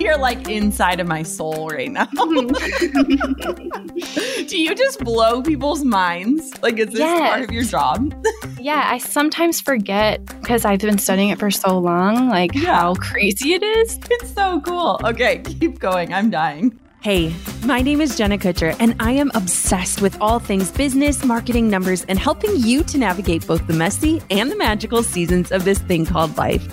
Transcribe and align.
You're 0.00 0.16
like 0.16 0.48
inside 0.48 1.00
of 1.00 1.08
my 1.08 1.24
soul 1.24 1.70
right 1.70 1.90
now. 1.90 2.04
Do 2.14 2.20
you 4.56 4.72
just 4.76 5.00
blow 5.00 5.42
people's 5.42 5.82
minds? 5.82 6.52
Like, 6.62 6.78
is 6.78 6.90
this 6.90 7.00
yes. 7.00 7.28
part 7.28 7.42
of 7.42 7.50
your 7.50 7.64
job? 7.64 8.14
yeah, 8.60 8.84
I 8.86 8.98
sometimes 8.98 9.60
forget 9.60 10.24
because 10.40 10.64
I've 10.64 10.78
been 10.78 10.98
studying 10.98 11.30
it 11.30 11.40
for 11.40 11.50
so 11.50 11.76
long, 11.76 12.28
like 12.28 12.54
yeah. 12.54 12.76
how 12.76 12.94
crazy 12.94 13.54
it 13.54 13.64
is. 13.64 13.98
It's 14.08 14.32
so 14.32 14.60
cool. 14.60 15.00
Okay, 15.02 15.38
keep 15.38 15.80
going. 15.80 16.14
I'm 16.14 16.30
dying. 16.30 16.78
Hey, 17.00 17.34
my 17.64 17.80
name 17.80 18.00
is 18.00 18.16
Jenna 18.16 18.38
Kutcher, 18.38 18.76
and 18.78 18.94
I 19.00 19.10
am 19.12 19.32
obsessed 19.34 20.00
with 20.00 20.16
all 20.20 20.38
things 20.38 20.70
business, 20.70 21.24
marketing, 21.24 21.70
numbers, 21.70 22.04
and 22.04 22.20
helping 22.20 22.54
you 22.56 22.84
to 22.84 22.98
navigate 22.98 23.44
both 23.48 23.66
the 23.66 23.72
messy 23.72 24.22
and 24.30 24.48
the 24.48 24.56
magical 24.56 25.02
seasons 25.02 25.50
of 25.50 25.64
this 25.64 25.80
thing 25.80 26.06
called 26.06 26.36
life. 26.36 26.72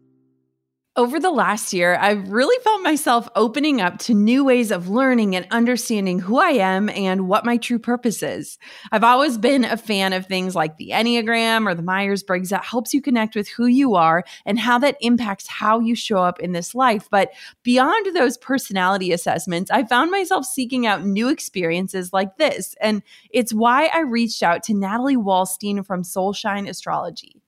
Over 0.97 1.21
the 1.21 1.31
last 1.31 1.71
year, 1.71 1.95
I've 1.95 2.27
really 2.29 2.61
felt 2.65 2.81
myself 2.81 3.29
opening 3.33 3.79
up 3.79 3.97
to 3.99 4.13
new 4.13 4.43
ways 4.43 4.71
of 4.71 4.89
learning 4.89 5.37
and 5.37 5.47
understanding 5.49 6.19
who 6.19 6.37
I 6.37 6.49
am 6.49 6.89
and 6.89 7.29
what 7.29 7.45
my 7.45 7.55
true 7.55 7.79
purpose 7.79 8.21
is. 8.21 8.57
I've 8.91 9.05
always 9.05 9.37
been 9.37 9.63
a 9.63 9.77
fan 9.77 10.11
of 10.11 10.25
things 10.25 10.53
like 10.53 10.75
the 10.75 10.89
Enneagram 10.89 11.65
or 11.65 11.75
the 11.75 11.81
Myers 11.81 12.23
Briggs 12.23 12.49
that 12.49 12.65
helps 12.65 12.93
you 12.93 13.01
connect 13.01 13.37
with 13.37 13.47
who 13.47 13.67
you 13.67 13.95
are 13.95 14.25
and 14.45 14.59
how 14.59 14.79
that 14.79 14.97
impacts 14.99 15.47
how 15.47 15.79
you 15.79 15.95
show 15.95 16.17
up 16.17 16.41
in 16.41 16.51
this 16.51 16.75
life. 16.75 17.07
But 17.09 17.31
beyond 17.63 18.13
those 18.13 18.37
personality 18.37 19.13
assessments, 19.13 19.71
I 19.71 19.85
found 19.85 20.11
myself 20.11 20.45
seeking 20.45 20.85
out 20.85 21.05
new 21.05 21.29
experiences 21.29 22.11
like 22.11 22.35
this. 22.35 22.75
And 22.81 23.01
it's 23.29 23.53
why 23.53 23.89
I 23.93 24.01
reached 24.01 24.43
out 24.43 24.61
to 24.63 24.73
Natalie 24.73 25.15
Walstein 25.15 25.83
from 25.83 26.03
Soulshine 26.03 26.67
Astrology. 26.67 27.40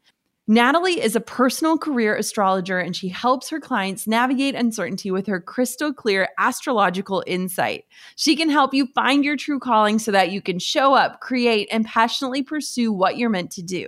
Natalie 0.46 1.02
is 1.02 1.16
a 1.16 1.22
personal 1.22 1.78
career 1.78 2.18
astrologer 2.18 2.78
and 2.78 2.94
she 2.94 3.08
helps 3.08 3.50
her 3.50 3.62
clients 3.62 4.08
navigate 4.08 4.56
uncertainty 4.56 5.10
with 5.10 5.26
her 5.26 5.40
crystal 5.40 5.94
clear 5.94 6.28
astrological 6.38 7.24
insight. 7.26 7.86
She 8.18 8.36
can 8.36 8.50
help 8.50 8.74
you 8.74 8.88
find 8.88 9.24
your 9.24 9.38
true 9.38 9.58
calling 9.58 10.00
so 10.00 10.12
that 10.12 10.32
you 10.32 10.42
can 10.42 10.60
show 10.60 10.96
up, 10.96 11.22
create, 11.22 11.70
and 11.72 11.86
passionately 11.86 12.44
pursue 12.44 12.92
what 12.92 13.18
you're 13.18 13.30
meant 13.30 13.52
to 13.52 13.64
do. 13.64 13.88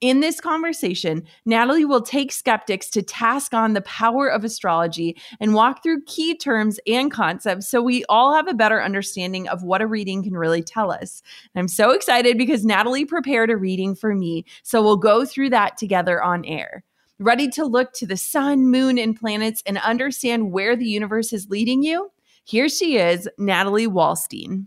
In 0.00 0.20
this 0.20 0.40
conversation, 0.40 1.24
Natalie 1.46 1.84
will 1.84 2.02
take 2.02 2.32
skeptics 2.32 2.90
to 2.90 3.02
task 3.02 3.54
on 3.54 3.72
the 3.72 3.80
power 3.82 4.28
of 4.28 4.44
astrology 4.44 5.16
and 5.40 5.54
walk 5.54 5.82
through 5.82 6.04
key 6.04 6.36
terms 6.36 6.78
and 6.86 7.10
concepts 7.10 7.68
so 7.68 7.80
we 7.80 8.04
all 8.08 8.34
have 8.34 8.48
a 8.48 8.54
better 8.54 8.82
understanding 8.82 9.48
of 9.48 9.62
what 9.62 9.82
a 9.82 9.86
reading 9.86 10.22
can 10.22 10.34
really 10.34 10.62
tell 10.62 10.90
us. 10.90 11.22
I'm 11.54 11.68
so 11.68 11.90
excited 11.90 12.36
because 12.36 12.64
Natalie 12.64 13.04
prepared 13.04 13.50
a 13.50 13.56
reading 13.56 13.94
for 13.94 14.14
me, 14.14 14.44
so 14.62 14.82
we'll 14.82 14.96
go 14.96 15.24
through 15.24 15.50
that 15.50 15.76
together 15.76 16.22
on 16.22 16.44
air. 16.44 16.84
Ready 17.20 17.48
to 17.50 17.64
look 17.64 17.92
to 17.94 18.06
the 18.06 18.16
sun, 18.16 18.68
moon, 18.70 18.98
and 18.98 19.18
planets 19.18 19.62
and 19.66 19.78
understand 19.78 20.50
where 20.50 20.74
the 20.74 20.86
universe 20.86 21.32
is 21.32 21.48
leading 21.48 21.82
you? 21.82 22.10
Here 22.44 22.68
she 22.68 22.98
is, 22.98 23.28
Natalie 23.38 23.86
Walstein. 23.86 24.66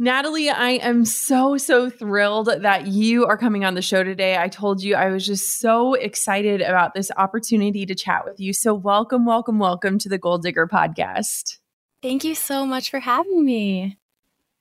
Natalie, 0.00 0.48
I 0.48 0.70
am 0.74 1.04
so, 1.04 1.56
so 1.56 1.90
thrilled 1.90 2.46
that 2.60 2.86
you 2.86 3.26
are 3.26 3.36
coming 3.36 3.64
on 3.64 3.74
the 3.74 3.82
show 3.82 4.04
today. 4.04 4.38
I 4.38 4.46
told 4.46 4.80
you 4.80 4.94
I 4.94 5.10
was 5.10 5.26
just 5.26 5.58
so 5.58 5.94
excited 5.94 6.60
about 6.60 6.94
this 6.94 7.10
opportunity 7.16 7.84
to 7.84 7.96
chat 7.96 8.24
with 8.24 8.38
you. 8.38 8.52
So, 8.52 8.74
welcome, 8.74 9.26
welcome, 9.26 9.58
welcome 9.58 9.98
to 9.98 10.08
the 10.08 10.16
Goal 10.16 10.38
Digger 10.38 10.68
podcast. 10.68 11.58
Thank 12.00 12.22
you 12.22 12.36
so 12.36 12.64
much 12.64 12.90
for 12.90 13.00
having 13.00 13.44
me. 13.44 13.98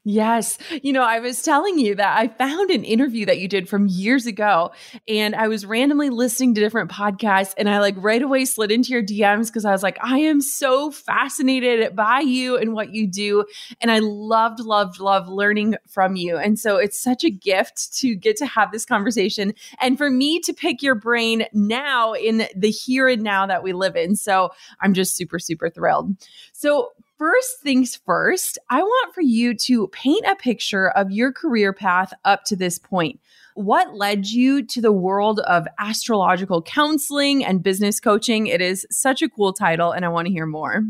Yes. 0.09 0.57
You 0.84 0.94
know, 0.94 1.03
I 1.03 1.19
was 1.19 1.44
telling 1.44 1.79
you 1.79 1.94
that 1.95 2.18
I 2.18 2.29
found 2.29 2.69
an 2.69 2.85
interview 2.85 3.25
that 3.25 3.40
you 3.40 3.50
did 3.50 3.68
from 3.68 3.88
years 3.88 4.25
ago 4.25 4.72
and 5.06 5.35
I 5.35 5.50
was 5.50 5.66
randomly 5.66 6.09
listening 6.09 6.56
to 6.56 6.62
different 6.62 6.90
podcasts 6.90 7.53
and 7.57 7.69
I 7.69 7.79
like 7.79 7.95
right 7.97 8.22
away 8.22 8.45
slid 8.45 8.72
into 8.72 8.91
your 8.91 9.03
DMs 9.03 9.47
because 9.47 9.66
I 9.66 9.73
was 9.73 9.84
like, 9.84 9.97
I 10.01 10.19
am 10.19 10.40
so 10.40 10.91
fascinated 10.91 11.94
by 11.94 12.22
you 12.22 12.56
and 12.56 12.72
what 12.72 12.94
you 12.94 13.06
do. 13.06 13.44
And 13.81 13.91
I 13.91 14.00
loved, 14.00 14.62
loved, 14.62 15.01
loved 15.01 15.28
learning 15.28 15.75
from 15.90 16.16
you. 16.16 16.38
And 16.38 16.57
so 16.57 16.78
it's 16.78 16.97
such 16.97 17.25
a 17.25 17.29
gift 17.29 17.94
to 17.97 18.16
get 18.16 18.38
to 18.38 18.45
have 18.45 18.72
this 18.72 18.85
conversation 18.85 19.53
and 19.81 19.97
for 19.97 20.09
me 20.09 20.39
to 20.39 20.53
pick 20.53 20.81
your 20.81 20.95
brain 20.95 21.47
now 21.51 22.13
in 22.13 22.47
the 22.56 22.72
here 22.72 23.09
and 23.09 23.24
now 23.24 23.45
that 23.45 23.62
we 23.62 23.74
live 23.74 23.97
in. 23.97 24.16
So 24.16 24.51
I'm 24.79 24.94
just 24.94 25.18
super, 25.18 25.38
super 25.38 25.69
thrilled. 25.69 26.16
So 26.53 26.94
first 27.18 27.60
things 27.62 28.00
first, 28.06 28.58
I 28.70 28.82
want 28.82 29.14
for 29.14 29.22
you 29.22 29.54
to 29.56 29.88
paint 29.88 30.26
a 30.26 30.36
picture 30.36 30.90
of 30.90 31.12
your 31.12 31.32
career 31.32 31.74
path 31.74 32.14
up 32.26 32.44
to 32.46 32.56
this 32.56 32.78
point. 32.78 33.20
What 33.56 33.96
led 33.96 34.28
you 34.28 34.64
to 34.68 34.82
the 34.82 34.92
world 34.92 35.40
of 35.42 35.68
astrological 35.80 36.62
counseling 36.62 37.44
and 37.44 37.64
business 37.64 38.00
coaching? 38.00 38.48
It 38.48 38.62
is 38.62 38.86
such 38.92 39.22
a 39.22 39.30
cool 39.30 39.52
title, 39.52 39.92
and 39.92 40.06
I 40.06 40.10
want 40.10 40.28
to 40.28 40.31
hear 40.31 40.46
more. 40.46 40.84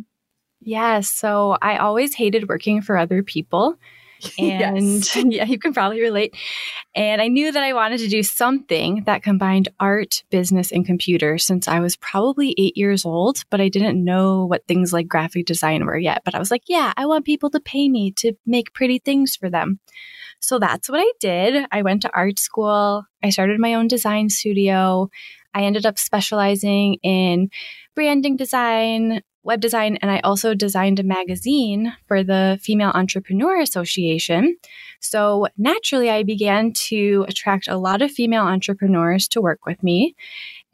Yeah, 0.59 0.99
so 0.99 1.57
I 1.61 1.77
always 1.77 2.13
hated 2.13 2.49
working 2.49 2.81
for 2.81 2.97
other 2.97 3.23
people. 3.23 3.77
And 4.39 4.59
yes. 4.59 5.15
yeah, 5.27 5.45
you 5.45 5.59
can 5.59 5.73
probably 5.73 6.01
relate. 6.01 6.35
And 6.95 7.21
I 7.21 7.27
knew 7.27 7.51
that 7.51 7.63
I 7.63 7.73
wanted 7.73 7.99
to 7.99 8.07
do 8.07 8.23
something 8.23 9.03
that 9.05 9.23
combined 9.23 9.69
art, 9.79 10.23
business, 10.29 10.71
and 10.71 10.85
computer 10.85 11.37
since 11.37 11.67
I 11.67 11.79
was 11.79 11.95
probably 11.95 12.55
eight 12.57 12.77
years 12.77 13.05
old, 13.05 13.43
but 13.49 13.61
I 13.61 13.69
didn't 13.69 14.03
know 14.03 14.45
what 14.45 14.65
things 14.67 14.93
like 14.93 15.07
graphic 15.07 15.45
design 15.45 15.85
were 15.85 15.97
yet. 15.97 16.23
But 16.25 16.35
I 16.35 16.39
was 16.39 16.51
like, 16.51 16.63
yeah, 16.67 16.93
I 16.97 17.05
want 17.05 17.25
people 17.25 17.49
to 17.51 17.59
pay 17.59 17.89
me 17.89 18.11
to 18.17 18.33
make 18.45 18.73
pretty 18.73 18.99
things 18.99 19.35
for 19.35 19.49
them. 19.49 19.79
So 20.39 20.59
that's 20.59 20.89
what 20.89 20.99
I 20.99 21.11
did. 21.19 21.65
I 21.71 21.81
went 21.81 22.01
to 22.03 22.11
art 22.15 22.39
school. 22.39 23.05
I 23.23 23.29
started 23.29 23.59
my 23.59 23.73
own 23.73 23.87
design 23.87 24.29
studio. 24.29 25.09
I 25.53 25.63
ended 25.63 25.85
up 25.85 25.97
specializing 25.97 26.95
in 27.01 27.49
branding 27.95 28.35
design, 28.35 29.21
web 29.47 29.61
design, 29.61 29.97
and 30.01 30.11
I 30.11 30.19
also 30.19 30.53
designed 30.53 30.99
a 30.99 31.03
magazine 31.03 31.93
for 32.05 32.21
the 32.21 32.59
Female 32.61 32.91
Entrepreneur 32.93 33.61
Association. 33.61 34.57
So 34.99 35.47
naturally, 35.57 36.09
I 36.09 36.23
began 36.23 36.73
to 36.89 37.25
attract 37.29 37.69
a 37.69 37.77
lot 37.77 38.01
of 38.01 38.11
female 38.11 38.43
entrepreneurs 38.43 39.27
to 39.29 39.41
work 39.41 39.65
with 39.65 39.81
me. 39.81 40.15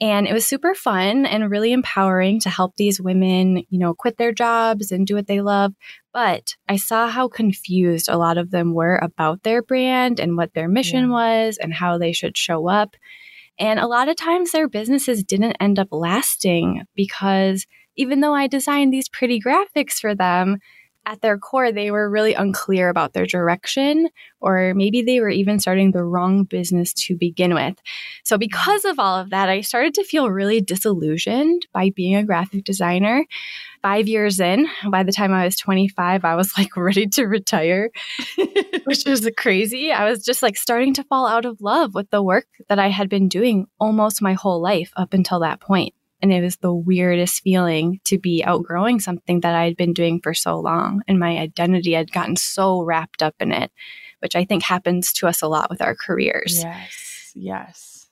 And 0.01 0.27
it 0.27 0.33
was 0.33 0.45
super 0.45 0.73
fun 0.73 1.27
and 1.27 1.51
really 1.51 1.71
empowering 1.71 2.39
to 2.41 2.49
help 2.49 2.75
these 2.75 2.99
women, 2.99 3.63
you 3.69 3.77
know, 3.77 3.93
quit 3.93 4.17
their 4.17 4.33
jobs 4.33 4.91
and 4.91 5.05
do 5.05 5.15
what 5.15 5.27
they 5.27 5.41
love. 5.41 5.73
But 6.11 6.55
I 6.67 6.77
saw 6.77 7.09
how 7.09 7.27
confused 7.27 8.09
a 8.09 8.17
lot 8.17 8.39
of 8.39 8.49
them 8.49 8.73
were 8.73 8.97
about 8.97 9.43
their 9.43 9.61
brand 9.61 10.19
and 10.19 10.35
what 10.35 10.53
their 10.55 10.67
mission 10.67 11.05
yeah. 11.05 11.11
was 11.11 11.57
and 11.61 11.73
how 11.73 11.99
they 11.99 12.11
should 12.11 12.35
show 12.35 12.67
up. 12.67 12.95
And 13.59 13.79
a 13.79 13.87
lot 13.87 14.09
of 14.09 14.15
times 14.15 14.51
their 14.51 14.67
businesses 14.67 15.23
didn't 15.23 15.57
end 15.59 15.77
up 15.77 15.89
lasting 15.91 16.83
because 16.95 17.67
even 17.95 18.21
though 18.21 18.33
I 18.33 18.47
designed 18.47 18.93
these 18.93 19.09
pretty 19.09 19.39
graphics 19.39 19.99
for 19.99 20.15
them, 20.15 20.59
at 21.05 21.21
their 21.21 21.37
core, 21.37 21.71
they 21.71 21.91
were 21.91 22.09
really 22.09 22.33
unclear 22.33 22.89
about 22.89 23.13
their 23.13 23.25
direction, 23.25 24.09
or 24.39 24.73
maybe 24.73 25.01
they 25.01 25.19
were 25.19 25.29
even 25.29 25.59
starting 25.59 25.91
the 25.91 26.03
wrong 26.03 26.43
business 26.45 26.93
to 26.93 27.17
begin 27.17 27.53
with. 27.53 27.75
So, 28.23 28.37
because 28.37 28.85
of 28.85 28.99
all 28.99 29.17
of 29.17 29.29
that, 29.31 29.49
I 29.49 29.61
started 29.61 29.93
to 29.95 30.03
feel 30.03 30.29
really 30.29 30.61
disillusioned 30.61 31.67
by 31.73 31.91
being 31.93 32.15
a 32.15 32.23
graphic 32.23 32.63
designer. 32.63 33.25
Five 33.81 34.07
years 34.07 34.39
in, 34.39 34.69
by 34.89 35.03
the 35.03 35.11
time 35.11 35.33
I 35.33 35.43
was 35.43 35.57
25, 35.57 36.23
I 36.23 36.35
was 36.35 36.57
like 36.57 36.69
ready 36.77 37.07
to 37.07 37.25
retire, 37.25 37.89
which 38.85 39.03
was 39.05 39.29
crazy. 39.37 39.91
I 39.91 40.09
was 40.09 40.23
just 40.23 40.41
like 40.41 40.55
starting 40.55 40.93
to 40.93 41.03
fall 41.03 41.27
out 41.27 41.43
of 41.43 41.59
love 41.59 41.93
with 41.93 42.09
the 42.09 42.23
work 42.23 42.47
that 42.69 42.79
I 42.79 42.87
had 42.87 43.09
been 43.09 43.27
doing 43.27 43.67
almost 43.79 44.21
my 44.21 44.33
whole 44.33 44.61
life 44.61 44.93
up 44.95 45.13
until 45.13 45.41
that 45.41 45.59
point. 45.59 45.93
And 46.23 46.31
it 46.31 46.41
was 46.41 46.55
the 46.55 46.73
weirdest 46.73 47.43
feeling 47.43 47.99
to 48.05 48.17
be 48.17 48.45
outgrowing 48.45 49.01
something 49.01 49.41
that 49.41 49.53
I 49.53 49.65
had 49.65 49.75
been 49.75 49.91
doing 49.91 50.21
for 50.21 50.33
so 50.33 50.57
long. 50.57 51.01
And 51.05 51.19
my 51.19 51.37
identity 51.37 51.91
had 51.91 52.13
gotten 52.13 52.37
so 52.37 52.81
wrapped 52.81 53.21
up 53.21 53.35
in 53.41 53.51
it, 53.51 53.71
which 54.19 54.33
I 54.33 54.45
think 54.45 54.63
happens 54.63 55.11
to 55.13 55.27
us 55.27 55.41
a 55.41 55.49
lot 55.49 55.69
with 55.69 55.81
our 55.81 55.95
careers. 55.95 56.63
Yes. 56.63 57.31
Yes. 57.35 58.07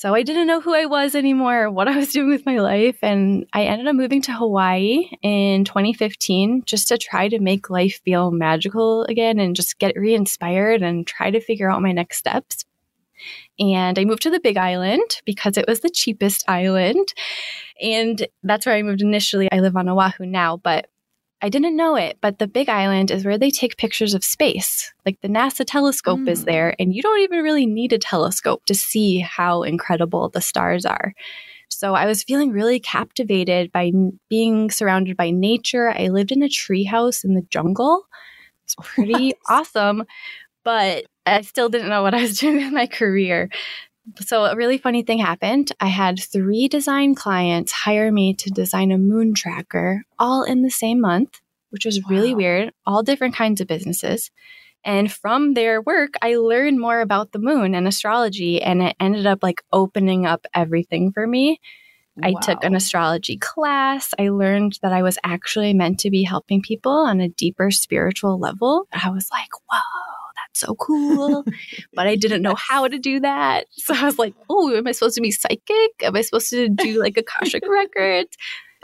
So 0.00 0.14
I 0.14 0.22
didn't 0.22 0.46
know 0.46 0.60
who 0.60 0.74
I 0.74 0.86
was 0.86 1.14
anymore, 1.16 1.70
what 1.70 1.88
I 1.88 1.96
was 1.96 2.12
doing 2.12 2.30
with 2.30 2.46
my 2.46 2.58
life. 2.58 2.96
And 3.02 3.46
I 3.52 3.64
ended 3.64 3.88
up 3.88 3.96
moving 3.96 4.22
to 4.22 4.32
Hawaii 4.32 5.10
in 5.20 5.64
2015 5.64 6.62
just 6.64 6.88
to 6.88 6.96
try 6.96 7.28
to 7.28 7.40
make 7.40 7.68
life 7.68 8.00
feel 8.04 8.30
magical 8.30 9.02
again 9.04 9.40
and 9.40 9.56
just 9.56 9.78
get 9.78 9.96
re 9.96 10.14
inspired 10.14 10.82
and 10.82 11.06
try 11.06 11.30
to 11.30 11.40
figure 11.40 11.70
out 11.70 11.82
my 11.82 11.92
next 11.92 12.16
steps. 12.16 12.64
And 13.60 13.98
I 13.98 14.04
moved 14.04 14.22
to 14.22 14.30
the 14.30 14.40
Big 14.40 14.56
Island 14.56 15.20
because 15.26 15.56
it 15.56 15.68
was 15.68 15.80
the 15.80 15.90
cheapest 15.90 16.48
island. 16.48 17.12
And 17.80 18.26
that's 18.42 18.64
where 18.64 18.74
I 18.74 18.82
moved 18.82 19.02
initially. 19.02 19.48
I 19.52 19.60
live 19.60 19.76
on 19.76 19.88
Oahu 19.88 20.24
now, 20.24 20.56
but 20.56 20.88
I 21.42 21.48
didn't 21.48 21.76
know 21.76 21.96
it, 21.96 22.18
but 22.20 22.38
the 22.38 22.46
Big 22.46 22.68
Island 22.68 23.10
is 23.10 23.24
where 23.24 23.38
they 23.38 23.50
take 23.50 23.78
pictures 23.78 24.12
of 24.12 24.24
space. 24.24 24.92
Like 25.06 25.20
the 25.22 25.28
NASA 25.28 25.64
telescope 25.66 26.20
mm. 26.20 26.28
is 26.28 26.44
there, 26.44 26.74
and 26.78 26.94
you 26.94 27.00
don't 27.00 27.20
even 27.20 27.42
really 27.42 27.64
need 27.64 27.94
a 27.94 27.98
telescope 27.98 28.66
to 28.66 28.74
see 28.74 29.20
how 29.20 29.62
incredible 29.62 30.28
the 30.28 30.42
stars 30.42 30.84
are. 30.84 31.14
So 31.68 31.94
I 31.94 32.04
was 32.04 32.24
feeling 32.24 32.50
really 32.50 32.78
captivated 32.78 33.72
by 33.72 33.90
being 34.28 34.70
surrounded 34.70 35.16
by 35.16 35.30
nature. 35.30 35.90
I 35.90 36.08
lived 36.08 36.30
in 36.30 36.42
a 36.42 36.48
treehouse 36.48 37.24
in 37.24 37.34
the 37.34 37.46
jungle. 37.48 38.06
It's 38.64 38.74
pretty 38.74 39.32
awesome. 39.48 40.04
But 40.62 41.06
I 41.26 41.42
still 41.42 41.68
didn't 41.68 41.88
know 41.88 42.02
what 42.02 42.14
I 42.14 42.22
was 42.22 42.38
doing 42.40 42.56
with 42.56 42.72
my 42.72 42.86
career. 42.86 43.50
So, 44.20 44.44
a 44.44 44.56
really 44.56 44.78
funny 44.78 45.02
thing 45.02 45.18
happened. 45.18 45.72
I 45.78 45.86
had 45.86 46.18
three 46.18 46.68
design 46.68 47.14
clients 47.14 47.70
hire 47.70 48.10
me 48.10 48.34
to 48.34 48.50
design 48.50 48.92
a 48.92 48.98
moon 48.98 49.34
tracker 49.34 50.02
all 50.18 50.42
in 50.42 50.62
the 50.62 50.70
same 50.70 51.00
month, 51.00 51.40
which 51.70 51.84
was 51.84 52.00
wow. 52.02 52.08
really 52.10 52.34
weird, 52.34 52.72
all 52.86 53.02
different 53.02 53.36
kinds 53.36 53.60
of 53.60 53.68
businesses. 53.68 54.30
And 54.84 55.12
from 55.12 55.54
their 55.54 55.82
work, 55.82 56.14
I 56.22 56.36
learned 56.36 56.80
more 56.80 57.00
about 57.00 57.32
the 57.32 57.38
moon 57.38 57.74
and 57.74 57.86
astrology, 57.86 58.62
and 58.62 58.82
it 58.82 58.96
ended 58.98 59.26
up 59.26 59.42
like 59.42 59.62
opening 59.72 60.26
up 60.26 60.46
everything 60.54 61.12
for 61.12 61.26
me. 61.26 61.60
Wow. 62.16 62.28
I 62.28 62.40
took 62.40 62.64
an 62.64 62.74
astrology 62.74 63.36
class. 63.36 64.14
I 64.18 64.30
learned 64.30 64.78
that 64.82 64.92
I 64.92 65.02
was 65.02 65.18
actually 65.22 65.74
meant 65.74 66.00
to 66.00 66.10
be 66.10 66.22
helping 66.22 66.62
people 66.62 66.92
on 66.92 67.20
a 67.20 67.28
deeper 67.28 67.70
spiritual 67.70 68.38
level. 68.38 68.88
I 68.92 69.10
was 69.10 69.28
like, 69.30 69.50
whoa, 69.70 70.09
so 70.54 70.74
cool. 70.74 71.44
but 71.94 72.06
I 72.06 72.16
didn't 72.16 72.42
know 72.42 72.54
how 72.54 72.88
to 72.88 72.98
do 72.98 73.20
that. 73.20 73.66
So 73.80 73.94
I 73.94 74.04
was 74.04 74.18
like, 74.18 74.34
oh, 74.48 74.74
am 74.76 74.86
I 74.86 74.92
supposed 74.92 75.16
to 75.16 75.20
be 75.20 75.30
psychic? 75.30 75.90
Am 76.02 76.14
I 76.14 76.20
supposed 76.20 76.50
to 76.50 76.68
do 76.68 77.00
like 77.00 77.16
Akashic 77.16 77.64
records? 77.68 78.36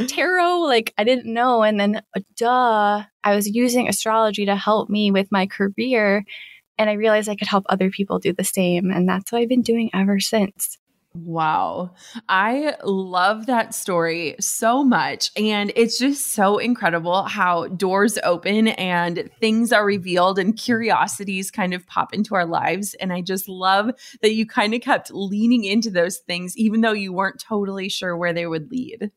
Tarot? 0.08 0.60
Like, 0.60 0.92
I 0.98 1.04
didn't 1.04 1.32
know. 1.32 1.62
And 1.62 1.78
then, 1.78 2.02
uh, 2.16 2.20
duh, 2.36 3.04
I 3.24 3.34
was 3.34 3.48
using 3.48 3.88
astrology 3.88 4.46
to 4.46 4.56
help 4.56 4.88
me 4.90 5.10
with 5.10 5.28
my 5.30 5.46
career. 5.46 6.24
And 6.78 6.90
I 6.90 6.94
realized 6.94 7.28
I 7.28 7.36
could 7.36 7.48
help 7.48 7.64
other 7.68 7.90
people 7.90 8.18
do 8.18 8.32
the 8.32 8.44
same. 8.44 8.90
And 8.90 9.08
that's 9.08 9.32
what 9.32 9.40
I've 9.40 9.48
been 9.48 9.62
doing 9.62 9.90
ever 9.94 10.20
since. 10.20 10.78
Wow. 11.18 11.94
I 12.28 12.74
love 12.84 13.46
that 13.46 13.74
story 13.74 14.36
so 14.38 14.84
much. 14.84 15.30
And 15.34 15.72
it's 15.74 15.98
just 15.98 16.32
so 16.32 16.58
incredible 16.58 17.22
how 17.22 17.68
doors 17.68 18.18
open 18.22 18.68
and 18.68 19.30
things 19.40 19.72
are 19.72 19.86
revealed 19.86 20.38
and 20.38 20.58
curiosities 20.58 21.50
kind 21.50 21.72
of 21.72 21.86
pop 21.86 22.12
into 22.12 22.34
our 22.34 22.44
lives. 22.44 22.94
And 22.94 23.14
I 23.14 23.22
just 23.22 23.48
love 23.48 23.92
that 24.20 24.34
you 24.34 24.46
kind 24.46 24.74
of 24.74 24.82
kept 24.82 25.10
leaning 25.10 25.64
into 25.64 25.90
those 25.90 26.18
things, 26.18 26.54
even 26.58 26.82
though 26.82 26.92
you 26.92 27.14
weren't 27.14 27.40
totally 27.40 27.88
sure 27.88 28.14
where 28.16 28.34
they 28.34 28.46
would 28.46 28.70
lead. 28.70 29.10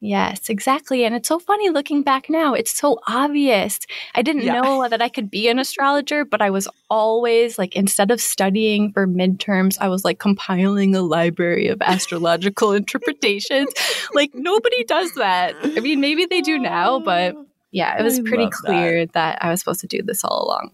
Yes, 0.00 0.50
exactly. 0.50 1.04
And 1.04 1.14
it's 1.14 1.28
so 1.28 1.38
funny 1.38 1.70
looking 1.70 2.02
back 2.02 2.28
now. 2.28 2.52
It's 2.52 2.76
so 2.76 3.00
obvious. 3.08 3.78
I 4.14 4.20
didn't 4.20 4.42
yeah. 4.42 4.60
know 4.60 4.88
that 4.88 5.00
I 5.00 5.08
could 5.08 5.30
be 5.30 5.48
an 5.48 5.58
astrologer, 5.58 6.24
but 6.24 6.42
I 6.42 6.50
was 6.50 6.68
always 6.90 7.58
like, 7.58 7.74
instead 7.74 8.10
of 8.10 8.20
studying 8.20 8.92
for 8.92 9.06
midterms, 9.06 9.78
I 9.80 9.88
was 9.88 10.04
like 10.04 10.18
compiling 10.18 10.94
a 10.94 11.00
library 11.00 11.68
of 11.68 11.80
astrological 11.80 12.72
interpretations. 12.74 13.72
Like, 14.12 14.32
nobody 14.34 14.84
does 14.84 15.14
that. 15.14 15.54
I 15.62 15.80
mean, 15.80 16.00
maybe 16.00 16.26
they 16.26 16.42
do 16.42 16.58
now, 16.58 17.00
but 17.00 17.34
yeah, 17.70 17.98
it 17.98 18.02
was 18.02 18.20
pretty 18.20 18.50
clear 18.50 19.06
that. 19.06 19.12
that 19.14 19.38
I 19.40 19.50
was 19.50 19.60
supposed 19.60 19.80
to 19.80 19.86
do 19.86 20.02
this 20.02 20.22
all 20.24 20.46
along. 20.46 20.72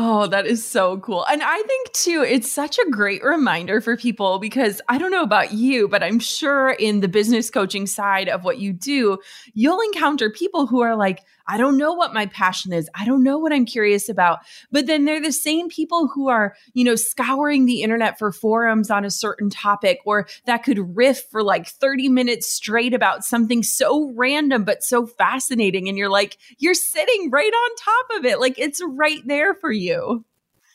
Oh, 0.00 0.28
that 0.28 0.46
is 0.46 0.64
so 0.64 0.98
cool. 0.98 1.24
And 1.24 1.42
I 1.42 1.60
think 1.62 1.92
too, 1.92 2.22
it's 2.22 2.48
such 2.48 2.78
a 2.78 2.88
great 2.88 3.24
reminder 3.24 3.80
for 3.80 3.96
people 3.96 4.38
because 4.38 4.80
I 4.88 4.96
don't 4.96 5.10
know 5.10 5.24
about 5.24 5.52
you, 5.52 5.88
but 5.88 6.04
I'm 6.04 6.20
sure 6.20 6.70
in 6.70 7.00
the 7.00 7.08
business 7.08 7.50
coaching 7.50 7.84
side 7.84 8.28
of 8.28 8.44
what 8.44 8.58
you 8.58 8.72
do, 8.72 9.18
you'll 9.54 9.80
encounter 9.80 10.30
people 10.30 10.68
who 10.68 10.82
are 10.82 10.94
like, 10.94 11.24
I 11.48 11.56
don't 11.56 11.78
know 11.78 11.94
what 11.94 12.12
my 12.12 12.26
passion 12.26 12.72
is. 12.72 12.90
I 12.94 13.06
don't 13.06 13.24
know 13.24 13.38
what 13.38 13.52
I'm 13.52 13.64
curious 13.64 14.08
about. 14.08 14.40
But 14.70 14.86
then 14.86 15.06
they're 15.06 15.20
the 15.20 15.32
same 15.32 15.68
people 15.68 16.08
who 16.08 16.28
are, 16.28 16.54
you 16.74 16.84
know, 16.84 16.94
scouring 16.94 17.64
the 17.64 17.82
internet 17.82 18.18
for 18.18 18.30
forums 18.30 18.90
on 18.90 19.04
a 19.04 19.10
certain 19.10 19.48
topic 19.48 20.00
or 20.04 20.28
that 20.44 20.62
could 20.62 20.96
riff 20.96 21.24
for 21.30 21.42
like 21.42 21.66
30 21.66 22.10
minutes 22.10 22.46
straight 22.52 22.92
about 22.92 23.24
something 23.24 23.62
so 23.62 24.12
random 24.14 24.64
but 24.64 24.84
so 24.84 25.06
fascinating. 25.06 25.88
And 25.88 25.96
you're 25.96 26.10
like, 26.10 26.36
you're 26.58 26.74
sitting 26.74 27.30
right 27.30 27.52
on 27.52 27.76
top 27.76 28.18
of 28.18 28.24
it. 28.26 28.38
Like 28.38 28.58
it's 28.58 28.82
right 28.86 29.26
there 29.26 29.54
for 29.54 29.72
you. 29.72 30.24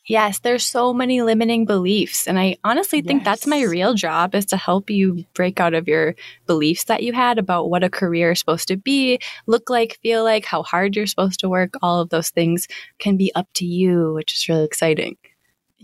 Yes, 0.06 0.40
there's 0.40 0.66
so 0.66 0.94
many 0.94 1.22
limiting 1.22 1.66
beliefs. 1.66 2.28
And 2.28 2.38
I 2.38 2.58
honestly 2.64 3.02
think 3.02 3.22
yes. 3.22 3.26
that's 3.26 3.48
my 3.48 3.62
real 3.62 3.94
job 3.94 4.36
is 4.36 4.46
to 4.48 4.58
help 4.58 4.90
you 4.90 5.24
break 5.34 5.62
out 5.62 5.74
of 5.74 5.88
your 5.88 6.16
beliefs 6.46 6.86
that 6.86 7.04
you 7.04 7.14
had 7.14 7.38
about 7.38 7.70
what 7.70 7.86
a 7.86 7.90
career 7.90 8.32
is 8.32 8.40
supposed 8.40 8.68
to 8.68 8.76
be, 8.76 9.20
look 9.48 9.70
like, 9.70 10.00
feel 10.02 10.26
like, 10.26 10.44
how 10.44 10.62
hard 10.62 10.96
you're 10.96 11.08
supposed 11.08 11.40
to 11.40 11.50
work. 11.50 11.76
All 11.82 12.02
of 12.02 12.10
those 12.10 12.30
things 12.30 12.68
can 13.00 13.16
be 13.16 13.34
up 13.34 13.48
to 13.54 13.66
you, 13.66 14.14
which 14.14 14.34
is 14.34 14.50
really 14.50 14.66
exciting. 14.66 15.16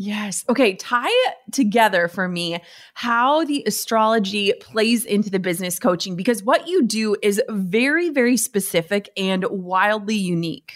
Yes. 0.02 0.46
Okay. 0.48 0.76
Tie 0.76 1.34
together 1.52 2.08
for 2.08 2.30
me 2.30 2.60
how 2.94 3.44
the 3.44 3.64
astrology 3.66 4.54
plays 4.62 5.04
into 5.04 5.30
the 5.30 5.40
business 5.40 5.78
coaching 5.78 6.16
because 6.16 6.42
what 6.42 6.68
you 6.68 6.84
do 6.84 7.18
is 7.22 7.42
very, 7.50 8.10
very 8.10 8.38
specific 8.38 9.10
and 9.18 9.46
wildly 9.50 10.16
unique. 10.16 10.74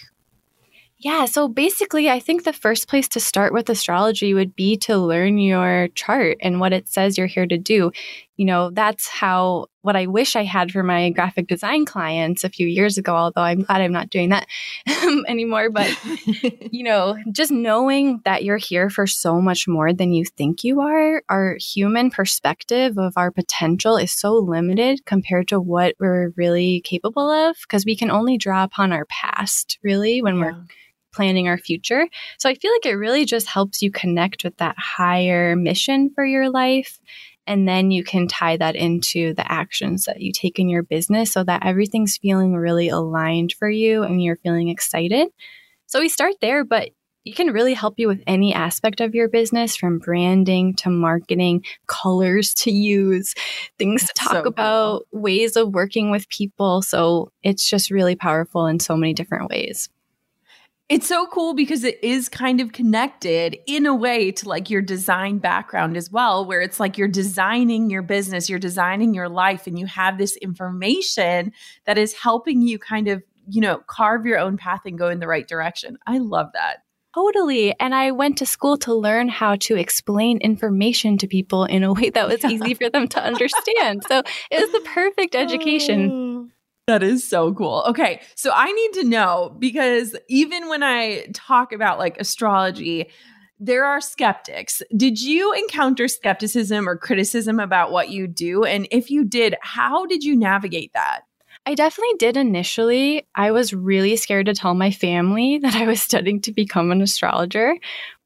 Yeah. 1.04 1.26
So 1.26 1.50
basically, 1.50 2.10
I 2.10 2.22
think 2.22 2.46
the 2.46 2.54
first 2.54 2.88
place 2.88 3.10
to 3.10 3.20
start 3.20 3.52
with 3.52 3.70
astrology 3.70 4.34
would 4.34 4.56
be 4.56 4.78
to 4.78 4.98
learn 4.98 5.38
your 5.38 5.90
chart 5.90 6.38
and 6.40 6.62
what 6.62 6.72
it 6.72 6.88
says 6.88 7.18
you're 7.18 7.28
here 7.28 7.46
to 7.46 7.58
do. 7.58 7.92
You 8.38 8.46
know, 8.46 8.70
that's 8.70 9.10
how 9.10 9.68
what 9.82 9.98
I 9.98 10.06
wish 10.06 10.38
I 10.38 10.46
had 10.46 10.72
for 10.72 10.82
my 10.82 11.10
graphic 11.10 11.48
design 11.48 11.86
clients 11.86 12.46
a 12.46 12.50
few 12.50 12.68
years 12.68 12.98
ago, 12.98 13.14
although 13.14 13.42
I'm 13.42 13.64
glad 13.64 13.82
I'm 13.82 13.92
not 13.92 14.12
doing 14.12 14.30
that 14.30 14.48
anymore. 15.28 15.70
But, 15.70 15.94
you 16.72 16.86
know, 16.86 17.18
just 17.34 17.52
knowing 17.52 18.22
that 18.24 18.46
you're 18.46 18.56
here 18.56 18.90
for 18.90 19.06
so 19.06 19.42
much 19.42 19.68
more 19.68 19.92
than 19.92 20.14
you 20.14 20.24
think 20.24 20.64
you 20.64 20.80
are, 20.80 21.22
our 21.28 21.58
human 21.60 22.12
perspective 22.12 22.98
of 22.98 23.14
our 23.18 23.30
potential 23.30 23.98
is 23.98 24.14
so 24.14 24.36
limited 24.36 25.06
compared 25.06 25.50
to 25.50 25.60
what 25.60 25.96
we're 26.00 26.30
really 26.38 26.80
capable 26.80 27.30
of 27.30 27.58
because 27.64 27.86
we 27.86 27.98
can 27.98 28.10
only 28.10 28.38
draw 28.38 28.64
upon 28.64 28.94
our 28.94 29.06
past, 29.08 29.80
really, 29.84 30.22
when 30.22 30.38
yeah. 30.38 30.42
we're 30.42 30.66
planning 31.14 31.48
our 31.48 31.58
future. 31.58 32.08
So 32.40 32.50
I 32.50 32.56
feel 32.56 32.72
like 32.72 32.86
it 32.86 32.96
really 32.96 33.26
just 33.26 33.48
helps 33.48 33.82
you 33.82 33.92
connect 33.92 34.44
with 34.44 34.58
that 34.58 34.76
higher 34.78 35.56
mission 35.56 36.10
for 36.16 36.26
your 36.26 36.50
life 36.50 37.00
And 37.46 37.68
then 37.68 37.92
you 37.92 38.04
can 38.04 38.28
tie 38.28 38.58
that 38.58 38.76
into 38.76 39.34
the 39.34 39.50
actions 39.52 40.06
that 40.06 40.22
you 40.22 40.32
take 40.32 40.60
in 40.60 40.70
your 40.70 40.84
business 40.84 41.32
so 41.32 41.44
that 41.44 41.66
everything's 41.66 42.18
feeling 42.18 42.54
really 42.54 42.90
aligned 42.90 43.54
for 43.54 43.70
you 43.70 44.04
and 44.04 44.24
you're 44.24 44.38
feeling 44.38 44.70
excited. 44.70 45.28
So 45.88 46.00
we 46.00 46.10
start 46.10 46.36
there, 46.42 46.64
but 46.64 46.90
you 47.26 47.34
can 47.34 47.48
really 47.48 47.74
help 47.74 47.96
you 47.98 48.08
with 48.08 48.22
any 48.28 48.54
aspect 48.54 49.00
of 49.00 49.16
your 49.16 49.30
business 49.30 49.76
from 49.78 50.00
branding 50.00 50.74
to 50.76 50.90
marketing, 50.90 51.64
colors 51.88 52.54
to 52.56 52.72
use, 52.72 53.34
things 53.78 54.02
That's 54.02 54.14
to 54.14 54.26
talk 54.26 54.44
so 54.44 54.50
about, 54.50 55.04
cool. 55.12 55.22
ways 55.22 55.56
of 55.56 55.74
working 55.74 56.12
with 56.12 56.28
people. 56.30 56.82
So 56.82 57.32
it's 57.42 57.70
just 57.70 57.92
really 57.92 58.16
powerful 58.16 58.68
in 58.68 58.80
so 58.80 58.98
many 58.98 59.14
different 59.14 59.50
ways. 59.50 59.90
It's 60.90 61.08
so 61.08 61.26
cool 61.28 61.54
because 61.54 61.84
it 61.84 62.04
is 62.04 62.28
kind 62.28 62.60
of 62.60 62.74
connected 62.74 63.58
in 63.66 63.86
a 63.86 63.96
way 63.96 64.32
to 64.32 64.50
like 64.50 64.70
your 64.70 64.82
design 64.82 65.40
background 65.40 65.96
as 65.96 66.12
well, 66.12 66.46
where 66.46 66.62
it's 66.62 66.80
like 66.80 66.98
you're 66.98 67.08
designing 67.08 67.90
your 67.90 68.02
business, 68.02 68.50
you're 68.50 68.60
designing 68.60 69.14
your 69.14 69.30
life, 69.30 69.66
and 69.66 69.80
you 69.80 69.86
have 69.86 70.18
this 70.18 70.36
information 70.38 71.54
that 71.86 71.98
is 71.98 72.14
helping 72.14 72.62
you 72.62 72.78
kind 72.78 73.08
of, 73.08 73.24
you 73.48 73.62
know, 73.62 73.82
carve 73.88 74.26
your 74.26 74.38
own 74.38 74.58
path 74.58 74.82
and 74.86 74.98
go 74.98 75.08
in 75.08 75.20
the 75.20 75.28
right 75.28 75.48
direction. 75.48 75.98
I 76.06 76.18
love 76.18 76.52
that. 76.54 76.84
Totally. 77.14 77.74
And 77.80 77.94
I 77.94 78.12
went 78.12 78.38
to 78.40 78.46
school 78.46 78.78
to 78.80 78.94
learn 78.94 79.30
how 79.30 79.56
to 79.58 79.76
explain 79.76 80.40
information 80.40 81.18
to 81.20 81.28
people 81.28 81.64
in 81.66 81.84
a 81.84 81.94
way 81.94 82.10
that 82.10 82.28
was 82.28 82.44
easy 82.44 82.74
for 82.80 82.90
them 82.90 83.08
to 83.10 83.24
understand. 83.24 84.04
So 84.08 84.24
it 84.50 84.60
was 84.60 84.72
the 84.72 84.90
perfect 84.90 85.36
education. 85.36 86.12
Oh. 86.12 86.50
That 86.88 87.02
is 87.02 87.26
so 87.26 87.54
cool. 87.54 87.84
Okay. 87.88 88.22
So 88.36 88.52
I 88.54 88.70
need 88.72 88.94
to 88.94 89.04
know 89.06 89.56
because 89.58 90.16
even 90.28 90.68
when 90.68 90.84
I 90.84 91.28
talk 91.34 91.72
about 91.72 91.98
like 91.98 92.18
astrology, 92.20 93.10
there 93.58 93.86
are 93.86 94.02
skeptics. 94.02 94.82
Did 94.96 95.22
you 95.22 95.54
encounter 95.54 96.10
skepticism 96.10 96.90
or 96.90 96.98
criticism 96.98 97.62
about 97.62 97.94
what 97.94 98.10
you 98.10 98.28
do? 98.28 98.66
And 98.66 98.86
if 98.92 99.10
you 99.10 99.24
did, 99.24 99.56
how 99.62 100.06
did 100.06 100.26
you 100.26 100.36
navigate 100.36 100.92
that? 100.94 101.22
I 101.66 101.76
definitely 101.76 102.16
did 102.20 102.36
initially. 102.36 103.26
I 103.36 103.52
was 103.52 103.74
really 103.74 104.18
scared 104.18 104.48
to 104.48 104.54
tell 104.54 104.74
my 104.74 104.92
family 104.92 105.58
that 105.62 105.76
I 105.76 105.88
was 105.88 106.04
studying 106.04 106.42
to 106.42 106.52
become 106.52 106.92
an 106.92 107.02
astrologer, 107.02 107.78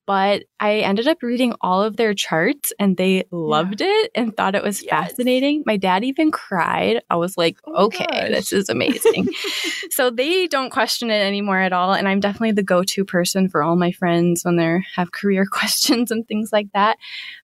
but 0.07 0.45
I 0.57 0.77
ended 0.77 1.05
up 1.09 1.21
reading 1.21 1.53
all 1.59 1.83
of 1.83 1.97
their 1.97 2.13
charts 2.13 2.71
and 2.79 2.95
they 2.95 3.25
loved 3.29 3.81
yeah. 3.81 3.87
it 3.89 4.11
and 4.15 4.35
thought 4.35 4.55
it 4.55 4.63
was 4.63 4.81
yes. 4.81 4.89
fascinating. 4.89 5.63
My 5.65 5.75
dad 5.75 6.05
even 6.05 6.31
cried. 6.31 7.01
I 7.09 7.17
was 7.17 7.37
like, 7.37 7.57
oh 7.67 7.87
okay, 7.87 8.07
gosh. 8.09 8.29
this 8.29 8.53
is 8.53 8.69
amazing. 8.69 9.27
so 9.91 10.09
they 10.09 10.47
don't 10.47 10.69
question 10.69 11.11
it 11.11 11.21
anymore 11.21 11.59
at 11.59 11.73
all. 11.73 11.93
And 11.93 12.07
I'm 12.07 12.21
definitely 12.21 12.53
the 12.53 12.63
go 12.63 12.83
to 12.83 13.03
person 13.03 13.49
for 13.49 13.61
all 13.61 13.75
my 13.75 13.91
friends 13.91 14.43
when 14.45 14.55
they 14.55 14.79
have 14.95 15.11
career 15.11 15.45
questions 15.51 16.09
and 16.09 16.25
things 16.25 16.51
like 16.53 16.71
that. 16.73 16.97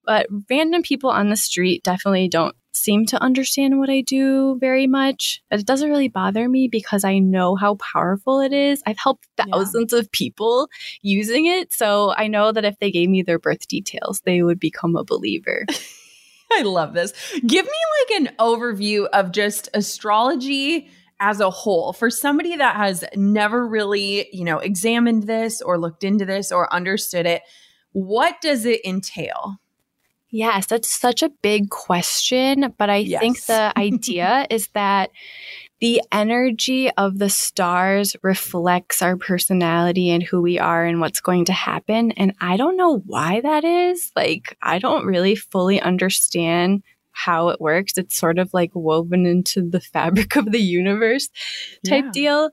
But 0.05 0.27
random 0.49 0.83
people 0.83 1.09
on 1.09 1.29
the 1.29 1.35
street 1.35 1.83
definitely 1.83 2.29
don't 2.29 2.55
seem 2.75 3.05
to 3.07 3.21
understand 3.21 3.79
what 3.79 3.89
I 3.89 4.01
do 4.01 4.57
very 4.59 4.87
much. 4.87 5.41
But 5.49 5.59
it 5.59 5.65
doesn't 5.65 5.89
really 5.89 6.07
bother 6.07 6.49
me 6.49 6.67
because 6.67 7.03
I 7.03 7.19
know 7.19 7.55
how 7.55 7.75
powerful 7.75 8.39
it 8.39 8.53
is. 8.53 8.81
I've 8.85 8.97
helped 8.97 9.27
thousands 9.37 9.93
yeah. 9.93 9.99
of 9.99 10.11
people 10.11 10.69
using 11.01 11.45
it. 11.45 11.71
So 11.73 12.13
I 12.15 12.27
know 12.27 12.51
that 12.51 12.65
if 12.65 12.77
they 12.79 12.91
gave 12.91 13.09
me 13.09 13.21
their 13.21 13.39
birth 13.39 13.67
details, 13.67 14.21
they 14.25 14.41
would 14.41 14.59
become 14.59 14.95
a 14.95 15.03
believer. 15.03 15.65
I 16.51 16.61
love 16.63 16.93
this. 16.93 17.13
Give 17.45 17.65
me 17.65 17.71
like 18.01 18.21
an 18.21 18.35
overview 18.37 19.07
of 19.11 19.31
just 19.31 19.69
astrology 19.73 20.89
as 21.19 21.39
a 21.39 21.49
whole 21.49 21.93
for 21.93 22.09
somebody 22.09 22.55
that 22.57 22.75
has 22.75 23.03
never 23.15 23.67
really, 23.67 24.27
you 24.33 24.43
know, 24.43 24.59
examined 24.59 25.23
this 25.23 25.61
or 25.61 25.79
looked 25.79 26.03
into 26.03 26.25
this 26.25 26.51
or 26.51 26.71
understood 26.73 27.25
it. 27.25 27.41
What 27.93 28.41
does 28.41 28.65
it 28.65 28.81
entail? 28.85 29.57
Yes, 30.33 30.65
that's 30.65 30.89
such 30.89 31.21
a 31.21 31.29
big 31.29 31.69
question. 31.69 32.73
But 32.79 32.89
I 32.89 32.97
yes. 32.97 33.21
think 33.21 33.45
the 33.45 33.71
idea 33.77 34.47
is 34.49 34.67
that 34.69 35.11
the 35.79 36.01
energy 36.11 36.89
of 36.91 37.19
the 37.19 37.29
stars 37.29 38.15
reflects 38.23 39.03
our 39.03 39.15
personality 39.15 40.09
and 40.09 40.23
who 40.23 40.41
we 40.41 40.57
are 40.57 40.85
and 40.85 40.99
what's 40.99 41.21
going 41.21 41.45
to 41.45 41.53
happen. 41.53 42.13
And 42.13 42.33
I 42.41 42.57
don't 42.57 42.77
know 42.77 42.97
why 43.05 43.41
that 43.41 43.63
is. 43.63 44.11
Like, 44.15 44.57
I 44.59 44.79
don't 44.79 45.05
really 45.05 45.35
fully 45.35 45.79
understand 45.79 46.81
how 47.11 47.49
it 47.49 47.61
works. 47.61 47.95
It's 47.99 48.15
sort 48.17 48.39
of 48.39 48.51
like 48.55 48.71
woven 48.73 49.27
into 49.27 49.61
the 49.61 49.81
fabric 49.93 50.35
of 50.35 50.51
the 50.51 50.61
universe 50.61 51.29
type 51.85 52.05
yeah. 52.05 52.11
deal. 52.11 52.49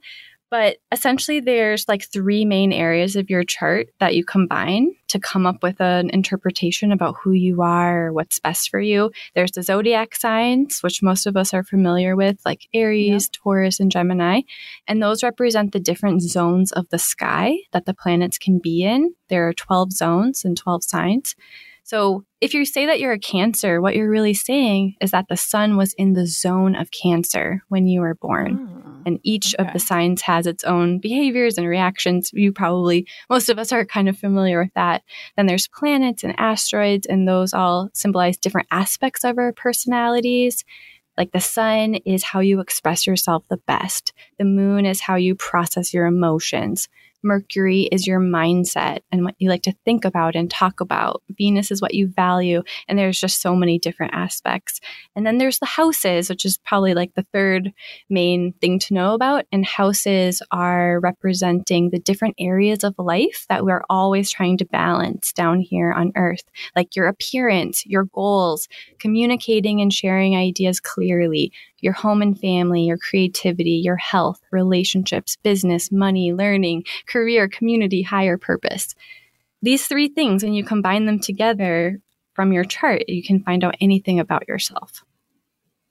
But 0.50 0.78
essentially, 0.90 1.40
there's 1.40 1.86
like 1.88 2.04
three 2.04 2.44
main 2.44 2.72
areas 2.72 3.16
of 3.16 3.30
your 3.30 3.44
chart 3.44 3.88
that 4.00 4.14
you 4.14 4.24
combine 4.24 4.94
to 5.08 5.18
come 5.18 5.46
up 5.46 5.62
with 5.62 5.80
an 5.80 6.10
interpretation 6.10 6.92
about 6.92 7.16
who 7.22 7.32
you 7.32 7.62
are, 7.62 8.06
or 8.06 8.12
what's 8.12 8.40
best 8.40 8.70
for 8.70 8.80
you. 8.80 9.10
There's 9.34 9.52
the 9.52 9.62
zodiac 9.62 10.14
signs, 10.14 10.80
which 10.80 11.02
most 11.02 11.26
of 11.26 11.36
us 11.36 11.54
are 11.54 11.64
familiar 11.64 12.16
with, 12.16 12.38
like 12.44 12.68
Aries. 12.74 13.28
Taurus, 13.32 13.80
and 13.80 13.90
Gemini. 13.90 14.42
And 14.86 15.02
those 15.02 15.22
represent 15.22 15.72
the 15.72 15.80
different 15.80 16.22
zones 16.22 16.72
of 16.72 16.88
the 16.90 16.98
sky 16.98 17.56
that 17.72 17.86
the 17.86 17.94
planets 17.94 18.38
can 18.38 18.58
be 18.58 18.82
in. 18.82 19.14
There 19.28 19.48
are 19.48 19.52
12 19.52 19.92
zones 19.92 20.44
and 20.44 20.56
12 20.56 20.84
signs. 20.84 21.34
So 21.82 22.24
if 22.40 22.54
you 22.54 22.64
say 22.64 22.86
that 22.86 23.00
you're 23.00 23.12
a 23.12 23.18
Cancer, 23.18 23.80
what 23.80 23.96
you're 23.96 24.10
really 24.10 24.34
saying 24.34 24.94
is 25.00 25.10
that 25.10 25.26
the 25.28 25.36
sun 25.36 25.76
was 25.76 25.92
in 25.94 26.12
the 26.12 26.26
zone 26.26 26.76
of 26.76 26.90
Cancer 26.90 27.62
when 27.68 27.86
you 27.86 28.00
were 28.00 28.14
born. 28.14 28.84
Oh, 28.84 28.89
and 29.06 29.18
each 29.22 29.54
okay. 29.54 29.66
of 29.66 29.72
the 29.72 29.78
signs 29.78 30.22
has 30.22 30.46
its 30.46 30.64
own 30.64 30.98
behaviors 30.98 31.58
and 31.58 31.66
reactions. 31.66 32.30
You 32.32 32.52
probably, 32.52 33.06
most 33.28 33.48
of 33.48 33.58
us 33.58 33.72
are 33.72 33.84
kind 33.84 34.08
of 34.08 34.18
familiar 34.18 34.60
with 34.60 34.74
that. 34.74 35.02
Then 35.36 35.46
there's 35.46 35.68
planets 35.68 36.24
and 36.24 36.34
asteroids, 36.38 37.06
and 37.06 37.26
those 37.26 37.52
all 37.52 37.90
symbolize 37.94 38.36
different 38.36 38.68
aspects 38.70 39.24
of 39.24 39.38
our 39.38 39.52
personalities. 39.52 40.64
Like 41.16 41.32
the 41.32 41.40
sun 41.40 41.96
is 42.06 42.24
how 42.24 42.40
you 42.40 42.60
express 42.60 43.06
yourself 43.06 43.44
the 43.48 43.58
best. 43.58 44.12
The 44.38 44.44
moon 44.44 44.86
is 44.86 45.00
how 45.00 45.16
you 45.16 45.34
process 45.34 45.92
your 45.92 46.06
emotions. 46.06 46.88
Mercury 47.22 47.82
is 47.92 48.06
your 48.06 48.20
mindset 48.20 49.00
and 49.12 49.24
what 49.24 49.34
you 49.38 49.48
like 49.48 49.62
to 49.62 49.74
think 49.84 50.04
about 50.04 50.34
and 50.34 50.50
talk 50.50 50.80
about. 50.80 51.22
Venus 51.36 51.70
is 51.70 51.82
what 51.82 51.94
you 51.94 52.08
value. 52.08 52.62
And 52.88 52.98
there's 52.98 53.20
just 53.20 53.40
so 53.40 53.54
many 53.54 53.78
different 53.78 54.14
aspects. 54.14 54.80
And 55.14 55.26
then 55.26 55.38
there's 55.38 55.58
the 55.58 55.66
houses, 55.66 56.28
which 56.28 56.44
is 56.44 56.58
probably 56.58 56.94
like 56.94 57.14
the 57.14 57.26
third 57.32 57.72
main 58.08 58.52
thing 58.60 58.78
to 58.80 58.94
know 58.94 59.14
about. 59.14 59.44
And 59.52 59.64
houses 59.64 60.42
are 60.50 61.00
representing 61.00 61.90
the 61.90 61.98
different 61.98 62.36
areas 62.38 62.84
of 62.84 62.94
life 62.98 63.46
that 63.48 63.64
we're 63.64 63.84
always 63.90 64.30
trying 64.30 64.58
to 64.58 64.64
balance 64.64 65.32
down 65.32 65.60
here 65.60 65.92
on 65.92 66.12
earth, 66.16 66.44
like 66.74 66.96
your 66.96 67.08
appearance, 67.08 67.84
your 67.86 68.04
goals, 68.04 68.68
communicating 68.98 69.80
and 69.80 69.92
sharing 69.92 70.36
ideas 70.36 70.80
clearly, 70.80 71.52
your 71.80 71.92
home 71.92 72.22
and 72.22 72.38
family, 72.38 72.82
your 72.84 72.98
creativity, 72.98 73.72
your 73.72 73.96
health, 73.96 74.40
relationships, 74.50 75.36
business, 75.42 75.90
money, 75.90 76.32
learning, 76.32 76.84
career, 77.10 77.48
community, 77.48 78.02
higher 78.02 78.38
purpose. 78.38 78.94
These 79.62 79.86
three 79.86 80.08
things, 80.08 80.42
when 80.42 80.54
you 80.54 80.64
combine 80.64 81.06
them 81.06 81.18
together 81.18 82.00
from 82.34 82.52
your 82.52 82.64
chart, 82.64 83.08
you 83.08 83.22
can 83.22 83.42
find 83.42 83.64
out 83.64 83.76
anything 83.80 84.18
about 84.18 84.48
yourself. 84.48 85.04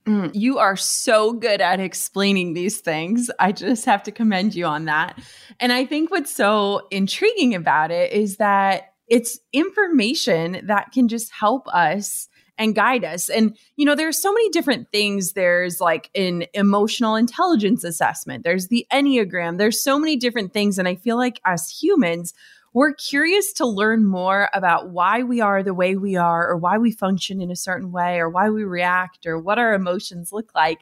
Mm, 0.05 0.31
you 0.33 0.57
are 0.57 0.75
so 0.75 1.33
good 1.33 1.61
at 1.61 1.79
explaining 1.79 2.53
these 2.53 2.79
things. 2.79 3.29
I 3.37 3.51
just 3.51 3.85
have 3.85 4.01
to 4.03 4.11
commend 4.11 4.55
you 4.55 4.65
on 4.65 4.85
that. 4.85 5.19
And 5.59 5.71
I 5.71 5.85
think 5.85 6.09
what's 6.09 6.33
so 6.33 6.87
intriguing 6.89 7.53
about 7.53 7.91
it 7.91 8.11
is 8.13 8.37
that 8.37 8.93
it's 9.07 9.39
information 9.51 10.61
that 10.63 10.91
can 10.93 11.07
just 11.09 11.31
help 11.31 11.67
us 11.67 12.28
and 12.59 12.75
guide 12.75 13.03
us. 13.03 13.29
And, 13.29 13.57
you 13.77 13.85
know, 13.85 13.95
there's 13.95 14.21
so 14.21 14.31
many 14.31 14.49
different 14.49 14.91
things. 14.91 15.33
There's 15.33 15.81
like 15.81 16.11
an 16.13 16.43
emotional 16.53 17.15
intelligence 17.15 17.83
assessment, 17.83 18.43
there's 18.43 18.67
the 18.67 18.85
Enneagram, 18.91 19.57
there's 19.57 19.81
so 19.81 19.97
many 19.97 20.17
different 20.17 20.53
things. 20.53 20.77
And 20.77 20.87
I 20.87 20.95
feel 20.95 21.17
like 21.17 21.39
as 21.45 21.67
humans, 21.69 22.33
we're 22.73 22.93
curious 22.93 23.51
to 23.53 23.65
learn 23.65 24.05
more 24.05 24.47
about 24.53 24.89
why 24.89 25.23
we 25.23 25.41
are 25.41 25.63
the 25.63 25.73
way 25.73 25.95
we 25.95 26.15
are, 26.15 26.47
or 26.47 26.55
why 26.55 26.77
we 26.77 26.91
function 26.91 27.41
in 27.41 27.49
a 27.49 27.55
certain 27.55 27.91
way, 27.91 28.19
or 28.19 28.29
why 28.29 28.51
we 28.51 28.63
react, 28.63 29.25
or 29.25 29.39
what 29.39 29.57
our 29.57 29.73
emotions 29.73 30.31
look 30.31 30.51
like. 30.53 30.77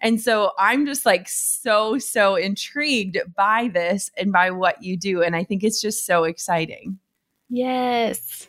And 0.00 0.20
so 0.20 0.52
I'm 0.56 0.86
just 0.86 1.04
like 1.04 1.28
so, 1.28 1.98
so 1.98 2.36
intrigued 2.36 3.18
by 3.34 3.70
this 3.74 4.10
and 4.16 4.30
by 4.30 4.52
what 4.52 4.84
you 4.84 4.96
do. 4.96 5.22
And 5.22 5.34
I 5.34 5.42
think 5.42 5.64
it's 5.64 5.80
just 5.80 6.06
so 6.06 6.24
exciting. 6.24 7.00
Yes. 7.48 8.48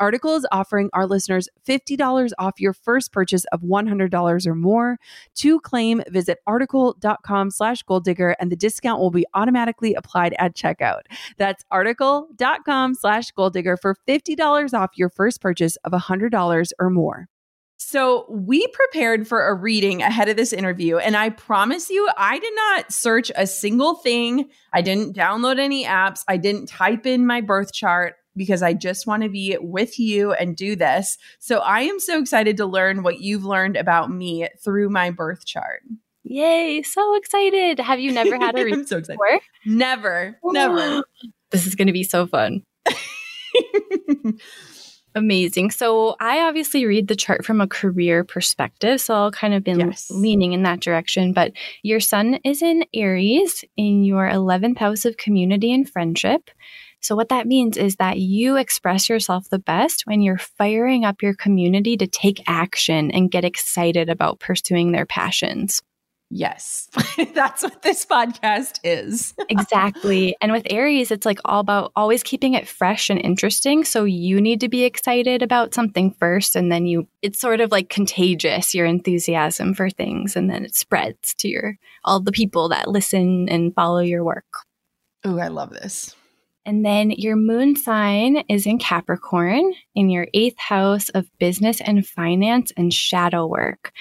Article 0.00 0.34
is 0.34 0.46
offering 0.50 0.88
our 0.94 1.06
listeners 1.06 1.48
$50 1.68 2.32
off 2.38 2.58
your 2.58 2.72
first 2.72 3.12
purchase 3.12 3.44
of 3.52 3.60
$100 3.60 4.46
or 4.46 4.54
more. 4.54 4.98
To 5.36 5.60
claim, 5.60 6.02
visit 6.08 6.38
article.com 6.46 7.50
slash 7.50 7.82
goal 7.82 8.00
digger 8.00 8.34
and 8.40 8.50
the 8.50 8.56
discount 8.56 9.00
will 9.00 9.10
be 9.10 9.26
automatically 9.34 9.94
applied 9.94 10.34
at 10.38 10.56
checkout. 10.56 11.02
That's 11.36 11.62
article.com 11.70 12.94
slash 12.94 13.30
goal 13.32 13.50
digger 13.50 13.76
for 13.76 13.94
$50 14.08 14.74
off 14.74 14.90
your 14.96 15.10
first 15.10 15.40
purchase 15.40 15.76
of 15.84 15.92
$100 15.92 16.72
or 16.78 16.90
more. 16.90 17.28
So, 17.82 18.26
we 18.28 18.66
prepared 18.68 19.26
for 19.26 19.48
a 19.48 19.54
reading 19.54 20.02
ahead 20.02 20.28
of 20.28 20.36
this 20.36 20.52
interview, 20.52 20.98
and 20.98 21.16
I 21.16 21.30
promise 21.30 21.88
you, 21.88 22.08
I 22.14 22.38
did 22.38 22.54
not 22.54 22.92
search 22.92 23.32
a 23.34 23.46
single 23.46 23.94
thing. 23.94 24.50
I 24.72 24.82
didn't 24.82 25.16
download 25.16 25.58
any 25.58 25.86
apps. 25.86 26.22
I 26.28 26.36
didn't 26.36 26.66
type 26.66 27.06
in 27.06 27.26
my 27.26 27.40
birth 27.40 27.72
chart 27.72 28.16
because 28.36 28.62
I 28.62 28.74
just 28.74 29.06
want 29.06 29.22
to 29.22 29.28
be 29.28 29.56
with 29.60 29.98
you 29.98 30.32
and 30.32 30.56
do 30.56 30.76
this. 30.76 31.18
So 31.38 31.58
I 31.58 31.82
am 31.82 32.00
so 32.00 32.18
excited 32.20 32.56
to 32.58 32.66
learn 32.66 33.02
what 33.02 33.20
you've 33.20 33.44
learned 33.44 33.76
about 33.76 34.10
me 34.10 34.48
through 34.62 34.90
my 34.90 35.10
birth 35.10 35.44
chart. 35.44 35.82
Yay, 36.22 36.82
so 36.82 37.16
excited. 37.16 37.80
Have 37.80 37.98
you 37.98 38.12
never 38.12 38.36
had 38.36 38.58
a 38.58 38.64
reading 38.64 38.86
so 38.86 38.98
excited. 38.98 39.18
before? 39.18 39.40
Never, 39.66 40.38
never. 40.44 41.02
this 41.50 41.66
is 41.66 41.74
going 41.74 41.88
to 41.88 41.92
be 41.92 42.04
so 42.04 42.26
fun. 42.26 42.62
Amazing. 45.16 45.72
So 45.72 46.14
I 46.20 46.40
obviously 46.42 46.86
read 46.86 47.08
the 47.08 47.16
chart 47.16 47.44
from 47.44 47.60
a 47.60 47.66
career 47.66 48.22
perspective. 48.22 49.00
So 49.00 49.14
I'll 49.14 49.32
kind 49.32 49.54
of 49.54 49.64
been 49.64 49.80
yes. 49.80 50.08
leaning 50.10 50.52
in 50.52 50.62
that 50.62 50.80
direction. 50.80 51.32
But 51.32 51.52
your 51.82 51.98
sun 51.98 52.38
is 52.44 52.62
in 52.62 52.84
Aries 52.94 53.64
in 53.76 54.04
your 54.04 54.28
11th 54.28 54.78
house 54.78 55.04
of 55.04 55.16
community 55.16 55.72
and 55.72 55.88
friendship. 55.88 56.50
So, 57.00 57.16
what 57.16 57.30
that 57.30 57.46
means 57.46 57.76
is 57.76 57.96
that 57.96 58.18
you 58.18 58.56
express 58.56 59.08
yourself 59.08 59.48
the 59.48 59.58
best 59.58 60.02
when 60.06 60.20
you're 60.20 60.38
firing 60.38 61.04
up 61.04 61.22
your 61.22 61.34
community 61.34 61.96
to 61.96 62.06
take 62.06 62.42
action 62.46 63.10
and 63.10 63.30
get 63.30 63.44
excited 63.44 64.08
about 64.08 64.38
pursuing 64.38 64.92
their 64.92 65.06
passions. 65.06 65.82
Yes, 66.32 66.88
that's 67.34 67.64
what 67.64 67.82
this 67.82 68.06
podcast 68.06 68.78
is. 68.84 69.34
exactly. 69.48 70.36
And 70.40 70.52
with 70.52 70.62
Aries, 70.70 71.10
it's 71.10 71.26
like 71.26 71.40
all 71.44 71.58
about 71.58 71.90
always 71.96 72.22
keeping 72.22 72.54
it 72.54 72.68
fresh 72.68 73.10
and 73.10 73.20
interesting. 73.20 73.82
So 73.82 74.04
you 74.04 74.40
need 74.40 74.60
to 74.60 74.68
be 74.68 74.84
excited 74.84 75.42
about 75.42 75.74
something 75.74 76.12
first, 76.12 76.54
and 76.54 76.70
then 76.70 76.86
you, 76.86 77.08
it's 77.20 77.40
sort 77.40 77.60
of 77.60 77.72
like 77.72 77.88
contagious, 77.88 78.76
your 78.76 78.86
enthusiasm 78.86 79.74
for 79.74 79.90
things, 79.90 80.36
and 80.36 80.48
then 80.48 80.64
it 80.64 80.76
spreads 80.76 81.34
to 81.36 81.48
your, 81.48 81.76
all 82.04 82.20
the 82.20 82.30
people 82.30 82.68
that 82.68 82.88
listen 82.88 83.48
and 83.48 83.74
follow 83.74 84.00
your 84.00 84.22
work. 84.22 84.46
Oh, 85.24 85.38
I 85.38 85.48
love 85.48 85.70
this. 85.70 86.14
And 86.66 86.84
then 86.84 87.10
your 87.10 87.36
moon 87.36 87.74
sign 87.74 88.44
is 88.48 88.66
in 88.66 88.78
Capricorn 88.78 89.72
in 89.94 90.10
your 90.10 90.28
eighth 90.34 90.58
house 90.58 91.08
of 91.10 91.26
business 91.38 91.80
and 91.80 92.06
finance 92.06 92.72
and 92.76 92.92
shadow 92.92 93.46
work. 93.46 93.92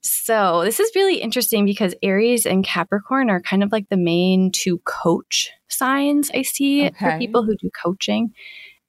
So, 0.00 0.62
this 0.64 0.80
is 0.80 0.92
really 0.94 1.16
interesting 1.20 1.66
because 1.66 1.94
Aries 2.02 2.46
and 2.46 2.64
Capricorn 2.64 3.30
are 3.30 3.40
kind 3.40 3.62
of 3.62 3.72
like 3.72 3.88
the 3.88 3.96
main 3.96 4.50
two 4.52 4.78
coach 4.78 5.50
signs 5.68 6.30
I 6.32 6.42
see 6.42 6.86
okay. 6.86 6.94
for 6.98 7.18
people 7.18 7.44
who 7.44 7.56
do 7.56 7.68
coaching. 7.70 8.32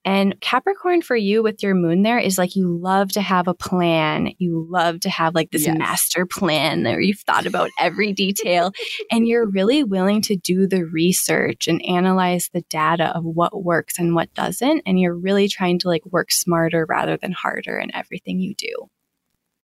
And 0.06 0.40
Capricorn 0.40 1.02
for 1.02 1.16
you 1.16 1.44
with 1.44 1.62
your 1.62 1.76
moon 1.76 2.04
there 2.04 2.20
is 2.20 2.38
like 2.38 2.56
you 2.56 2.78
love 2.78 3.12
to 3.14 3.22
have 3.22 3.48
a 3.48 3.54
plan. 3.54 4.34
You 4.38 4.66
love 4.70 5.02
to 5.02 5.10
have 5.10 5.36
like 5.36 5.52
this 5.52 5.66
yes. 5.66 5.78
master 5.78 6.26
plan 6.26 6.84
where 6.84 7.02
you've 7.02 7.20
thought 7.20 7.46
about 7.48 7.70
every 7.80 8.14
detail 8.14 8.72
and 9.12 9.28
you're 9.28 9.48
really 9.48 9.84
willing 9.84 10.22
to 10.24 10.36
do 10.36 10.68
the 10.68 10.86
research 10.86 11.68
and 11.68 11.84
analyze 11.86 12.50
the 12.54 12.64
data 12.70 13.16
of 13.16 13.24
what 13.24 13.64
works 13.64 14.00
and 14.00 14.16
what 14.16 14.34
doesn't. 14.34 14.82
And 14.86 15.00
you're 15.00 15.16
really 15.16 15.48
trying 15.48 15.80
to 15.80 15.88
like 15.88 16.06
work 16.06 16.32
smarter 16.32 16.86
rather 16.88 17.18
than 17.18 17.32
harder 17.32 17.78
in 17.78 17.94
everything 17.94 18.40
you 18.40 18.56
do. 18.56 18.90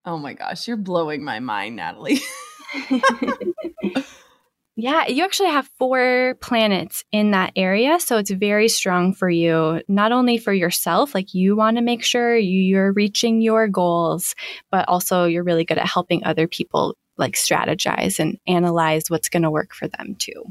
Oh 0.05 0.18
my 0.18 0.35
gosh, 0.35 0.68
you're 0.68 0.77
blowing 0.77 1.25
my 1.25 1.40
mind, 1.40 1.77
Natalie. 1.77 2.20
Yeah, 4.76 5.06
you 5.06 5.22
actually 5.22 5.50
have 5.50 5.70
four 5.78 6.37
planets 6.40 7.04
in 7.12 7.30
that 7.30 7.52
area. 7.54 8.00
So 8.00 8.18
it's 8.18 8.32
very 8.32 8.68
strong 8.68 9.14
for 9.14 9.30
you, 9.30 9.82
not 9.87 10.10
only 10.10 10.37
for 10.37 10.52
yourself, 10.52 11.14
like 11.14 11.32
you 11.32 11.54
want 11.54 11.76
to 11.76 11.82
make 11.82 12.02
sure 12.02 12.37
you're 12.37 12.92
reaching 12.92 13.40
your 13.40 13.68
goals, 13.68 14.34
but 14.72 14.88
also 14.88 15.26
you're 15.26 15.44
really 15.44 15.64
good 15.64 15.78
at 15.78 15.87
helping 15.87 16.24
other 16.24 16.48
people 16.48 16.96
like 17.16 17.34
strategize 17.34 18.18
and 18.18 18.37
analyze 18.48 19.08
what's 19.08 19.28
going 19.28 19.44
to 19.44 19.50
work 19.50 19.72
for 19.72 19.87
them 19.87 20.16
too. 20.18 20.44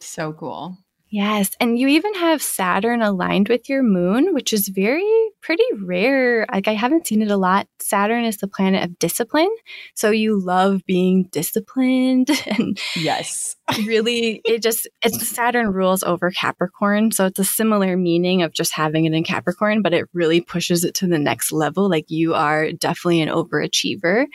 So 0.00 0.32
cool. 0.32 0.78
Yes. 1.08 1.50
And 1.60 1.78
you 1.78 1.86
even 1.88 2.14
have 2.14 2.42
Saturn 2.42 3.00
aligned 3.00 3.48
with 3.48 3.68
your 3.68 3.82
moon, 3.82 4.34
which 4.34 4.52
is 4.52 4.68
very 4.68 5.30
pretty 5.40 5.64
rare. 5.80 6.46
Like 6.52 6.66
I 6.66 6.74
haven't 6.74 7.06
seen 7.06 7.22
it 7.22 7.30
a 7.30 7.36
lot. 7.36 7.68
Saturn 7.80 8.24
is 8.24 8.38
the 8.38 8.48
planet 8.48 8.82
of 8.82 8.98
discipline. 8.98 9.54
So 9.94 10.10
you 10.10 10.40
love 10.40 10.84
being 10.84 11.24
disciplined 11.30 12.30
and 12.46 12.78
yes. 12.96 13.54
really 13.86 14.40
it 14.44 14.62
just 14.62 14.88
it's 15.02 15.28
Saturn 15.28 15.68
rules 15.68 16.02
over 16.02 16.30
Capricorn. 16.30 17.12
So 17.12 17.26
it's 17.26 17.38
a 17.38 17.44
similar 17.44 17.96
meaning 17.96 18.42
of 18.42 18.52
just 18.52 18.74
having 18.74 19.04
it 19.04 19.12
in 19.12 19.22
Capricorn, 19.22 19.82
but 19.82 19.94
it 19.94 20.08
really 20.12 20.40
pushes 20.40 20.82
it 20.82 20.94
to 20.96 21.06
the 21.06 21.18
next 21.18 21.52
level. 21.52 21.88
Like 21.88 22.10
you 22.10 22.34
are 22.34 22.72
definitely 22.72 23.22
an 23.22 23.28
overachiever 23.28 24.26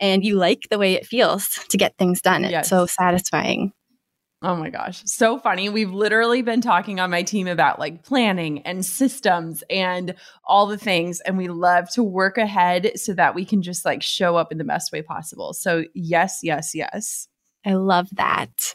and 0.00 0.24
you 0.24 0.34
like 0.36 0.62
the 0.70 0.78
way 0.78 0.94
it 0.94 1.06
feels 1.06 1.50
to 1.68 1.76
get 1.76 1.96
things 1.98 2.20
done. 2.20 2.42
Yes. 2.42 2.62
It's 2.62 2.68
so 2.68 2.86
satisfying. 2.86 3.72
Oh 4.44 4.56
my 4.56 4.68
gosh, 4.68 5.02
so 5.06 5.38
funny. 5.38 5.70
We've 5.70 5.90
literally 5.90 6.42
been 6.42 6.60
talking 6.60 7.00
on 7.00 7.10
my 7.10 7.22
team 7.22 7.46
about 7.46 7.78
like 7.78 8.04
planning 8.04 8.60
and 8.66 8.84
systems 8.84 9.64
and 9.70 10.14
all 10.44 10.66
the 10.66 10.76
things. 10.76 11.20
And 11.20 11.38
we 11.38 11.48
love 11.48 11.88
to 11.92 12.02
work 12.02 12.36
ahead 12.36 12.92
so 12.96 13.14
that 13.14 13.34
we 13.34 13.46
can 13.46 13.62
just 13.62 13.86
like 13.86 14.02
show 14.02 14.36
up 14.36 14.52
in 14.52 14.58
the 14.58 14.64
best 14.64 14.92
way 14.92 15.00
possible. 15.00 15.54
So, 15.54 15.84
yes, 15.94 16.40
yes, 16.42 16.74
yes. 16.74 17.26
I 17.64 17.72
love 17.72 18.10
that. 18.16 18.74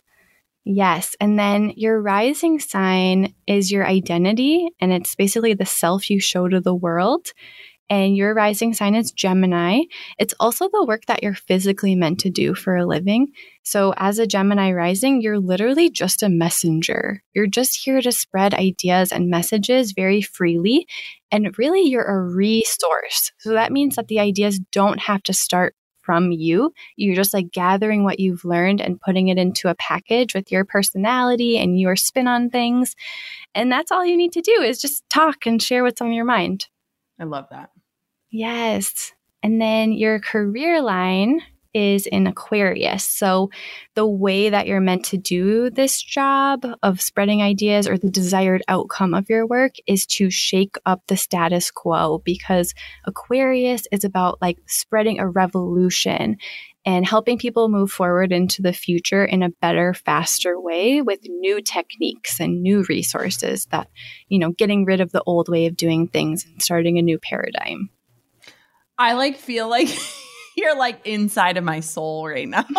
Yes. 0.66 1.16
And 1.22 1.38
then 1.38 1.74
your 1.76 2.02
rising 2.02 2.60
sign 2.60 3.36
is 3.46 3.72
your 3.72 3.86
identity, 3.86 4.70
and 4.80 4.92
it's 4.92 5.14
basically 5.14 5.54
the 5.54 5.68
self 5.68 6.10
you 6.10 6.20
show 6.20 6.48
to 6.48 6.60
the 6.60 6.74
world 6.74 7.32
and 7.90 8.16
your 8.16 8.34
rising 8.34 8.74
sign 8.74 8.94
is 8.94 9.12
Gemini, 9.12 9.82
it's 10.20 10.34
also 10.40 10.70
the 10.72 10.86
work 10.86 11.06
that 11.08 11.24
you're 11.24 11.34
physically 11.34 11.96
meant 11.96 12.20
to 12.20 12.30
do 12.30 12.54
for 12.54 12.76
a 12.76 12.86
living. 12.86 13.30
So, 13.64 13.94
as 13.98 14.20
a 14.20 14.28
Gemini 14.28 14.72
rising, 14.72 15.22
you're 15.22 15.40
literally 15.40 15.90
just 15.90 16.22
a 16.22 16.30
messenger. 16.30 17.24
You're 17.34 17.48
just 17.48 17.84
here 17.84 18.02
to 18.02 18.12
spread 18.12 18.54
ideas 18.54 19.12
and 19.12 19.30
messages 19.30 19.94
very 19.94 20.22
freely. 20.22 20.88
And 21.32 21.58
really, 21.58 21.82
you're 21.82 22.04
a 22.04 22.22
resource. 22.22 23.32
So, 23.40 23.52
that 23.52 23.72
means 23.72 23.96
that 23.96 24.08
the 24.08 24.20
ideas 24.20 24.60
don't 24.72 25.00
have 25.00 25.24
to 25.24 25.34
start 25.34 25.76
from 26.02 26.32
you. 26.32 26.74
You're 26.96 27.16
just 27.16 27.34
like 27.34 27.52
gathering 27.52 28.04
what 28.04 28.20
you've 28.20 28.44
learned 28.44 28.82
and 28.82 29.00
putting 29.00 29.28
it 29.28 29.38
into 29.38 29.70
a 29.70 29.76
package 29.76 30.34
with 30.34 30.52
your 30.52 30.66
personality 30.66 31.58
and 31.58 31.80
your 31.80 31.96
spin 31.96 32.28
on 32.28 32.50
things. 32.50 32.96
And 33.54 33.72
that's 33.72 33.92
all 33.92 34.04
you 34.04 34.18
need 34.18 34.32
to 34.34 34.42
do 34.42 34.62
is 34.62 34.82
just 34.82 35.08
talk 35.10 35.46
and 35.46 35.62
share 35.62 35.84
what's 35.84 36.02
on 36.02 36.12
your 36.12 36.26
mind. 36.26 36.68
I 37.20 37.26
love 37.26 37.48
that. 37.52 37.70
Yes. 38.32 39.14
And 39.42 39.62
then 39.62 39.92
your 39.92 40.20
career 40.20 40.82
line 40.82 41.42
is 41.74 42.08
in 42.08 42.28
Aquarius. 42.28 43.06
So, 43.06 43.52
the 43.94 44.08
way 44.08 44.50
that 44.50 44.66
you're 44.66 44.82
meant 44.82 45.06
to 45.06 45.18
do 45.18 45.70
this 45.70 46.02
job 46.02 46.66
of 46.82 47.02
spreading 47.02 47.42
ideas 47.42 47.88
or 47.88 47.98
the 47.98 48.10
desired 48.10 48.64
outcome 48.68 49.14
of 49.14 49.30
your 49.30 49.46
work 49.46 49.74
is 49.86 50.06
to 50.08 50.30
shake 50.32 50.78
up 50.86 51.04
the 51.08 51.18
status 51.18 51.70
quo 51.70 52.22
because 52.26 52.74
Aquarius 53.06 53.84
is 53.92 54.04
about 54.04 54.42
like 54.42 54.58
spreading 54.66 55.20
a 55.20 55.30
revolution 55.30 56.38
and 56.86 57.06
helping 57.06 57.38
people 57.38 57.70
move 57.70 57.92
forward 57.92 58.32
into 58.32 58.62
the 58.62 58.74
future 58.74 59.24
in 59.24 59.44
a 59.44 59.50
better, 59.62 59.94
faster 59.94 60.60
way 60.60 61.02
with 61.02 61.20
new 61.28 61.62
techniques 61.62 62.40
and 62.40 62.64
new 62.64 62.84
resources 62.90 63.68
that, 63.68 63.90
you 64.28 64.40
know, 64.40 64.52
getting 64.52 64.86
rid 64.86 65.02
of 65.02 65.12
the 65.12 65.22
old 65.24 65.50
way 65.50 65.68
of 65.68 65.78
doing 65.78 66.08
things 66.08 66.46
and 66.46 66.62
starting 66.62 66.98
a 66.98 67.04
new 67.04 67.20
paradigm. 67.20 67.90
I 69.00 69.14
like 69.14 69.38
feel 69.38 69.70
like 69.70 69.88
you're 70.58 70.76
like 70.76 71.08
inside 71.08 71.56
of 71.58 71.64
my 71.64 71.80
soul 71.80 72.28
right 72.28 72.48
now. 72.48 72.64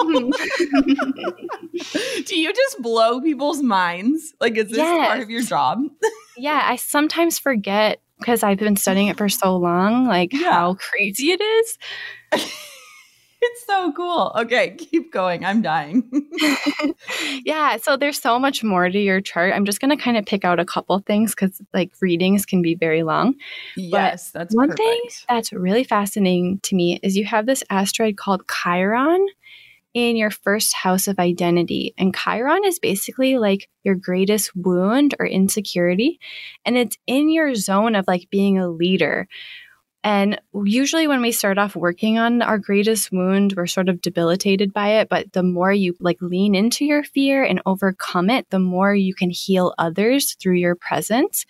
Do 2.26 2.38
you 2.38 2.52
just 2.52 2.82
blow 2.82 3.22
people's 3.22 3.62
minds? 3.62 4.34
Like, 4.38 4.56
is 4.58 4.68
this 4.68 4.76
yes. 4.76 5.08
part 5.08 5.20
of 5.20 5.30
your 5.30 5.42
job? 5.42 5.82
yeah, 6.36 6.60
I 6.62 6.76
sometimes 6.76 7.38
forget 7.38 8.02
because 8.18 8.42
I've 8.42 8.58
been 8.58 8.76
studying 8.76 9.06
it 9.08 9.16
for 9.16 9.30
so 9.30 9.56
long, 9.56 10.06
like 10.06 10.34
yeah. 10.34 10.52
how 10.52 10.74
crazy 10.74 11.32
it 11.32 11.40
is. 11.40 11.78
It's 13.42 13.66
so 13.66 13.92
cool. 13.92 14.32
Okay, 14.36 14.70
keep 14.78 15.12
going. 15.12 15.44
I'm 15.44 15.62
dying. 15.62 16.08
yeah, 17.44 17.76
so 17.76 17.96
there's 17.96 18.20
so 18.20 18.38
much 18.38 18.62
more 18.62 18.88
to 18.88 18.98
your 18.98 19.20
chart. 19.20 19.52
I'm 19.54 19.64
just 19.64 19.80
going 19.80 19.96
to 19.96 20.02
kind 20.02 20.16
of 20.16 20.26
pick 20.26 20.44
out 20.44 20.60
a 20.60 20.64
couple 20.64 20.98
things 21.00 21.34
cuz 21.34 21.60
like 21.72 21.92
readings 22.00 22.46
can 22.46 22.62
be 22.62 22.74
very 22.74 23.02
long. 23.02 23.34
Yes, 23.76 24.30
but 24.32 24.38
that's 24.40 24.54
one 24.54 24.70
perfect. 24.70 24.88
thing 24.88 25.00
that's 25.28 25.52
really 25.52 25.84
fascinating 25.84 26.60
to 26.64 26.74
me 26.74 27.00
is 27.02 27.16
you 27.16 27.24
have 27.24 27.46
this 27.46 27.64
asteroid 27.70 28.16
called 28.16 28.42
Chiron 28.48 29.26
in 29.92 30.16
your 30.16 30.30
first 30.30 30.74
house 30.74 31.08
of 31.08 31.18
identity. 31.18 31.94
And 31.98 32.14
Chiron 32.14 32.64
is 32.64 32.78
basically 32.78 33.38
like 33.38 33.68
your 33.82 33.94
greatest 33.94 34.54
wound 34.54 35.14
or 35.18 35.26
insecurity. 35.26 36.20
And 36.64 36.76
it's 36.76 36.96
in 37.06 37.30
your 37.30 37.54
zone 37.54 37.96
of 37.96 38.04
like 38.06 38.30
being 38.30 38.58
a 38.58 38.68
leader, 38.68 39.26
and 40.02 40.40
usually, 40.64 41.06
when 41.06 41.20
we 41.20 41.30
start 41.30 41.58
off 41.58 41.76
working 41.76 42.16
on 42.16 42.40
our 42.40 42.56
greatest 42.56 43.12
wound, 43.12 43.52
we're 43.54 43.66
sort 43.66 43.90
of 43.90 44.00
debilitated 44.00 44.72
by 44.72 45.00
it. 45.00 45.10
But 45.10 45.34
the 45.34 45.42
more 45.42 45.72
you 45.72 45.94
like 46.00 46.16
lean 46.22 46.54
into 46.54 46.86
your 46.86 47.02
fear 47.02 47.44
and 47.44 47.60
overcome 47.66 48.30
it, 48.30 48.48
the 48.48 48.58
more 48.58 48.94
you 48.94 49.14
can 49.14 49.28
heal 49.28 49.74
others 49.76 50.36
through 50.40 50.54
your 50.54 50.74
presence. 50.74 51.44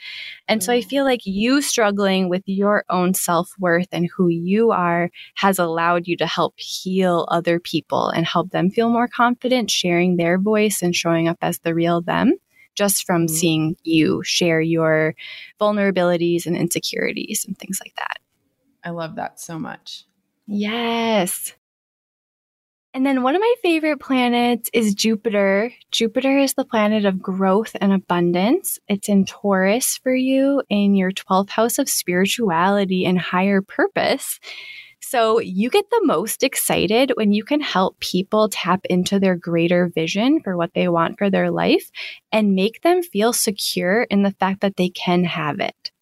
And 0.48 0.64
so 0.64 0.72
I 0.72 0.80
feel 0.80 1.04
like 1.04 1.26
you 1.26 1.62
struggling 1.62 2.28
with 2.28 2.42
your 2.46 2.84
own 2.90 3.14
self 3.14 3.54
worth 3.60 3.88
and 3.92 4.10
who 4.16 4.26
you 4.26 4.72
are 4.72 5.10
has 5.36 5.60
allowed 5.60 6.08
you 6.08 6.16
to 6.16 6.26
help 6.26 6.54
heal 6.58 7.28
other 7.30 7.60
people 7.60 8.08
and 8.08 8.26
help 8.26 8.50
them 8.50 8.70
feel 8.70 8.90
more 8.90 9.08
confident 9.08 9.70
sharing 9.70 10.16
their 10.16 10.38
voice 10.38 10.82
and 10.82 10.96
showing 10.96 11.28
up 11.28 11.38
as 11.40 11.60
the 11.60 11.72
real 11.72 12.00
them 12.00 12.32
just 12.74 13.04
from 13.04 13.26
mm-hmm. 13.26 13.34
seeing 13.34 13.76
you 13.82 14.22
share 14.24 14.60
your 14.60 15.14
vulnerabilities 15.60 16.46
and 16.46 16.56
insecurities 16.56 17.44
and 17.46 17.58
things 17.58 17.78
like 17.80 17.94
that. 17.96 18.19
I 18.84 18.90
love 18.90 19.16
that 19.16 19.40
so 19.40 19.58
much. 19.58 20.04
Yes. 20.46 21.54
And 22.92 23.06
then 23.06 23.22
one 23.22 23.36
of 23.36 23.40
my 23.40 23.54
favorite 23.62 24.00
planets 24.00 24.68
is 24.72 24.94
Jupiter. 24.94 25.72
Jupiter 25.92 26.38
is 26.38 26.54
the 26.54 26.64
planet 26.64 27.04
of 27.04 27.22
growth 27.22 27.76
and 27.80 27.92
abundance. 27.92 28.80
It's 28.88 29.08
in 29.08 29.26
Taurus 29.26 29.96
for 29.96 30.12
you 30.12 30.62
in 30.68 30.96
your 30.96 31.12
12th 31.12 31.50
house 31.50 31.78
of 31.78 31.88
spirituality 31.88 33.06
and 33.06 33.16
higher 33.16 33.62
purpose. 33.62 34.40
So 34.98 35.38
you 35.38 35.70
get 35.70 35.88
the 35.90 36.02
most 36.04 36.42
excited 36.42 37.12
when 37.14 37.32
you 37.32 37.44
can 37.44 37.60
help 37.60 38.00
people 38.00 38.48
tap 38.48 38.84
into 38.86 39.20
their 39.20 39.36
greater 39.36 39.86
vision 39.88 40.40
for 40.40 40.56
what 40.56 40.74
they 40.74 40.88
want 40.88 41.16
for 41.16 41.30
their 41.30 41.50
life 41.50 41.90
and 42.32 42.56
make 42.56 42.82
them 42.82 43.02
feel 43.02 43.32
secure 43.32 44.02
in 44.02 44.24
the 44.24 44.32
fact 44.32 44.62
that 44.62 44.76
they 44.76 44.88
can 44.88 45.24
have 45.24 45.60
it 45.60 45.92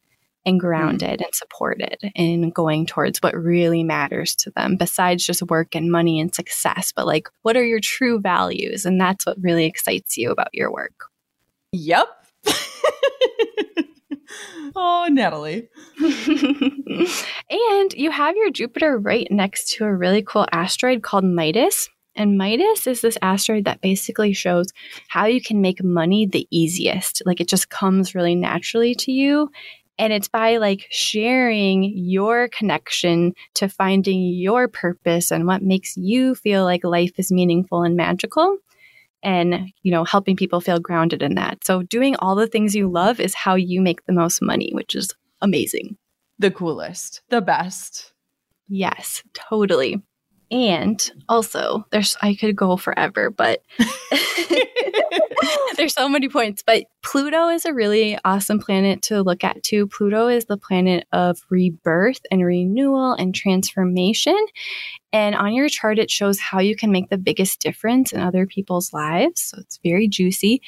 and 0.44 0.55
mm-hmm. 0.55 0.66
grounded 0.66 1.20
and 1.20 1.35
supported 1.35 1.98
in 2.14 2.51
going 2.51 2.87
towards 2.87 3.18
what 3.18 3.35
really 3.35 3.83
matters 3.83 4.35
to 4.37 4.51
them 4.51 4.77
besides 4.77 5.24
just 5.24 5.42
work 5.42 5.74
and 5.74 5.90
money 5.90 6.20
and 6.20 6.35
success 6.35 6.92
but 6.94 7.07
like 7.07 7.29
what 7.42 7.57
are 7.57 7.64
your 7.64 7.81
true 7.81 8.20
values 8.20 8.85
and 8.85 9.01
that's 9.01 9.27
what 9.27 9.37
really 9.40 9.66
excites 9.66 10.16
you 10.16 10.31
about 10.31 10.48
your 10.53 10.72
work 10.72 11.05
yep 11.72 12.09
oh 14.77 15.09
natalie 15.11 15.68
and 17.51 17.94
you 17.94 18.11
have 18.11 18.37
your 18.37 18.51
jupiter 18.51 18.98
right 18.98 19.29
next 19.31 19.68
to 19.74 19.85
a 19.85 19.94
really 19.94 20.22
cool 20.22 20.46
asteroid 20.53 21.03
called 21.03 21.24
midas 21.24 21.88
and 22.18 22.37
Midas 22.37 22.88
is 22.88 23.01
this 23.01 23.16
asteroid 23.22 23.64
that 23.66 23.81
basically 23.81 24.33
shows 24.33 24.66
how 25.07 25.27
you 25.27 25.40
can 25.40 25.61
make 25.61 25.85
money 25.85 26.27
the 26.27 26.48
easiest. 26.51 27.22
Like 27.24 27.40
it 27.40 27.48
just 27.48 27.70
comes 27.70 28.12
really 28.12 28.35
naturally 28.35 28.96
to 28.96 29.12
you. 29.12 29.51
And 29.98 30.12
it's 30.12 30.28
by 30.28 30.58
like 30.58 30.87
sharing 30.90 31.92
your 31.96 32.48
connection 32.48 33.32
to 33.54 33.68
finding 33.68 34.22
your 34.22 34.68
purpose 34.68 35.30
and 35.30 35.46
what 35.46 35.62
makes 35.62 35.96
you 35.96 36.34
feel 36.34 36.64
like 36.64 36.84
life 36.84 37.12
is 37.18 37.32
meaningful 37.32 37.82
and 37.82 37.96
magical 37.96 38.58
and 39.22 39.72
you 39.82 39.90
know 39.90 40.04
helping 40.04 40.37
people 40.37 40.61
feel 40.61 40.78
grounded 40.78 41.22
in 41.22 41.34
that. 41.34 41.64
So 41.64 41.82
doing 41.82 42.16
all 42.16 42.34
the 42.34 42.46
things 42.46 42.74
you 42.74 42.88
love 42.88 43.20
is 43.20 43.34
how 43.34 43.54
you 43.56 43.80
make 43.80 44.04
the 44.06 44.12
most 44.12 44.40
money, 44.40 44.70
which 44.72 44.94
is 44.94 45.12
amazing. 45.40 45.96
The 46.38 46.50
coolest, 46.50 47.22
the 47.30 47.40
best. 47.40 48.12
Yes, 48.68 49.22
totally. 49.34 50.02
And 50.50 51.11
also, 51.28 51.84
there's 51.90 52.16
I 52.22 52.34
could 52.34 52.56
go 52.56 52.76
forever, 52.76 53.30
but 53.30 53.62
there's 55.76 55.94
so 55.94 56.08
many 56.08 56.28
points. 56.28 56.62
But 56.66 56.84
Pluto 57.02 57.48
is 57.48 57.64
a 57.64 57.74
really 57.74 58.18
awesome 58.24 58.58
planet 58.58 59.02
to 59.02 59.22
look 59.22 59.44
at 59.44 59.62
too. 59.62 59.87
Pluto 59.87 60.28
is 60.28 60.46
the 60.46 60.56
planet 60.56 61.06
of 61.12 61.40
rebirth 61.50 62.20
and 62.30 62.44
renewal 62.44 63.12
and 63.12 63.34
transformation. 63.34 64.38
And 65.12 65.34
on 65.34 65.54
your 65.54 65.68
chart, 65.68 65.98
it 65.98 66.11
shows 66.11 66.38
how 66.38 66.61
you 66.61 66.76
can 66.76 66.92
make 66.92 67.08
the 67.08 67.18
biggest 67.18 67.61
difference 67.61 68.12
in 68.12 68.20
other 68.20 68.46
people's 68.46 68.92
lives. 68.92 69.42
So 69.42 69.58
it's 69.61 69.78
very 69.82 70.08
juicy. 70.08 70.61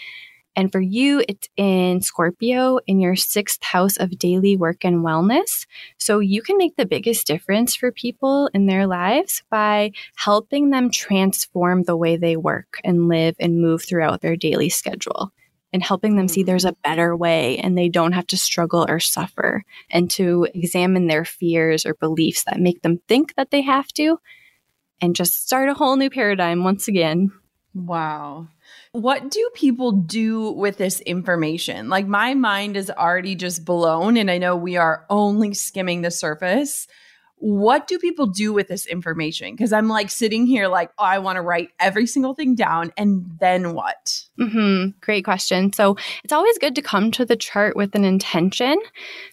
And 0.56 0.72
for 0.72 0.80
you, 0.80 1.22
it's 1.28 1.48
in 1.56 2.02
Scorpio 2.02 2.80
in 2.86 3.00
your 3.00 3.16
sixth 3.16 3.62
house 3.62 3.96
of 3.96 4.18
daily 4.18 4.56
work 4.56 4.84
and 4.84 5.04
wellness. 5.04 5.66
So 5.98 6.18
you 6.18 6.42
can 6.42 6.58
make 6.58 6.76
the 6.76 6.86
biggest 6.86 7.26
difference 7.26 7.74
for 7.76 7.92
people 7.92 8.50
in 8.52 8.66
their 8.66 8.86
lives 8.86 9.42
by 9.50 9.92
helping 10.16 10.70
them 10.70 10.90
transform 10.90 11.84
the 11.84 11.96
way 11.96 12.16
they 12.16 12.36
work 12.36 12.80
and 12.82 13.08
live 13.08 13.36
and 13.38 13.62
move 13.62 13.82
throughout 13.82 14.20
their 14.20 14.36
daily 14.36 14.68
schedule. 14.68 15.32
and 15.72 15.82
helping 15.84 16.16
them 16.16 16.26
see 16.26 16.42
there's 16.42 16.64
a 16.64 16.72
mm-hmm. 16.72 16.90
better 16.90 17.16
way 17.16 17.56
and 17.58 17.78
they 17.78 17.88
don't 17.88 18.12
have 18.12 18.26
to 18.26 18.36
struggle 18.36 18.84
or 18.88 18.98
suffer 18.98 19.64
and 19.88 20.10
to 20.10 20.48
examine 20.52 21.06
their 21.06 21.24
fears 21.24 21.86
or 21.86 21.94
beliefs 21.94 22.42
that 22.44 22.58
make 22.58 22.82
them 22.82 23.00
think 23.06 23.34
that 23.36 23.52
they 23.52 23.62
have 23.62 23.86
to 23.88 24.18
and 25.00 25.16
just 25.16 25.44
start 25.46 25.68
a 25.68 25.74
whole 25.74 25.96
new 25.96 26.10
paradigm 26.10 26.64
once 26.64 26.88
again. 26.88 27.30
Wow. 27.74 28.48
What 28.92 29.30
do 29.30 29.50
people 29.54 29.92
do 29.92 30.50
with 30.50 30.76
this 30.76 31.00
information? 31.00 31.88
Like, 31.88 32.08
my 32.08 32.34
mind 32.34 32.76
is 32.76 32.90
already 32.90 33.36
just 33.36 33.64
blown, 33.64 34.16
and 34.16 34.28
I 34.30 34.38
know 34.38 34.56
we 34.56 34.76
are 34.76 35.06
only 35.08 35.54
skimming 35.54 36.02
the 36.02 36.10
surface. 36.10 36.88
What 37.36 37.86
do 37.86 37.98
people 38.00 38.26
do 38.26 38.52
with 38.52 38.66
this 38.66 38.86
information? 38.86 39.54
Because 39.54 39.72
I'm 39.72 39.88
like 39.88 40.10
sitting 40.10 40.44
here, 40.44 40.66
like, 40.66 40.90
oh, 40.98 41.04
I 41.04 41.20
want 41.20 41.36
to 41.36 41.42
write 41.42 41.68
every 41.78 42.06
single 42.06 42.34
thing 42.34 42.56
down, 42.56 42.92
and 42.96 43.30
then 43.38 43.74
what? 43.74 44.24
Mm-hmm. 44.40 44.98
Great 45.00 45.24
question. 45.24 45.72
So, 45.72 45.96
it's 46.24 46.32
always 46.32 46.58
good 46.58 46.74
to 46.74 46.82
come 46.82 47.12
to 47.12 47.24
the 47.24 47.36
chart 47.36 47.76
with 47.76 47.94
an 47.94 48.04
intention. 48.04 48.76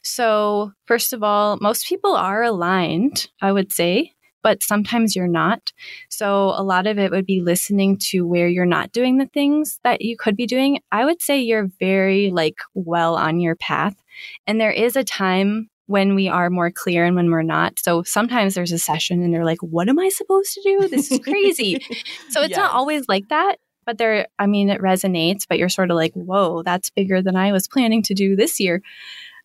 So, 0.03 0.71
first 0.85 1.13
of 1.13 1.23
all, 1.23 1.57
most 1.61 1.87
people 1.87 2.15
are 2.15 2.43
aligned, 2.43 3.27
I 3.41 3.51
would 3.51 3.71
say 3.71 4.13
but 4.43 4.63
sometimes 4.63 5.15
you're 5.15 5.27
not. 5.27 5.71
So 6.09 6.53
a 6.55 6.63
lot 6.63 6.87
of 6.87 6.97
it 6.97 7.11
would 7.11 7.25
be 7.25 7.41
listening 7.41 7.97
to 8.09 8.25
where 8.25 8.47
you're 8.47 8.65
not 8.65 8.91
doing 8.91 9.17
the 9.17 9.25
things 9.25 9.79
that 9.83 10.01
you 10.01 10.17
could 10.17 10.35
be 10.35 10.45
doing. 10.45 10.79
I 10.91 11.05
would 11.05 11.21
say 11.21 11.39
you're 11.39 11.69
very 11.79 12.31
like 12.31 12.59
well 12.73 13.15
on 13.15 13.39
your 13.39 13.55
path. 13.55 13.95
And 14.45 14.59
there 14.59 14.71
is 14.71 14.95
a 14.95 15.03
time 15.03 15.69
when 15.87 16.15
we 16.15 16.27
are 16.27 16.49
more 16.49 16.69
clear 16.69 17.05
and 17.05 17.15
when 17.15 17.31
we're 17.31 17.41
not. 17.41 17.79
So 17.79 18.03
sometimes 18.03 18.53
there's 18.53 18.73
a 18.73 18.77
session 18.77 19.23
and 19.23 19.33
they're 19.33 19.45
like, 19.45 19.61
what 19.61 19.89
am 19.89 19.99
I 19.99 20.09
supposed 20.09 20.53
to 20.53 20.61
do? 20.61 20.87
This 20.89 21.11
is 21.11 21.19
crazy. 21.19 21.81
so 22.29 22.41
it's 22.41 22.51
yes. 22.51 22.57
not 22.57 22.71
always 22.71 23.07
like 23.07 23.29
that. 23.29 23.55
But 23.85 23.97
there, 23.97 24.27
I 24.37 24.47
mean, 24.47 24.69
it 24.69 24.81
resonates, 24.81 25.45
but 25.47 25.57
you're 25.57 25.69
sort 25.69 25.91
of 25.91 25.95
like, 25.95 26.11
whoa, 26.13 26.61
that's 26.61 26.89
bigger 26.89 27.21
than 27.21 27.37
I 27.37 27.53
was 27.53 27.69
planning 27.69 28.03
to 28.03 28.13
do 28.13 28.35
this 28.35 28.59
year. 28.59 28.81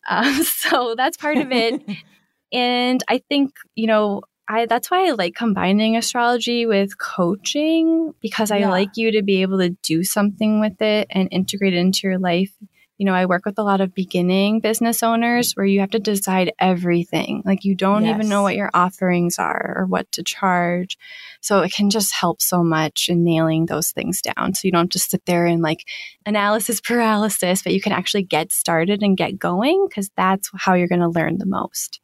Uh, 0.07 0.43
so 0.43 0.95
that's 0.97 1.15
part 1.15 1.37
of 1.37 1.51
it. 1.51 1.81
and 2.51 3.01
I 3.07 3.21
think, 3.29 3.53
you 3.75 3.87
know, 3.87 4.21
I 4.47 4.65
that's 4.65 4.91
why 4.91 5.07
I 5.07 5.11
like 5.11 5.35
combining 5.35 5.95
astrology 5.95 6.65
with 6.65 6.97
coaching 6.97 8.13
because 8.21 8.51
I 8.51 8.59
yeah. 8.59 8.69
like 8.69 8.97
you 8.97 9.11
to 9.11 9.21
be 9.21 9.41
able 9.41 9.59
to 9.59 9.69
do 9.69 10.03
something 10.03 10.59
with 10.59 10.81
it 10.81 11.07
and 11.09 11.29
integrate 11.31 11.73
it 11.73 11.77
into 11.77 12.07
your 12.07 12.19
life. 12.19 12.53
You 12.97 13.05
know, 13.05 13.13
I 13.13 13.25
work 13.25 13.45
with 13.45 13.57
a 13.57 13.63
lot 13.63 13.81
of 13.81 13.93
beginning 13.93 14.59
business 14.59 15.01
owners 15.01 15.53
where 15.53 15.65
you 15.65 15.79
have 15.79 15.89
to 15.91 15.99
decide 15.99 16.53
everything. 16.59 17.41
Like 17.43 17.63
you 17.63 17.73
don't 17.73 18.05
yes. 18.05 18.15
even 18.15 18.29
know 18.29 18.43
what 18.43 18.55
your 18.55 18.69
offerings 18.73 19.39
are 19.39 19.75
or 19.77 19.85
what 19.85 20.11
to 20.13 20.23
charge. 20.23 20.97
So 21.41 21.61
it 21.61 21.73
can 21.73 21.89
just 21.89 22.13
help 22.13 22.41
so 22.41 22.63
much 22.63 23.07
in 23.09 23.23
nailing 23.23 23.65
those 23.65 23.91
things 23.91 24.21
down. 24.21 24.53
So 24.53 24.67
you 24.67 24.71
don't 24.71 24.91
just 24.91 25.09
sit 25.09 25.25
there 25.25 25.45
and 25.45 25.61
like 25.61 25.87
analysis 26.25 26.81
paralysis, 26.81 27.63
but 27.63 27.73
you 27.73 27.81
can 27.81 27.93
actually 27.93 28.23
get 28.23 28.51
started 28.51 29.01
and 29.01 29.17
get 29.17 29.39
going 29.39 29.87
because 29.89 30.11
that's 30.15 30.49
how 30.53 30.73
you're 30.73 30.87
going 30.87 31.01
to 31.01 31.09
learn 31.09 31.39
the 31.39 31.45
most. 31.45 31.99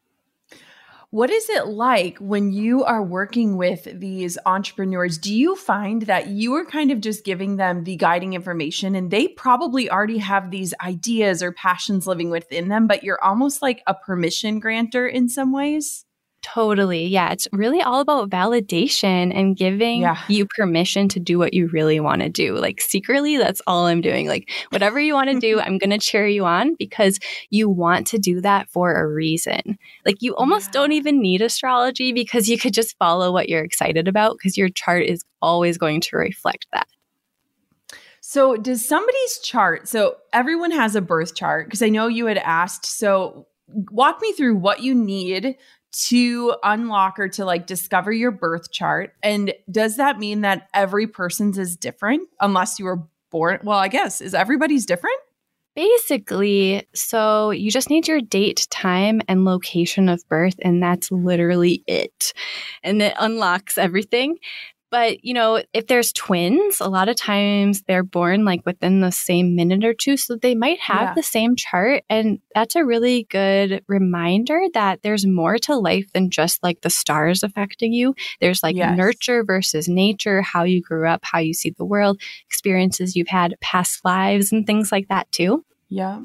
What 1.12 1.32
is 1.32 1.50
it 1.50 1.66
like 1.66 2.20
when 2.20 2.52
you 2.52 2.84
are 2.84 3.02
working 3.02 3.58
with 3.58 3.88
these 4.00 4.38
entrepreneurs? 4.46 5.18
Do 5.18 5.34
you 5.34 5.56
find 5.56 6.04
that 6.04 6.28
you 6.28 6.54
are 6.54 6.66
kind 6.66 6.92
of 6.92 7.02
just 7.02 7.26
giving 7.26 7.56
them 7.56 7.84
the 7.84 7.96
guiding 7.96 8.34
information 8.34 8.94
and 8.94 9.10
they 9.10 9.28
probably 9.30 9.90
already 9.90 10.20
have 10.20 10.52
these 10.52 10.76
ideas 10.84 11.42
or 11.42 11.52
passions 11.52 12.06
living 12.06 12.30
within 12.30 12.68
them, 12.68 12.86
but 12.86 13.04
you're 13.04 13.24
almost 13.24 13.64
like 13.64 13.82
a 13.88 13.96
permission 13.96 14.60
granter 14.60 15.08
in 15.08 15.30
some 15.30 15.52
ways? 15.52 16.06
Totally. 16.42 17.06
Yeah. 17.06 17.32
It's 17.32 17.50
really 17.52 17.82
all 17.82 18.00
about 18.00 18.30
validation 18.30 19.36
and 19.36 19.58
giving 19.58 20.02
yeah. 20.02 20.22
you 20.30 20.46
permission 20.46 21.10
to 21.10 21.20
do 21.20 21.38
what 21.38 21.54
you 21.54 21.68
really 21.68 22.00
want 22.00 22.22
to 22.22 22.30
do. 22.30 22.56
Like 22.56 22.80
secretly, 22.80 23.38
that's 23.38 23.62
all 23.68 23.88
I'm 23.88 24.00
doing. 24.00 24.28
Like 24.28 24.50
whatever 24.70 25.02
you 25.02 25.14
want 25.14 25.30
to 25.30 25.40
do, 25.40 25.60
I'm 25.60 25.78
going 25.78 25.90
to 25.90 25.98
cheer 25.98 26.28
you 26.28 26.46
on 26.46 26.76
because 26.76 27.20
you 27.50 27.68
want 27.68 28.08
to 28.08 28.18
do 28.18 28.40
that 28.42 28.70
for 28.70 28.96
a 28.96 29.08
reason. 29.08 29.78
Like 30.06 30.22
you 30.22 30.34
almost 30.36 30.68
yeah. 30.68 30.74
don't 30.74 30.94
even 30.94 31.22
need 31.22 31.42
astrology 31.42 32.14
because 32.14 32.48
you 32.48 32.58
could 32.58 32.74
just 32.74 32.98
follow 32.98 33.34
what 33.34 33.50
you're 33.50 33.64
excited 33.64 34.08
about 34.08 34.38
because 34.38 34.58
your 34.58 34.70
chart 34.70 35.04
is 35.04 35.24
always 35.42 35.78
going 35.78 36.00
to 36.02 36.16
reflect 36.16 36.68
that. 36.72 36.88
So, 38.22 38.58
does 38.58 38.88
somebody's 38.88 39.40
chart? 39.40 39.88
So, 39.88 40.18
everyone 40.34 40.72
has 40.72 40.96
a 40.96 41.02
birth 41.02 41.36
chart 41.36 41.66
because 41.66 41.82
I 41.82 41.90
know 41.90 42.08
you 42.08 42.28
had 42.28 42.38
asked. 42.38 42.86
So, 42.86 43.48
walk 43.92 44.22
me 44.22 44.34
through 44.34 44.56
what 44.56 44.82
you 44.82 44.94
need 44.94 45.56
to 45.92 46.56
unlock 46.64 47.20
or 47.20 47.28
to 47.30 47.46
like 47.46 47.66
discover 47.68 48.12
your 48.12 48.32
birth 48.32 48.72
chart. 48.72 49.14
And 49.24 49.54
does 49.72 49.98
that 49.98 50.20
mean 50.20 50.42
that 50.42 50.70
every 50.74 51.08
person's 51.08 51.58
is 51.58 51.76
different 51.76 52.30
unless 52.40 52.80
you 52.80 52.86
were 52.86 53.04
born? 53.32 53.60
Well, 53.64 53.80
I 53.80 53.88
guess 53.88 54.22
is 54.22 54.34
everybody's 54.34 54.86
different? 54.86 55.20
Basically, 55.76 56.88
so 56.94 57.52
you 57.52 57.72
just 57.72 57.90
need 57.90 58.08
your 58.08 58.22
date, 58.22 58.68
time, 58.70 59.22
and 59.30 59.46
location 59.46 60.10
of 60.10 60.28
birth, 60.28 60.56
and 60.62 60.84
that's 60.84 61.12
literally 61.12 61.84
it. 61.88 62.34
And 62.84 63.02
it 63.02 63.14
unlocks 63.18 63.78
everything. 63.78 64.40
But, 64.92 65.24
you 65.24 65.34
know, 65.34 65.62
if 65.74 65.88
there's 65.88 66.12
twins, 66.14 66.80
a 66.80 66.88
lot 66.88 67.10
of 67.10 67.16
times 67.16 67.84
they're 67.84 68.04
born 68.04 68.44
like 68.46 68.66
within 68.66 69.02
the 69.02 69.12
same 69.12 69.56
minute 69.56 69.84
or 69.84 69.94
two. 69.94 70.18
So 70.18 70.36
they 70.36 70.56
might 70.56 70.80
have 70.80 71.02
yeah. 71.02 71.14
the 71.14 71.24
same 71.24 71.56
chart. 71.56 72.04
And 72.10 72.40
that's 72.56 72.76
a 72.76 72.86
really 72.86 73.28
good 73.30 73.84
reminder 73.88 74.62
that 74.74 75.02
there's 75.04 75.26
more 75.26 75.58
to 75.60 75.76
life 75.76 76.12
than 76.14 76.30
just 76.30 76.64
like 76.64 76.82
the 76.82 76.90
stars 76.90 77.44
affecting 77.44 77.94
you. 77.94 78.16
There's 78.42 78.64
like 78.64 78.76
yes. 78.76 78.98
nurture 78.98 79.44
versus 79.44 79.88
nature, 79.88 80.42
how 80.42 80.64
you 80.64 80.82
grew 80.82 81.08
up, 81.08 81.22
how 81.24 81.40
you 81.40 81.54
see 81.54 81.70
the 81.70 81.86
world, 81.86 82.20
experiences 82.48 83.16
you've 83.16 83.28
had, 83.28 83.56
past 83.62 84.04
lives, 84.04 84.52
and 84.52 84.66
things 84.66 84.92
like 84.92 85.08
that 85.10 85.32
too. 85.32 85.64
Yeah. 85.90 86.22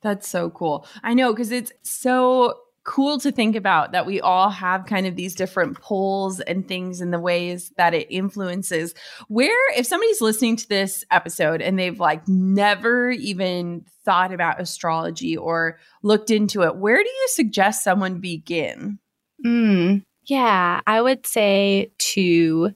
That's 0.00 0.28
so 0.28 0.50
cool. 0.50 0.86
I 1.02 1.14
know 1.14 1.32
because 1.32 1.50
it's 1.50 1.72
so 1.82 2.54
cool 2.88 3.20
to 3.20 3.30
think 3.30 3.54
about 3.54 3.92
that 3.92 4.06
we 4.06 4.18
all 4.18 4.48
have 4.48 4.86
kind 4.86 5.06
of 5.06 5.14
these 5.14 5.34
different 5.34 5.78
poles 5.78 6.40
and 6.40 6.66
things 6.66 7.02
and 7.02 7.12
the 7.12 7.20
ways 7.20 7.70
that 7.76 7.92
it 7.92 8.06
influences. 8.08 8.94
Where, 9.28 9.78
if 9.78 9.84
somebody's 9.84 10.22
listening 10.22 10.56
to 10.56 10.68
this 10.70 11.04
episode 11.10 11.60
and 11.60 11.78
they've 11.78 12.00
like 12.00 12.26
never 12.26 13.10
even 13.10 13.84
thought 14.06 14.32
about 14.32 14.58
astrology 14.58 15.36
or 15.36 15.78
looked 16.02 16.30
into 16.30 16.62
it, 16.62 16.76
where 16.76 16.96
do 16.96 17.08
you 17.08 17.28
suggest 17.28 17.84
someone 17.84 18.20
begin? 18.20 18.98
Mm, 19.44 20.06
yeah, 20.24 20.80
I 20.86 21.02
would 21.02 21.26
say 21.26 21.92
to 22.14 22.72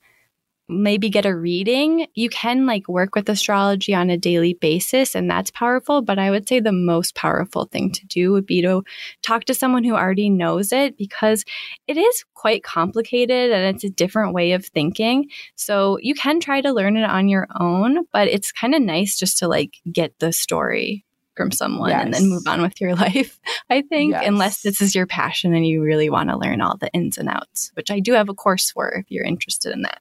maybe 0.73 1.11
get 1.11 1.27
a 1.27 1.37
reading. 1.37 2.07
You 2.15 2.29
can 2.29 2.67
like 2.67 2.89
work 2.89 3.15
with 3.15 3.29
astrology 3.29 3.95
on 3.95 4.11
a 4.11 4.17
daily 4.17 4.55
basis, 4.55 5.15
and 5.15 5.31
that's 5.31 5.51
powerful. 5.51 6.03
But 6.03 6.19
I 6.19 6.31
would 6.31 6.49
say 6.49 6.61
the 6.61 6.73
most 6.73 7.15
powerful 7.15 7.67
thing 7.67 7.93
to 7.93 8.07
do 8.07 8.33
would 8.33 8.47
be 8.47 8.63
to 8.63 8.83
talk 9.23 9.45
to 9.45 9.55
someone 9.55 9.85
who 9.85 9.95
already 9.95 10.31
knows 10.31 10.73
it 10.73 10.97
because 10.97 11.45
it 11.87 11.97
is 11.97 12.25
quite 12.35 12.65
complicated 12.65 13.53
and 13.53 13.75
it's 13.75 13.85
a 13.85 13.91
different 13.91 14.35
way 14.35 14.53
of 14.53 14.67
thinking. 14.67 15.29
So 15.55 15.99
you 16.01 16.15
can 16.15 16.41
try 16.41 16.61
to 16.61 16.73
learn 16.73 16.97
it 16.97 17.05
on 17.05 17.29
your 17.29 17.47
own, 17.59 18.05
but 18.13 18.29
it's 18.29 18.53
kind 18.53 18.75
of 18.75 18.83
nice 18.83 19.19
just 19.19 19.39
to 19.39 19.49
like 19.49 19.77
get 19.91 20.19
the 20.19 20.33
story 20.33 21.05
from 21.37 21.51
someone 21.51 21.91
yes. 21.91 22.05
and 22.05 22.15
then 22.15 22.29
move 22.29 22.47
on 22.47 22.63
with 22.63 22.81
your 22.81 22.95
life, 22.97 23.39
I 23.71 23.83
think, 23.83 24.13
yes. 24.13 24.25
unless 24.27 24.63
this 24.63 24.81
is 24.81 24.95
your 24.95 25.07
passion 25.07 25.55
and 25.55 25.67
you 25.67 25.83
really 25.83 26.11
want 26.11 26.31
to 26.31 26.37
learn 26.37 26.61
all 26.61 26.77
the 26.77 26.93
ins 26.93 27.19
and 27.19 27.29
outs, 27.29 27.71
which 27.75 27.91
I 27.91 28.01
do 28.01 28.13
have 28.13 28.29
a 28.29 28.35
course 28.35 28.71
for 28.71 28.91
if 28.91 29.07
you're 29.11 29.25
interested 29.25 29.73
in 29.73 29.83
that. 29.83 30.01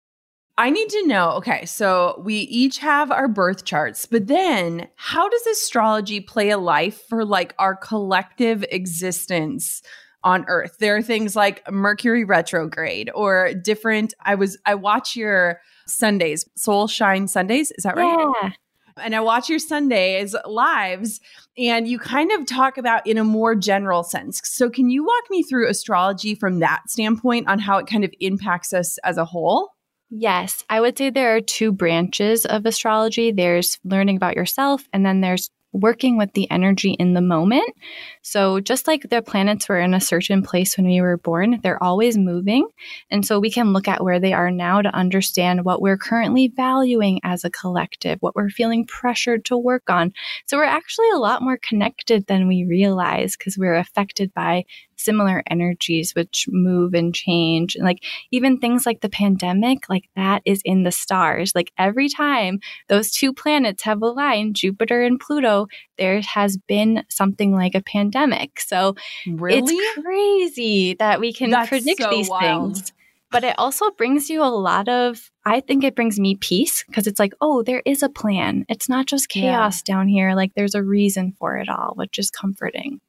I 0.57 0.69
need 0.69 0.89
to 0.89 1.07
know 1.07 1.31
okay, 1.31 1.65
so 1.65 2.21
we 2.23 2.35
each 2.35 2.77
have 2.79 3.11
our 3.11 3.27
birth 3.27 3.65
charts, 3.65 4.05
but 4.05 4.27
then 4.27 4.87
how 4.95 5.27
does 5.27 5.47
astrology 5.47 6.19
play 6.19 6.49
a 6.49 6.57
life 6.57 7.01
for 7.07 7.25
like 7.25 7.55
our 7.59 7.75
collective 7.75 8.63
existence? 8.71 9.81
on 10.23 10.45
earth 10.47 10.77
there 10.79 10.95
are 10.95 11.01
things 11.01 11.35
like 11.35 11.63
mercury 11.71 12.23
retrograde 12.23 13.09
or 13.15 13.55
different 13.55 14.13
i 14.23 14.35
was 14.35 14.55
i 14.67 14.75
watch 14.75 15.15
your 15.15 15.59
sundays 15.87 16.45
Soulshine 16.55 17.27
sundays 17.27 17.71
is 17.71 17.83
that 17.83 17.95
right 17.95 18.31
yeah 18.43 18.51
And 18.97 19.15
I 19.15 19.21
watch 19.21 19.49
your 19.49 19.59
Sundays 19.59 20.35
lives 20.45 21.21
and 21.57 21.87
you 21.87 21.99
kind 21.99 22.31
of 22.31 22.45
talk 22.45 22.77
about 22.77 23.05
in 23.07 23.17
a 23.17 23.23
more 23.23 23.55
general 23.55 24.03
sense. 24.03 24.41
So, 24.43 24.69
can 24.69 24.89
you 24.89 25.03
walk 25.03 25.23
me 25.29 25.43
through 25.43 25.69
astrology 25.69 26.35
from 26.35 26.59
that 26.59 26.81
standpoint 26.89 27.47
on 27.47 27.59
how 27.59 27.77
it 27.77 27.87
kind 27.87 28.03
of 28.03 28.13
impacts 28.19 28.73
us 28.73 28.97
as 28.99 29.17
a 29.17 29.25
whole? 29.25 29.69
Yes, 30.13 30.65
I 30.69 30.81
would 30.81 30.97
say 30.97 31.09
there 31.09 31.37
are 31.37 31.41
two 31.41 31.71
branches 31.71 32.45
of 32.45 32.65
astrology 32.65 33.31
there's 33.31 33.79
learning 33.85 34.17
about 34.17 34.35
yourself, 34.35 34.83
and 34.91 35.05
then 35.05 35.21
there's 35.21 35.49
working 35.73 36.17
with 36.17 36.33
the 36.33 36.51
energy 36.51 36.91
in 36.91 37.13
the 37.13 37.21
moment. 37.21 37.73
So, 38.21 38.59
just 38.59 38.87
like 38.87 39.03
the 39.03 39.21
planets 39.21 39.69
were 39.69 39.79
in 39.79 39.93
a 39.93 40.01
certain 40.01 40.43
place 40.43 40.75
when 40.75 40.85
we 40.85 40.99
were 40.99 41.15
born, 41.15 41.61
they're 41.63 41.81
always 41.81 42.17
moving. 42.17 42.67
And 43.09 43.25
so, 43.25 43.39
we 43.39 43.49
can 43.49 43.71
look 43.71 43.87
at 43.87 44.03
where 44.03 44.19
they 44.19 44.33
are 44.33 44.51
now 44.51 44.81
to 44.81 44.93
understand 44.93 45.63
what 45.63 45.81
we're 45.81 45.97
currently 45.97 46.49
valuing 46.49 47.21
as 47.23 47.45
a 47.45 47.49
collective, 47.49 48.17
what 48.19 48.35
we're 48.35 48.49
feeling 48.49 48.85
pressured 48.85 49.45
to 49.45 49.57
work 49.57 49.89
on. 49.89 50.11
So, 50.45 50.57
we're 50.57 50.65
actually 50.65 51.09
a 51.11 51.19
lot 51.19 51.41
more 51.41 51.57
connected 51.57 52.27
than 52.27 52.49
we 52.49 52.65
realize 52.65 53.37
because 53.37 53.57
we're 53.57 53.75
affected 53.75 54.33
by 54.33 54.65
similar 55.03 55.43
energies 55.49 56.13
which 56.15 56.47
move 56.49 56.93
and 56.93 57.13
change. 57.13 57.75
And 57.75 57.83
like 57.83 58.03
even 58.31 58.57
things 58.57 58.85
like 58.85 59.01
the 59.01 59.09
pandemic, 59.09 59.89
like 59.89 60.09
that 60.15 60.41
is 60.45 60.61
in 60.63 60.83
the 60.83 60.91
stars. 60.91 61.53
Like 61.55 61.71
every 61.77 62.09
time 62.09 62.59
those 62.87 63.11
two 63.11 63.33
planets 63.33 63.83
have 63.83 64.01
aligned, 64.01 64.55
Jupiter 64.55 65.03
and 65.03 65.19
Pluto, 65.19 65.67
there 65.97 66.21
has 66.21 66.57
been 66.57 67.03
something 67.09 67.53
like 67.53 67.75
a 67.75 67.81
pandemic. 67.81 68.59
So 68.59 68.95
really? 69.27 69.73
it's 69.73 70.01
crazy 70.01 70.95
that 70.95 71.19
we 71.19 71.33
can 71.33 71.49
That's 71.49 71.69
predict 71.69 72.01
so 72.01 72.09
these 72.09 72.29
wild. 72.29 72.75
things. 72.75 72.93
But 73.31 73.45
it 73.45 73.55
also 73.57 73.91
brings 73.91 74.29
you 74.29 74.43
a 74.43 74.51
lot 74.51 74.89
of, 74.89 75.31
I 75.45 75.61
think 75.61 75.85
it 75.85 75.95
brings 75.95 76.19
me 76.19 76.35
peace 76.35 76.83
because 76.85 77.07
it's 77.07 77.19
like, 77.19 77.31
oh, 77.39 77.63
there 77.63 77.81
is 77.85 78.03
a 78.03 78.09
plan. 78.09 78.65
It's 78.67 78.89
not 78.89 79.05
just 79.05 79.29
chaos 79.29 79.81
yeah. 79.87 79.95
down 79.95 80.09
here. 80.09 80.35
Like 80.35 80.51
there's 80.53 80.75
a 80.75 80.83
reason 80.83 81.33
for 81.39 81.55
it 81.55 81.69
all, 81.69 81.93
which 81.95 82.19
is 82.19 82.29
comforting. 82.29 82.99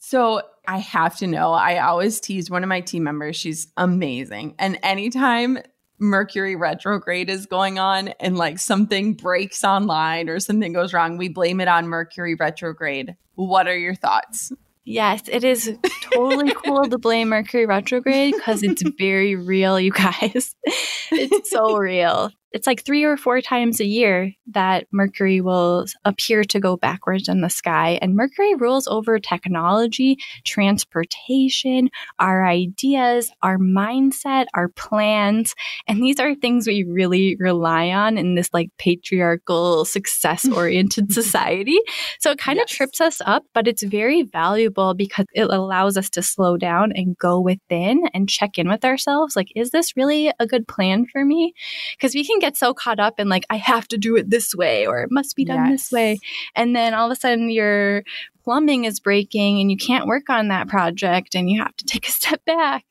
So 0.00 0.42
I 0.68 0.78
have 0.78 1.16
to 1.18 1.26
know. 1.26 1.52
I 1.52 1.78
always 1.78 2.20
tease 2.20 2.50
one 2.50 2.62
of 2.62 2.68
my 2.68 2.80
team 2.80 3.04
members. 3.04 3.36
She's 3.36 3.68
amazing. 3.76 4.54
And 4.58 4.78
anytime 4.82 5.58
Mercury 5.98 6.56
retrograde 6.56 7.30
is 7.30 7.46
going 7.46 7.78
on 7.78 8.08
and 8.20 8.36
like 8.36 8.58
something 8.58 9.14
breaks 9.14 9.64
online 9.64 10.28
or 10.28 10.40
something 10.40 10.72
goes 10.72 10.92
wrong, 10.92 11.16
we 11.16 11.28
blame 11.28 11.60
it 11.60 11.68
on 11.68 11.88
Mercury 11.88 12.34
retrograde. 12.34 13.16
What 13.34 13.66
are 13.66 13.76
your 13.76 13.94
thoughts? 13.94 14.52
Yes, 14.84 15.22
it 15.28 15.42
is 15.42 15.76
totally 16.12 16.52
cool 16.64 16.84
to 16.84 16.98
blame 16.98 17.30
Mercury 17.30 17.66
retrograde 17.66 18.34
because 18.34 18.62
it's 18.62 18.82
very 18.98 19.34
real, 19.34 19.80
you 19.80 19.90
guys. 19.90 20.54
it's 21.10 21.50
so 21.50 21.76
real 21.76 22.30
it's 22.56 22.66
like 22.66 22.82
three 22.82 23.04
or 23.04 23.18
four 23.18 23.42
times 23.42 23.80
a 23.80 23.84
year 23.84 24.32
that 24.46 24.86
Mercury 24.90 25.42
will 25.42 25.84
appear 26.06 26.42
to 26.42 26.58
go 26.58 26.78
backwards 26.78 27.28
in 27.28 27.42
the 27.42 27.50
sky. 27.50 27.98
And 28.00 28.16
Mercury 28.16 28.54
rules 28.54 28.88
over 28.88 29.18
technology, 29.18 30.16
transportation, 30.44 31.90
our 32.18 32.46
ideas, 32.46 33.30
our 33.42 33.58
mindset, 33.58 34.46
our 34.54 34.68
plans. 34.68 35.54
And 35.86 36.02
these 36.02 36.18
are 36.18 36.34
things 36.34 36.66
we 36.66 36.82
really 36.82 37.36
rely 37.38 37.90
on 37.90 38.16
in 38.16 38.36
this 38.36 38.48
like 38.54 38.70
patriarchal, 38.78 39.84
success 39.84 40.48
oriented 40.48 41.12
society. 41.20 41.78
So 42.20 42.30
it 42.30 42.38
kind 42.38 42.58
of 42.58 42.68
yes. 42.70 42.74
trips 42.74 43.02
us 43.02 43.20
up, 43.26 43.44
but 43.52 43.68
it's 43.68 43.82
very 43.82 44.22
valuable 44.22 44.94
because 44.94 45.26
it 45.34 45.42
allows 45.50 45.98
us 45.98 46.08
to 46.10 46.22
slow 46.22 46.56
down 46.56 46.92
and 46.92 47.18
go 47.18 47.38
within 47.38 48.04
and 48.14 48.30
check 48.30 48.56
in 48.56 48.66
with 48.66 48.82
ourselves. 48.82 49.36
Like, 49.36 49.48
is 49.54 49.72
this 49.72 49.94
really 49.94 50.32
a 50.40 50.46
good 50.46 50.66
plan 50.66 51.04
for 51.04 51.22
me? 51.22 51.52
Because 51.92 52.14
we 52.14 52.24
can 52.24 52.38
get 52.38 52.45
get 52.46 52.56
so 52.56 52.72
caught 52.72 53.00
up 53.00 53.18
in 53.18 53.28
like, 53.28 53.44
I 53.50 53.56
have 53.56 53.88
to 53.88 53.98
do 53.98 54.16
it 54.16 54.30
this 54.30 54.54
way 54.54 54.86
or 54.86 55.02
it 55.02 55.10
must 55.10 55.36
be 55.36 55.44
done 55.44 55.70
yes. 55.70 55.82
this 55.82 55.92
way. 55.92 56.18
And 56.54 56.74
then 56.74 56.94
all 56.94 57.10
of 57.10 57.16
a 57.16 57.20
sudden 57.20 57.50
your 57.50 58.04
plumbing 58.44 58.84
is 58.84 59.00
breaking 59.00 59.60
and 59.60 59.70
you 59.70 59.76
can't 59.76 60.06
work 60.06 60.30
on 60.30 60.48
that 60.48 60.68
project 60.68 61.34
and 61.34 61.50
you 61.50 61.60
have 61.60 61.76
to 61.76 61.84
take 61.84 62.08
a 62.08 62.12
step 62.12 62.44
back. 62.44 62.84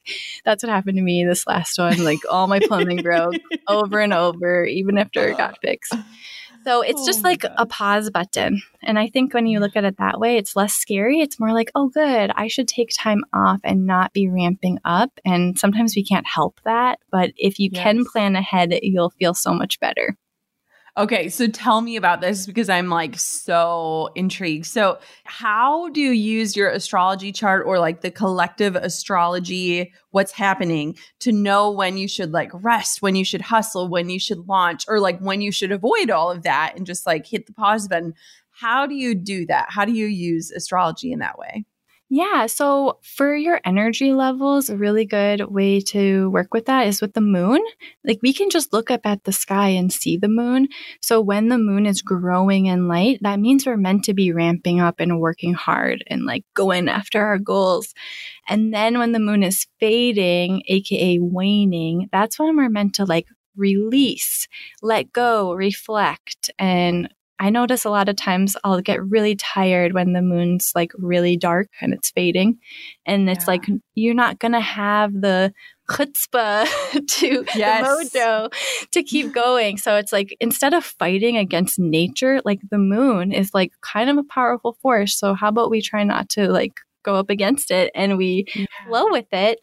That's 0.43 0.63
what 0.63 0.69
happened 0.69 0.97
to 0.97 1.03
me 1.03 1.23
this 1.25 1.47
last 1.47 1.77
one. 1.77 2.03
Like 2.03 2.19
all 2.29 2.47
my 2.47 2.59
plumbing 2.59 3.01
broke 3.01 3.35
over 3.67 3.99
and 3.99 4.13
over, 4.13 4.65
even 4.65 4.97
after 4.97 5.27
it 5.29 5.37
got 5.37 5.59
fixed. 5.61 5.93
So 6.65 6.81
it's 6.81 7.01
oh 7.01 7.05
just 7.05 7.23
like 7.23 7.41
God. 7.41 7.53
a 7.57 7.65
pause 7.65 8.09
button. 8.09 8.61
And 8.81 8.97
I 8.97 9.07
think 9.07 9.33
when 9.33 9.45
you 9.45 9.59
look 9.59 9.75
at 9.75 9.83
it 9.83 9.97
that 9.97 10.19
way, 10.19 10.37
it's 10.37 10.55
less 10.55 10.73
scary. 10.73 11.19
It's 11.19 11.39
more 11.39 11.53
like, 11.53 11.71
oh, 11.75 11.89
good, 11.89 12.31
I 12.35 12.47
should 12.47 12.67
take 12.67 12.89
time 12.97 13.23
off 13.33 13.59
and 13.63 13.85
not 13.85 14.13
be 14.13 14.27
ramping 14.27 14.79
up. 14.83 15.11
And 15.23 15.57
sometimes 15.59 15.95
we 15.95 16.03
can't 16.03 16.25
help 16.25 16.59
that. 16.65 16.99
But 17.11 17.31
if 17.37 17.59
you 17.59 17.69
yes. 17.71 17.83
can 17.83 18.05
plan 18.05 18.35
ahead, 18.35 18.77
you'll 18.81 19.11
feel 19.11 19.35
so 19.35 19.53
much 19.53 19.79
better. 19.79 20.17
Okay, 20.97 21.27
so 21.27 21.47
tell 21.47 21.81
me 21.81 21.97
about 21.97 22.21
this 22.21 22.45
because 22.45 22.69
I'm 22.69 22.87
like 22.87 23.19
so 23.19 24.11
intrigued. 24.15 24.65
So, 24.65 24.97
how 25.25 25.89
do 25.89 25.99
you 25.99 26.11
use 26.11 26.55
your 26.55 26.69
astrology 26.69 27.33
chart 27.33 27.65
or 27.65 27.79
like 27.79 27.99
the 27.99 28.09
collective 28.09 28.77
astrology, 28.77 29.91
what's 30.11 30.31
happening 30.31 30.95
to 31.19 31.33
know 31.33 31.69
when 31.69 31.97
you 31.97 32.07
should 32.07 32.31
like 32.31 32.49
rest, 32.53 33.01
when 33.01 33.15
you 33.15 33.25
should 33.25 33.41
hustle, 33.41 33.89
when 33.89 34.09
you 34.09 34.19
should 34.19 34.47
launch, 34.47 34.85
or 34.87 35.01
like 35.01 35.19
when 35.19 35.41
you 35.41 35.51
should 35.51 35.73
avoid 35.73 36.09
all 36.09 36.31
of 36.31 36.43
that 36.43 36.73
and 36.77 36.85
just 36.85 37.05
like 37.05 37.25
hit 37.27 37.45
the 37.45 37.53
pause 37.53 37.89
button? 37.89 38.13
How 38.51 38.87
do 38.87 38.95
you 38.95 39.15
do 39.15 39.45
that? 39.47 39.65
How 39.69 39.83
do 39.83 39.91
you 39.91 40.05
use 40.05 40.49
astrology 40.49 41.11
in 41.11 41.19
that 41.19 41.37
way? 41.37 41.65
Yeah. 42.07 42.45
So 42.45 42.99
for 43.01 43.35
your 43.35 43.59
energy 43.65 44.13
levels, 44.13 44.69
a 44.69 44.77
really 44.77 45.05
good 45.05 45.41
way 45.51 45.79
to 45.81 46.29
work 46.29 46.53
with 46.53 46.67
that 46.67 46.85
is 46.85 47.01
with 47.01 47.13
the 47.13 47.21
moon. 47.21 47.59
Like 48.05 48.19
we 48.21 48.31
can 48.31 48.51
just 48.51 48.71
look 48.71 48.91
up 48.91 49.01
at 49.05 49.23
the 49.23 49.31
sky 49.31 49.69
and 49.69 49.91
see 49.91 50.15
the 50.15 50.27
moon. 50.27 50.67
So 51.01 51.19
when 51.19 51.49
the 51.49 51.57
moon 51.57 51.87
is 51.87 52.03
growing 52.03 52.67
in 52.67 52.87
light, 52.87 53.19
that 53.21 53.39
means 53.39 53.65
we're 53.65 53.75
meant 53.75 54.03
to 54.03 54.13
be 54.13 54.31
ramping 54.31 54.79
up 54.79 54.99
and 54.99 55.19
working 55.19 55.55
hard 55.55 56.03
and 56.07 56.25
like 56.25 56.45
going 56.53 56.87
after 56.99 57.25
our 57.25 57.39
goals. 57.39 57.93
And 58.47 58.71
then 58.71 58.99
when 58.99 59.11
the 59.11 59.19
moon 59.19 59.41
is 59.41 59.65
fading, 59.79 60.61
AKA 60.67 61.19
waning, 61.21 62.07
that's 62.11 62.37
when 62.37 62.55
we're 62.55 62.69
meant 62.69 62.93
to 62.95 63.05
like 63.05 63.25
release, 63.55 64.47
let 64.83 65.11
go, 65.11 65.53
reflect, 65.53 66.51
and 66.59 67.09
I 67.39 67.49
notice 67.49 67.83
a 67.83 67.89
lot 67.89 68.07
of 68.07 68.15
times 68.15 68.55
I'll 68.63 68.81
get 68.81 69.03
really 69.03 69.35
tired 69.35 69.93
when 69.93 70.13
the 70.13 70.21
moon's 70.21 70.71
like 70.73 70.91
really 70.95 71.35
dark 71.35 71.67
and 71.81 71.93
it's 71.93 72.11
fading. 72.11 72.59
And 73.05 73.29
it's 73.29 73.43
yeah. 73.45 73.51
like, 73.51 73.65
you're 73.93 74.13
not 74.13 74.39
going 74.39 74.53
to 74.53 74.61
have 74.61 75.11
the 75.11 75.53
chutzpah 75.89 76.65
to 77.07 77.45
yes. 77.55 78.11
the 78.13 78.19
mojo 78.19 78.89
to 78.91 79.03
keep 79.03 79.33
going. 79.33 79.77
So 79.77 79.95
it's 79.97 80.13
like, 80.13 80.35
instead 80.39 80.73
of 80.73 80.85
fighting 80.85 81.35
against 81.35 81.77
nature, 81.77 82.41
like 82.45 82.61
the 82.71 82.77
moon 82.77 83.33
is 83.33 83.53
like 83.53 83.73
kind 83.81 84.09
of 84.09 84.17
a 84.17 84.23
powerful 84.23 84.77
force. 84.81 85.17
So 85.17 85.33
how 85.33 85.49
about 85.49 85.69
we 85.69 85.81
try 85.81 86.03
not 86.03 86.29
to 86.29 86.47
like 86.49 86.79
go 87.03 87.15
up 87.15 87.29
against 87.29 87.69
it 87.69 87.91
and 87.93 88.17
we 88.17 88.45
yeah. 88.55 88.65
flow 88.87 89.07
with 89.11 89.31
it? 89.33 89.59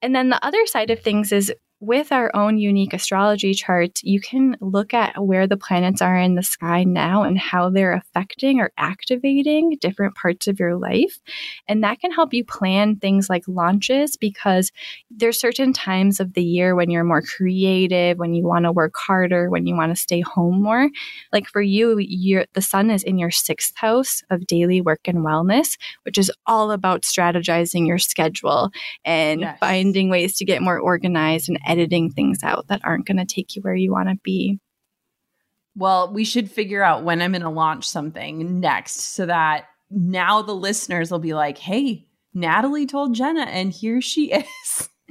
And 0.00 0.14
then 0.14 0.30
the 0.30 0.44
other 0.44 0.64
side 0.66 0.90
of 0.90 1.00
things 1.00 1.32
is 1.32 1.52
with 1.80 2.12
our 2.12 2.30
own 2.36 2.58
unique 2.58 2.92
astrology 2.92 3.54
chart, 3.54 4.00
you 4.02 4.20
can 4.20 4.54
look 4.60 4.92
at 4.92 5.24
where 5.24 5.46
the 5.46 5.56
planets 5.56 6.02
are 6.02 6.18
in 6.18 6.34
the 6.34 6.42
sky 6.42 6.84
now 6.84 7.22
and 7.22 7.38
how 7.38 7.70
they're 7.70 7.94
affecting 7.94 8.60
or 8.60 8.70
activating 8.76 9.78
different 9.80 10.14
parts 10.14 10.46
of 10.46 10.60
your 10.60 10.76
life. 10.76 11.18
And 11.66 11.82
that 11.82 11.98
can 11.98 12.12
help 12.12 12.34
you 12.34 12.44
plan 12.44 12.96
things 12.96 13.30
like 13.30 13.44
launches 13.48 14.18
because 14.18 14.70
there's 15.10 15.40
certain 15.40 15.72
times 15.72 16.20
of 16.20 16.34
the 16.34 16.44
year 16.44 16.74
when 16.76 16.90
you're 16.90 17.02
more 17.02 17.22
creative, 17.22 18.18
when 18.18 18.34
you 18.34 18.44
want 18.44 18.66
to 18.66 18.72
work 18.72 18.94
harder, 18.94 19.48
when 19.48 19.66
you 19.66 19.74
want 19.74 19.90
to 19.90 20.00
stay 20.00 20.20
home 20.20 20.62
more. 20.62 20.90
Like 21.32 21.48
for 21.48 21.62
you, 21.62 21.96
the 22.52 22.60
sun 22.60 22.90
is 22.90 23.02
in 23.02 23.16
your 23.16 23.30
sixth 23.30 23.74
house 23.76 24.22
of 24.28 24.46
daily 24.46 24.82
work 24.82 25.00
and 25.06 25.20
wellness, 25.20 25.78
which 26.02 26.18
is 26.18 26.30
all 26.46 26.72
about 26.72 27.02
strategizing 27.04 27.86
your 27.86 27.98
schedule 27.98 28.70
and 29.02 29.40
yes. 29.40 29.58
finding 29.58 30.10
ways 30.10 30.36
to 30.36 30.44
get 30.44 30.60
more 30.60 30.78
organized 30.78 31.48
and 31.48 31.58
editing 31.70 32.10
things 32.10 32.42
out 32.42 32.66
that 32.68 32.80
aren't 32.84 33.06
going 33.06 33.18
to 33.18 33.24
take 33.24 33.54
you 33.54 33.62
where 33.62 33.74
you 33.74 33.92
want 33.92 34.08
to 34.08 34.16
be. 34.22 34.58
Well, 35.76 36.12
we 36.12 36.24
should 36.24 36.50
figure 36.50 36.82
out 36.82 37.04
when 37.04 37.22
I'm 37.22 37.32
going 37.32 37.42
to 37.42 37.48
launch 37.48 37.88
something 37.88 38.58
next 38.58 39.14
so 39.14 39.26
that 39.26 39.66
now 39.90 40.42
the 40.42 40.54
listeners 40.54 41.10
will 41.10 41.20
be 41.20 41.34
like, 41.34 41.58
hey, 41.58 42.06
Natalie 42.34 42.86
told 42.86 43.14
Jenna, 43.14 43.42
and 43.42 43.72
here 43.72 44.00
she 44.00 44.32
is. 44.32 44.88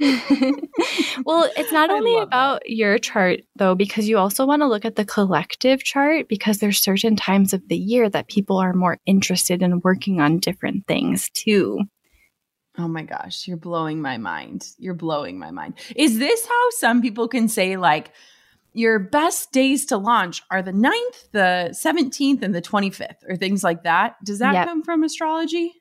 well, 1.24 1.50
it's 1.56 1.72
not 1.72 1.90
only 1.90 2.16
about 2.16 2.62
that. 2.62 2.70
your 2.70 2.98
chart 2.98 3.40
though, 3.56 3.74
because 3.74 4.08
you 4.08 4.16
also 4.16 4.46
want 4.46 4.62
to 4.62 4.68
look 4.68 4.86
at 4.86 4.96
the 4.96 5.04
collective 5.04 5.84
chart 5.84 6.26
because 6.26 6.58
there's 6.58 6.80
certain 6.80 7.16
times 7.16 7.52
of 7.52 7.68
the 7.68 7.76
year 7.76 8.08
that 8.08 8.28
people 8.28 8.56
are 8.56 8.72
more 8.72 8.98
interested 9.04 9.60
in 9.62 9.80
working 9.80 10.20
on 10.20 10.38
different 10.38 10.86
things 10.86 11.28
too. 11.30 11.80
Oh 12.80 12.88
my 12.88 13.02
gosh, 13.02 13.46
you're 13.46 13.58
blowing 13.58 14.00
my 14.00 14.16
mind. 14.16 14.66
You're 14.78 14.94
blowing 14.94 15.38
my 15.38 15.50
mind. 15.50 15.74
Is 15.94 16.18
this 16.18 16.46
how 16.46 16.70
some 16.70 17.02
people 17.02 17.28
can 17.28 17.46
say, 17.46 17.76
like, 17.76 18.12
your 18.72 18.98
best 18.98 19.52
days 19.52 19.84
to 19.86 19.98
launch 19.98 20.42
are 20.50 20.62
the 20.62 20.72
9th, 20.72 21.30
the 21.32 21.70
17th, 21.72 22.40
and 22.40 22.54
the 22.54 22.62
25th, 22.62 23.28
or 23.28 23.36
things 23.36 23.62
like 23.62 23.82
that? 23.82 24.14
Does 24.24 24.38
that 24.38 24.54
yep. 24.54 24.66
come 24.66 24.82
from 24.82 25.02
astrology? 25.02 25.74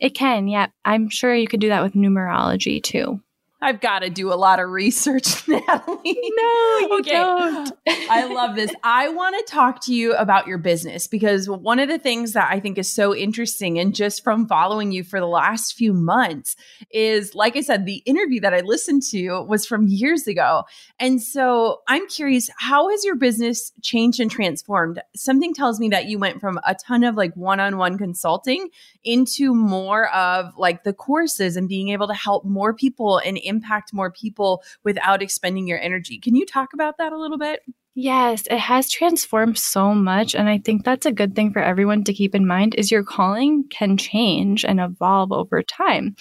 It 0.00 0.14
can, 0.14 0.48
yeah. 0.48 0.68
I'm 0.86 1.10
sure 1.10 1.34
you 1.34 1.48
could 1.48 1.60
do 1.60 1.68
that 1.68 1.82
with 1.82 1.92
numerology 1.92 2.82
too. 2.82 3.20
I've 3.60 3.80
got 3.80 4.00
to 4.00 4.10
do 4.10 4.32
a 4.32 4.36
lot 4.36 4.60
of 4.60 4.70
research, 4.70 5.46
Natalie. 5.48 5.98
No, 6.04 6.78
you 6.78 6.98
okay. 7.00 7.10
don't. 7.10 7.72
I 7.88 8.32
love 8.32 8.54
this. 8.54 8.72
I 8.84 9.08
want 9.08 9.34
to 9.36 9.52
talk 9.52 9.80
to 9.86 9.94
you 9.94 10.14
about 10.14 10.46
your 10.46 10.58
business 10.58 11.08
because 11.08 11.48
one 11.48 11.80
of 11.80 11.88
the 11.88 11.98
things 11.98 12.34
that 12.34 12.48
I 12.52 12.60
think 12.60 12.78
is 12.78 12.92
so 12.92 13.14
interesting, 13.14 13.78
and 13.78 13.92
just 13.94 14.22
from 14.22 14.46
following 14.46 14.92
you 14.92 15.02
for 15.02 15.18
the 15.18 15.26
last 15.26 15.74
few 15.74 15.92
months, 15.92 16.54
is 16.92 17.34
like 17.34 17.56
I 17.56 17.62
said, 17.62 17.84
the 17.84 17.96
interview 18.06 18.40
that 18.42 18.54
I 18.54 18.60
listened 18.60 19.02
to 19.10 19.42
was 19.42 19.66
from 19.66 19.88
years 19.88 20.28
ago. 20.28 20.62
And 21.00 21.20
so 21.20 21.80
I'm 21.88 22.06
curious, 22.06 22.48
how 22.58 22.88
has 22.90 23.04
your 23.04 23.16
business 23.16 23.72
changed 23.82 24.20
and 24.20 24.30
transformed? 24.30 25.02
Something 25.16 25.52
tells 25.52 25.80
me 25.80 25.88
that 25.88 26.06
you 26.06 26.20
went 26.20 26.40
from 26.40 26.60
a 26.64 26.76
ton 26.76 27.02
of 27.02 27.16
like 27.16 27.34
one 27.34 27.58
on 27.58 27.76
one 27.76 27.98
consulting 27.98 28.68
into 29.02 29.52
more 29.52 30.14
of 30.14 30.56
like 30.56 30.84
the 30.84 30.92
courses 30.92 31.56
and 31.56 31.68
being 31.68 31.88
able 31.88 32.06
to 32.06 32.14
help 32.14 32.44
more 32.44 32.72
people 32.72 33.18
and 33.18 33.36
impact 33.48 33.92
more 33.92 34.12
people 34.12 34.62
without 34.84 35.22
expending 35.22 35.66
your 35.66 35.80
energy. 35.80 36.18
Can 36.18 36.36
you 36.36 36.46
talk 36.46 36.72
about 36.74 36.98
that 36.98 37.12
a 37.12 37.18
little 37.18 37.38
bit? 37.38 37.62
Yes, 38.00 38.46
it 38.48 38.58
has 38.58 38.88
transformed 38.88 39.58
so 39.58 39.92
much 39.92 40.36
and 40.36 40.48
I 40.48 40.58
think 40.58 40.84
that's 40.84 41.04
a 41.04 41.10
good 41.10 41.34
thing 41.34 41.52
for 41.52 41.60
everyone 41.60 42.04
to 42.04 42.12
keep 42.12 42.32
in 42.32 42.46
mind 42.46 42.76
is 42.76 42.92
your 42.92 43.02
calling 43.02 43.64
can 43.70 43.96
change 43.96 44.64
and 44.64 44.78
evolve 44.78 45.32
over 45.32 45.64
time. 45.64 46.14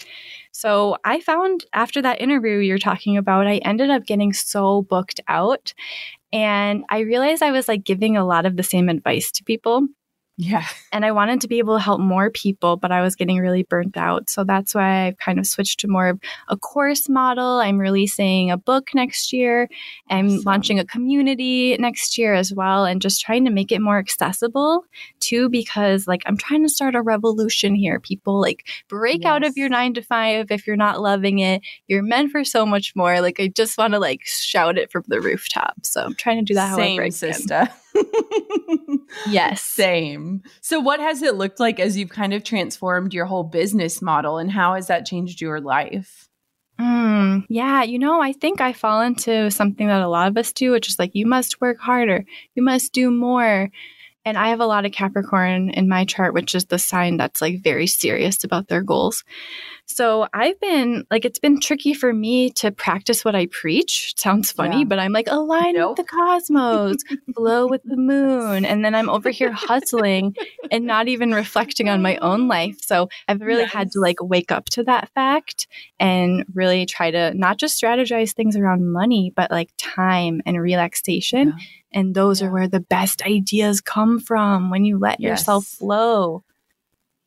So, 0.51 0.97
I 1.05 1.19
found 1.19 1.65
after 1.73 2.01
that 2.01 2.19
interview 2.19 2.57
you're 2.57 2.79
talking 2.79 3.15
about, 3.15 3.45
I 3.45 3.57
ended 3.57 3.91
up 3.91 4.07
getting 4.07 4.33
so 4.33 4.81
booked 4.81 5.19
out 5.27 5.75
and 6.33 6.83
I 6.89 7.01
realized 7.01 7.43
I 7.43 7.51
was 7.51 7.67
like 7.67 7.83
giving 7.83 8.17
a 8.17 8.25
lot 8.25 8.47
of 8.47 8.57
the 8.57 8.63
same 8.63 8.89
advice 8.89 9.29
to 9.33 9.43
people 9.43 9.87
yeah. 10.39 10.67
And 10.91 11.03
I 11.03 11.11
wanted 11.11 11.41
to 11.41 11.47
be 11.47 11.57
able 11.57 11.75
to 11.75 11.83
help 11.83 11.99
more 11.99 12.29
people, 12.29 12.77
but 12.77 12.91
I 12.91 13.01
was 13.01 13.15
getting 13.15 13.39
really 13.39 13.63
burnt 13.63 13.97
out. 13.97 14.29
So 14.29 14.43
that's 14.43 14.75
why 14.75 15.07
I've 15.07 15.17
kind 15.17 15.39
of 15.39 15.47
switched 15.47 15.79
to 15.79 15.87
more 15.87 16.09
of 16.09 16.19
a 16.47 16.55
course 16.55 17.09
model. 17.09 17.57
I'm 17.57 17.79
releasing 17.79 18.51
a 18.51 18.57
book 18.57 18.89
next 18.93 19.33
year. 19.33 19.67
I'm 20.11 20.27
awesome. 20.27 20.41
launching 20.45 20.79
a 20.79 20.85
community 20.85 21.75
next 21.79 22.19
year 22.19 22.35
as 22.35 22.53
well, 22.53 22.85
and 22.85 23.01
just 23.01 23.19
trying 23.19 23.45
to 23.45 23.51
make 23.51 23.71
it 23.71 23.81
more 23.81 23.97
accessible 23.97 24.85
too, 25.19 25.49
because 25.49 26.07
like 26.07 26.21
I'm 26.27 26.37
trying 26.37 26.61
to 26.61 26.69
start 26.69 26.93
a 26.93 27.01
revolution 27.01 27.73
here. 27.73 27.99
People 27.99 28.39
like 28.39 28.67
break 28.87 29.23
yes. 29.23 29.29
out 29.29 29.43
of 29.43 29.57
your 29.57 29.69
nine 29.69 29.95
to 29.95 30.03
five 30.03 30.51
if 30.51 30.67
you're 30.67 30.75
not 30.75 31.01
loving 31.01 31.39
it. 31.39 31.63
You're 31.87 32.03
meant 32.03 32.31
for 32.31 32.43
so 32.43 32.63
much 32.63 32.95
more. 32.95 33.21
Like 33.21 33.39
I 33.39 33.47
just 33.47 33.75
want 33.75 33.93
to 33.93 33.99
like 33.99 34.23
shout 34.23 34.77
it 34.77 34.91
from 34.91 35.03
the 35.07 35.19
rooftop. 35.19 35.77
So 35.83 36.03
I'm 36.03 36.13
trying 36.13 36.37
to 36.37 36.45
do 36.45 36.53
that 36.53 36.75
Same, 36.75 36.97
however 36.97 37.03
I 37.03 37.09
sister. 37.09 37.69
Yes. 39.27 39.63
Same. 39.63 40.43
So, 40.61 40.79
what 40.79 40.99
has 40.99 41.21
it 41.21 41.35
looked 41.35 41.59
like 41.59 41.79
as 41.79 41.97
you've 41.97 42.09
kind 42.09 42.33
of 42.33 42.43
transformed 42.43 43.13
your 43.13 43.25
whole 43.25 43.43
business 43.43 44.01
model 44.01 44.37
and 44.37 44.51
how 44.51 44.75
has 44.75 44.87
that 44.87 45.05
changed 45.05 45.41
your 45.41 45.59
life? 45.61 46.27
Mm, 46.79 47.45
yeah, 47.49 47.81
you 47.83 47.97
know, 47.97 48.21
I 48.21 48.33
think 48.33 48.61
I 48.61 48.71
fall 48.73 49.01
into 49.01 49.49
something 49.49 49.87
that 49.87 50.01
a 50.01 50.07
lot 50.07 50.27
of 50.27 50.37
us 50.37 50.53
do, 50.53 50.71
which 50.71 50.87
is 50.87 50.99
like, 50.99 51.11
you 51.15 51.25
must 51.25 51.59
work 51.59 51.79
harder, 51.79 52.23
you 52.53 52.63
must 52.63 52.93
do 52.93 53.09
more. 53.09 53.69
And 54.27 54.37
I 54.37 54.49
have 54.49 54.59
a 54.59 54.65
lot 54.65 54.85
of 54.85 54.91
Capricorn 54.91 55.69
in 55.69 55.87
my 55.87 56.03
chart, 56.03 56.33
which 56.33 56.53
is 56.53 56.65
the 56.65 56.77
sign 56.77 57.15
that's 57.15 57.41
like 57.41 57.63
very 57.63 57.87
serious 57.87 58.43
about 58.43 58.67
their 58.67 58.83
goals. 58.83 59.23
So 59.85 60.27
I've 60.33 60.59
been 60.59 61.05
like, 61.09 61.23
it's 61.23 61.39
been 61.39 61.61
tricky 61.61 61.93
for 61.93 62.11
me 62.11 62.49
to 62.55 62.73
practice 62.73 63.23
what 63.23 63.35
I 63.35 63.45
preach. 63.45 64.11
It 64.11 64.19
sounds 64.19 64.51
funny, 64.51 64.79
yeah. 64.79 64.83
but 64.83 64.99
I'm 64.99 65.13
like, 65.13 65.27
align 65.29 65.75
nope. 65.75 65.97
with 65.97 66.05
the 66.05 66.11
cosmos, 66.11 66.97
flow 67.35 67.67
with 67.67 67.83
the 67.85 67.95
moon. 67.95 68.65
And 68.65 68.83
then 68.83 68.95
I'm 68.95 69.07
over 69.07 69.29
here 69.29 69.53
hustling 69.53 70.35
and 70.71 70.85
not 70.85 71.07
even 71.07 71.31
reflecting 71.31 71.87
on 71.87 72.01
my 72.01 72.17
own 72.17 72.49
life. 72.49 72.81
So 72.81 73.07
I've 73.29 73.39
really 73.39 73.61
yes. 73.61 73.71
had 73.71 73.91
to 73.93 74.01
like 74.01 74.17
wake 74.21 74.51
up 74.51 74.65
to 74.71 74.83
that 74.83 75.07
fact 75.15 75.67
and 76.01 76.43
really 76.53 76.85
try 76.85 77.09
to 77.11 77.33
not 77.33 77.57
just 77.57 77.81
strategize 77.81 78.33
things 78.33 78.57
around 78.57 78.91
money, 78.91 79.31
but 79.33 79.51
like 79.51 79.69
time 79.77 80.41
and 80.45 80.61
relaxation. 80.61 81.53
Yeah. 81.57 81.65
And 81.97 82.13
those 82.13 82.41
yeah. 82.41 82.47
are 82.47 82.51
where 82.51 82.67
the 82.67 82.79
best 82.79 83.23
ideas 83.23 83.81
come 83.81 84.19
from 84.19 84.69
when 84.69 84.85
you 84.85 84.99
let 84.99 85.19
yes. 85.19 85.29
yourself 85.39 85.65
flow. 85.65 86.43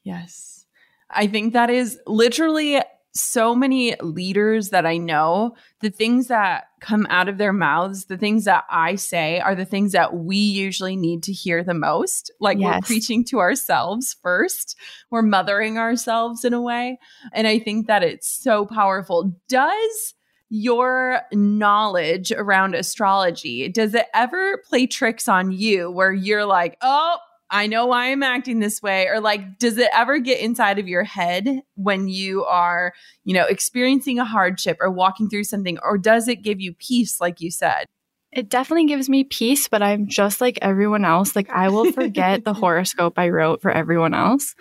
Yes. 0.04 0.64
I 1.10 1.26
think 1.26 1.54
that 1.54 1.70
is 1.70 1.98
literally 2.06 2.80
so 3.12 3.56
many 3.56 3.96
leaders 4.00 4.70
that 4.70 4.86
I 4.86 4.96
know, 4.96 5.56
the 5.80 5.90
things 5.90 6.28
that 6.28 6.68
come 6.80 7.04
out 7.10 7.28
of 7.28 7.36
their 7.36 7.52
mouths, 7.52 8.04
the 8.04 8.16
things 8.16 8.44
that 8.44 8.62
I 8.70 8.94
say 8.94 9.40
are 9.40 9.56
the 9.56 9.64
things 9.64 9.90
that 9.90 10.14
we 10.14 10.36
usually 10.36 10.94
need 10.94 11.24
to 11.24 11.32
hear 11.32 11.64
the 11.64 11.74
most. 11.74 12.30
Like 12.38 12.60
yes. 12.60 12.76
we're 12.76 12.86
preaching 12.86 13.24
to 13.24 13.40
ourselves 13.40 14.14
first, 14.22 14.76
we're 15.10 15.22
mothering 15.22 15.78
ourselves 15.78 16.44
in 16.44 16.52
a 16.54 16.62
way. 16.62 17.00
And 17.32 17.48
I 17.48 17.58
think 17.58 17.88
that 17.88 18.04
it's 18.04 18.28
so 18.28 18.66
powerful. 18.66 19.34
Does 19.48 20.14
your 20.51 21.20
knowledge 21.32 22.32
around 22.32 22.74
astrology, 22.74 23.68
does 23.68 23.94
it 23.94 24.07
ever 24.12 24.59
play 24.68 24.86
tricks 24.86 25.28
on 25.28 25.53
you 25.53 25.90
where 25.90 26.12
you're 26.12 26.44
like, 26.44 26.76
oh, 26.82 27.18
I 27.53 27.66
know 27.66 27.86
why 27.86 28.11
I'm 28.12 28.22
acting 28.22 28.59
this 28.59 28.82
way? 28.82 29.07
Or 29.07 29.20
like, 29.20 29.59
does 29.59 29.78
it 29.78 29.90
ever 29.94 30.18
get 30.18 30.40
inside 30.40 30.78
of 30.78 30.88
your 30.88 31.05
head 31.05 31.62
when 31.74 32.09
you 32.09 32.44
are, 32.44 32.92
you 33.24 33.34
know, 33.34 33.44
experiencing 33.44 34.18
a 34.18 34.24
hardship 34.24 34.76
or 34.80 34.90
walking 34.90 35.28
through 35.28 35.44
something? 35.44 35.78
Or 35.82 35.98
does 35.98 36.28
it 36.28 36.42
give 36.42 36.61
you 36.61 36.74
peace, 36.74 37.20
like 37.20 37.40
you 37.40 37.51
said? 37.51 37.86
It 38.32 38.48
definitely 38.48 38.86
gives 38.86 39.09
me 39.09 39.24
peace, 39.24 39.66
but 39.66 39.82
I'm 39.82 40.07
just 40.07 40.40
like 40.40 40.61
everyone 40.62 41.05
else. 41.05 41.34
Like, 41.34 41.51
I 41.51 41.68
will 41.68 41.90
forget 41.90 42.44
the 42.44 42.55
horoscope 42.55 43.14
I 43.18 43.28
wrote 43.30 43.61
for 43.61 43.72
everyone 43.72 44.14
else, 44.14 44.55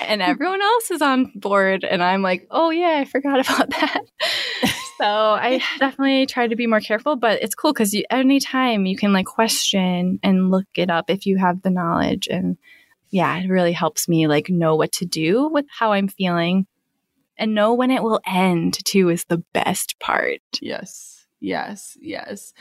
and 0.00 0.20
everyone 0.20 0.60
else 0.60 0.90
is 0.90 1.00
on 1.00 1.30
board. 1.36 1.84
And 1.84 2.02
I'm 2.02 2.22
like, 2.22 2.48
oh, 2.50 2.70
yeah, 2.70 2.98
I 2.98 3.04
forgot 3.04 3.48
about 3.48 3.70
that. 3.70 4.00
so 5.00 5.06
I 5.06 5.60
definitely 5.78 6.26
try 6.26 6.46
to 6.46 6.56
be 6.56 6.66
more 6.66 6.80
careful, 6.80 7.16
but 7.16 7.42
it's 7.42 7.54
cool 7.54 7.72
because 7.72 7.94
anytime 8.10 8.86
you 8.86 8.96
can 8.96 9.12
like 9.12 9.26
question 9.26 10.18
and 10.22 10.50
look 10.50 10.66
it 10.76 10.90
up 10.90 11.10
if 11.10 11.26
you 11.26 11.38
have 11.38 11.62
the 11.62 11.70
knowledge. 11.70 12.28
And 12.28 12.56
yeah, 13.10 13.38
it 13.38 13.48
really 13.48 13.72
helps 13.72 14.08
me 14.08 14.26
like 14.26 14.48
know 14.48 14.76
what 14.76 14.92
to 14.92 15.04
do 15.04 15.48
with 15.48 15.66
how 15.70 15.92
I'm 15.92 16.08
feeling 16.08 16.66
and 17.36 17.54
know 17.54 17.74
when 17.74 17.90
it 17.90 18.02
will 18.02 18.20
end 18.26 18.84
too 18.84 19.08
is 19.08 19.24
the 19.24 19.42
best 19.52 19.98
part. 19.98 20.40
Yes. 20.60 21.13
Yes. 21.44 21.98
Yes. 22.00 22.54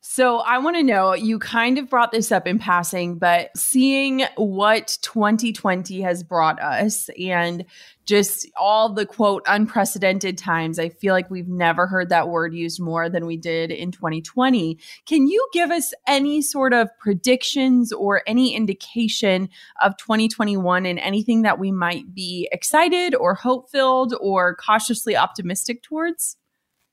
So 0.00 0.38
I 0.38 0.58
want 0.58 0.76
to 0.76 0.84
know 0.84 1.12
you 1.12 1.40
kind 1.40 1.76
of 1.76 1.90
brought 1.90 2.12
this 2.12 2.30
up 2.30 2.46
in 2.46 2.60
passing, 2.60 3.18
but 3.18 3.50
seeing 3.56 4.22
what 4.36 4.96
2020 5.02 6.00
has 6.02 6.22
brought 6.22 6.62
us 6.62 7.10
and 7.20 7.64
just 8.04 8.48
all 8.56 8.94
the 8.94 9.06
quote 9.06 9.42
unprecedented 9.48 10.38
times, 10.38 10.78
I 10.78 10.88
feel 10.88 11.14
like 11.14 11.28
we've 11.32 11.48
never 11.48 11.88
heard 11.88 12.10
that 12.10 12.28
word 12.28 12.54
used 12.54 12.80
more 12.80 13.08
than 13.08 13.26
we 13.26 13.36
did 13.36 13.72
in 13.72 13.90
2020. 13.90 14.78
Can 15.04 15.26
you 15.26 15.48
give 15.52 15.72
us 15.72 15.92
any 16.06 16.40
sort 16.40 16.72
of 16.72 16.96
predictions 17.00 17.92
or 17.92 18.22
any 18.28 18.54
indication 18.54 19.48
of 19.82 19.96
2021 19.96 20.86
and 20.86 21.00
anything 21.00 21.42
that 21.42 21.58
we 21.58 21.72
might 21.72 22.14
be 22.14 22.48
excited 22.52 23.16
or 23.16 23.34
hope 23.34 23.68
filled 23.68 24.14
or 24.20 24.54
cautiously 24.54 25.16
optimistic 25.16 25.82
towards? 25.82 26.36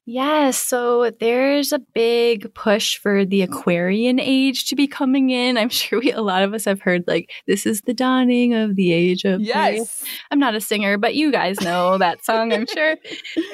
Yes, 0.08 0.62
so 0.62 1.10
there's 1.20 1.72
a 1.72 1.80
big 1.80 2.54
push 2.54 2.96
for 2.96 3.26
the 3.26 3.42
Aquarian 3.42 4.20
age 4.20 4.68
to 4.68 4.76
be 4.76 4.88
coming 4.88 5.32
in. 5.32 5.58
I'm 5.58 5.70
sure 5.76 6.00
we 6.00 6.12
a 6.12 6.22
lot 6.22 6.44
of 6.44 6.54
us 6.54 6.66
have 6.66 6.82
heard 6.82 7.06
like 7.08 7.32
this 7.48 7.66
is 7.66 7.82
the 7.82 7.94
dawning 7.94 8.54
of 8.54 8.76
the 8.76 8.94
age 8.94 9.26
of 9.26 9.42
Yes. 9.42 10.04
I'm 10.30 10.38
not 10.38 10.54
a 10.54 10.62
singer, 10.62 11.00
but 11.00 11.16
you 11.16 11.32
guys 11.32 11.60
know 11.62 11.98
that 11.98 12.24
song, 12.24 12.54
I'm 12.54 12.68
sure. 12.68 12.98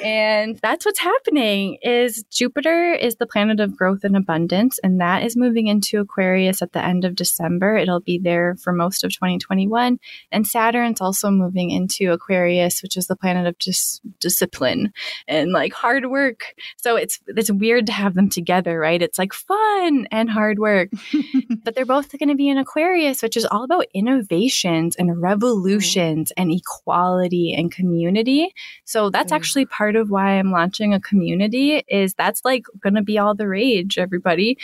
And 0.02 0.58
that's 0.62 0.84
what's 0.84 0.98
happening 0.98 1.78
is 1.82 2.24
Jupiter 2.30 2.92
is 2.92 3.16
the 3.16 3.26
planet 3.26 3.60
of 3.60 3.76
growth 3.76 4.04
and 4.04 4.16
abundance 4.16 4.78
and 4.82 5.00
that 5.00 5.22
is 5.22 5.36
moving 5.36 5.68
into 5.68 6.00
Aquarius 6.00 6.60
at 6.60 6.72
the 6.72 6.84
end 6.84 7.04
of 7.04 7.14
December. 7.14 7.76
It'll 7.76 8.00
be 8.00 8.18
there 8.18 8.56
for 8.62 8.72
most 8.72 9.04
of 9.04 9.12
2021 9.12 9.98
and 10.30 10.46
Saturn's 10.46 11.00
also 11.00 11.30
moving 11.30 11.70
into 11.70 12.12
Aquarius, 12.12 12.82
which 12.82 12.96
is 12.96 13.06
the 13.06 13.16
planet 13.16 13.46
of 13.46 13.58
just 13.58 14.02
discipline 14.20 14.92
and 15.26 15.52
like 15.52 15.72
hard 15.72 16.10
work 16.10 16.41
so 16.76 16.96
it's 16.96 17.18
it's 17.26 17.50
weird 17.50 17.86
to 17.86 17.92
have 17.92 18.14
them 18.14 18.28
together, 18.28 18.78
right? 18.78 19.00
It's 19.00 19.18
like 19.18 19.32
fun 19.32 20.06
and 20.10 20.30
hard 20.30 20.58
work. 20.58 20.90
but 21.64 21.74
they're 21.74 21.86
both 21.86 22.16
going 22.18 22.28
to 22.28 22.34
be 22.34 22.48
in 22.48 22.58
Aquarius, 22.58 23.22
which 23.22 23.36
is 23.36 23.44
all 23.44 23.64
about 23.64 23.86
innovations 23.94 24.96
and 24.96 25.20
revolutions 25.20 26.30
mm. 26.30 26.34
and 26.36 26.52
equality 26.52 27.54
and 27.54 27.72
community. 27.72 28.52
So 28.84 29.10
that's 29.10 29.32
mm. 29.32 29.36
actually 29.36 29.66
part 29.66 29.96
of 29.96 30.10
why 30.10 30.38
I'm 30.38 30.50
launching 30.50 30.94
a 30.94 31.00
community 31.00 31.82
is 31.88 32.14
that's 32.14 32.44
like 32.44 32.64
going 32.80 32.94
to 32.94 33.02
be 33.02 33.18
all 33.18 33.34
the 33.34 33.48
rage, 33.48 33.98
everybody 33.98 34.58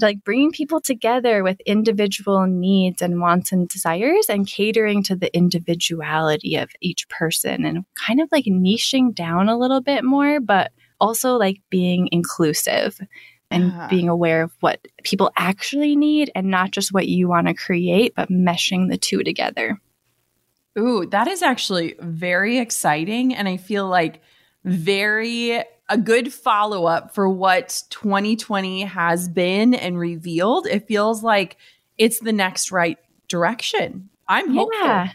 like 0.00 0.24
bringing 0.24 0.52
people 0.52 0.80
together 0.80 1.42
with 1.42 1.60
individual 1.60 2.46
needs 2.46 3.02
and 3.02 3.20
wants 3.20 3.52
and 3.52 3.68
desires 3.68 4.26
and 4.28 4.46
catering 4.46 5.02
to 5.02 5.14
the 5.16 5.34
individuality 5.36 6.56
of 6.56 6.70
each 6.80 7.08
person 7.08 7.64
and 7.64 7.84
kind 7.94 8.20
of 8.20 8.28
like 8.32 8.46
niching 8.46 9.14
down 9.14 9.48
a 9.48 9.58
little 9.58 9.80
bit 9.80 10.04
more, 10.04 10.40
but 10.40 10.72
also 11.02 11.36
like 11.36 11.60
being 11.68 12.08
inclusive 12.12 12.98
and 13.50 13.64
uh-huh. 13.64 13.88
being 13.90 14.08
aware 14.08 14.42
of 14.42 14.52
what 14.60 14.86
people 15.02 15.30
actually 15.36 15.96
need 15.96 16.30
and 16.34 16.50
not 16.50 16.70
just 16.70 16.94
what 16.94 17.08
you 17.08 17.28
want 17.28 17.48
to 17.48 17.54
create, 17.54 18.14
but 18.14 18.30
meshing 18.30 18.88
the 18.88 18.96
two 18.96 19.22
together. 19.22 19.78
Ooh, 20.78 21.04
that 21.06 21.26
is 21.26 21.42
actually 21.42 21.96
very 22.00 22.58
exciting. 22.58 23.34
And 23.34 23.46
I 23.46 23.58
feel 23.58 23.86
like 23.86 24.22
very 24.64 25.62
a 25.88 25.98
good 25.98 26.32
follow 26.32 26.86
up 26.86 27.14
for 27.14 27.28
what 27.28 27.82
2020 27.90 28.82
has 28.84 29.28
been 29.28 29.74
and 29.74 29.98
revealed. 29.98 30.66
It 30.66 30.86
feels 30.86 31.22
like 31.22 31.58
it's 31.98 32.20
the 32.20 32.32
next 32.32 32.72
right 32.72 32.96
direction. 33.28 34.08
I'm 34.28 34.54
hopeful. 34.54 34.80
Yeah. 34.80 35.10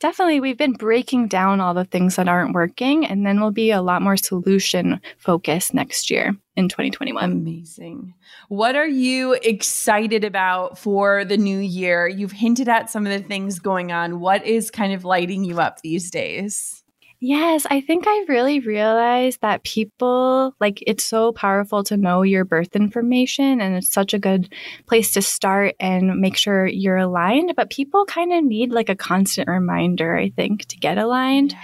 Definitely, 0.00 0.38
we've 0.38 0.56
been 0.56 0.74
breaking 0.74 1.26
down 1.26 1.60
all 1.60 1.74
the 1.74 1.84
things 1.84 2.16
that 2.16 2.28
aren't 2.28 2.54
working, 2.54 3.04
and 3.04 3.26
then 3.26 3.40
we'll 3.40 3.50
be 3.50 3.72
a 3.72 3.82
lot 3.82 4.00
more 4.00 4.16
solution 4.16 5.00
focused 5.18 5.74
next 5.74 6.08
year 6.08 6.36
in 6.56 6.68
2021. 6.68 7.24
Amazing. 7.24 8.14
What 8.48 8.76
are 8.76 8.86
you 8.86 9.32
excited 9.42 10.22
about 10.22 10.78
for 10.78 11.24
the 11.24 11.36
new 11.36 11.58
year? 11.58 12.06
You've 12.06 12.30
hinted 12.30 12.68
at 12.68 12.90
some 12.90 13.06
of 13.06 13.12
the 13.12 13.26
things 13.26 13.58
going 13.58 13.90
on. 13.90 14.20
What 14.20 14.46
is 14.46 14.70
kind 14.70 14.92
of 14.92 15.04
lighting 15.04 15.42
you 15.42 15.60
up 15.60 15.80
these 15.80 16.12
days? 16.12 16.77
Yes, 17.20 17.66
I 17.68 17.80
think 17.80 18.04
I 18.06 18.24
really 18.28 18.60
realized 18.60 19.40
that 19.40 19.64
people 19.64 20.54
like 20.60 20.84
it's 20.86 21.02
so 21.04 21.32
powerful 21.32 21.82
to 21.84 21.96
know 21.96 22.22
your 22.22 22.44
birth 22.44 22.76
information 22.76 23.60
and 23.60 23.74
it's 23.74 23.92
such 23.92 24.14
a 24.14 24.20
good 24.20 24.52
place 24.86 25.10
to 25.14 25.22
start 25.22 25.74
and 25.80 26.20
make 26.20 26.36
sure 26.36 26.64
you're 26.66 26.96
aligned. 26.96 27.54
But 27.56 27.70
people 27.70 28.04
kind 28.04 28.32
of 28.32 28.44
need 28.44 28.70
like 28.70 28.88
a 28.88 28.94
constant 28.94 29.48
reminder, 29.48 30.16
I 30.16 30.28
think, 30.28 30.66
to 30.66 30.76
get 30.76 30.96
aligned. 30.96 31.52
Yeah. 31.52 31.60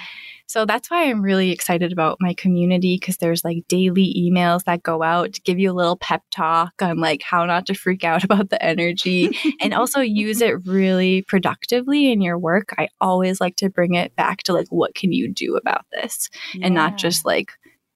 So 0.47 0.67
that's 0.67 0.91
why 0.91 1.09
I'm 1.09 1.23
really 1.23 1.51
excited 1.51 1.93
about 1.93 2.19
my 2.21 2.35
community 2.35 2.97
because 3.01 3.17
there's 3.17 3.45
like 3.45 3.65
daily 3.69 4.15
emails 4.17 4.65
that 4.65 4.83
go 4.83 5.03
out 5.03 5.33
to 5.33 5.41
give 5.43 5.59
you 5.59 5.71
a 5.71 5.75
little 5.75 5.97
pep 5.97 6.23
talk 6.31 6.73
on 6.81 6.99
like 6.99 7.23
how 7.23 7.45
not 7.47 7.67
to 7.67 7.75
freak 7.75 8.05
out 8.05 8.25
about 8.25 8.51
the 8.51 8.63
energy 8.63 9.37
and 9.61 9.75
also 9.75 10.01
use 10.01 10.41
it 10.41 10.67
really 10.67 11.23
productively 11.23 12.13
in 12.13 12.21
your 12.21 12.39
work. 12.39 12.75
I 12.79 12.89
always 13.01 13.41
like 13.41 13.57
to 13.57 13.71
bring 13.71 13.95
it 13.95 14.15
back 14.17 14.43
to 14.45 14.53
like, 14.53 14.69
what 14.69 14.95
can 14.95 15.13
you 15.13 15.33
do 15.33 15.57
about 15.57 15.87
this? 15.93 16.29
Yeah. 16.55 16.67
And 16.67 16.75
not 16.75 16.97
just 16.97 17.25
like, 17.25 17.53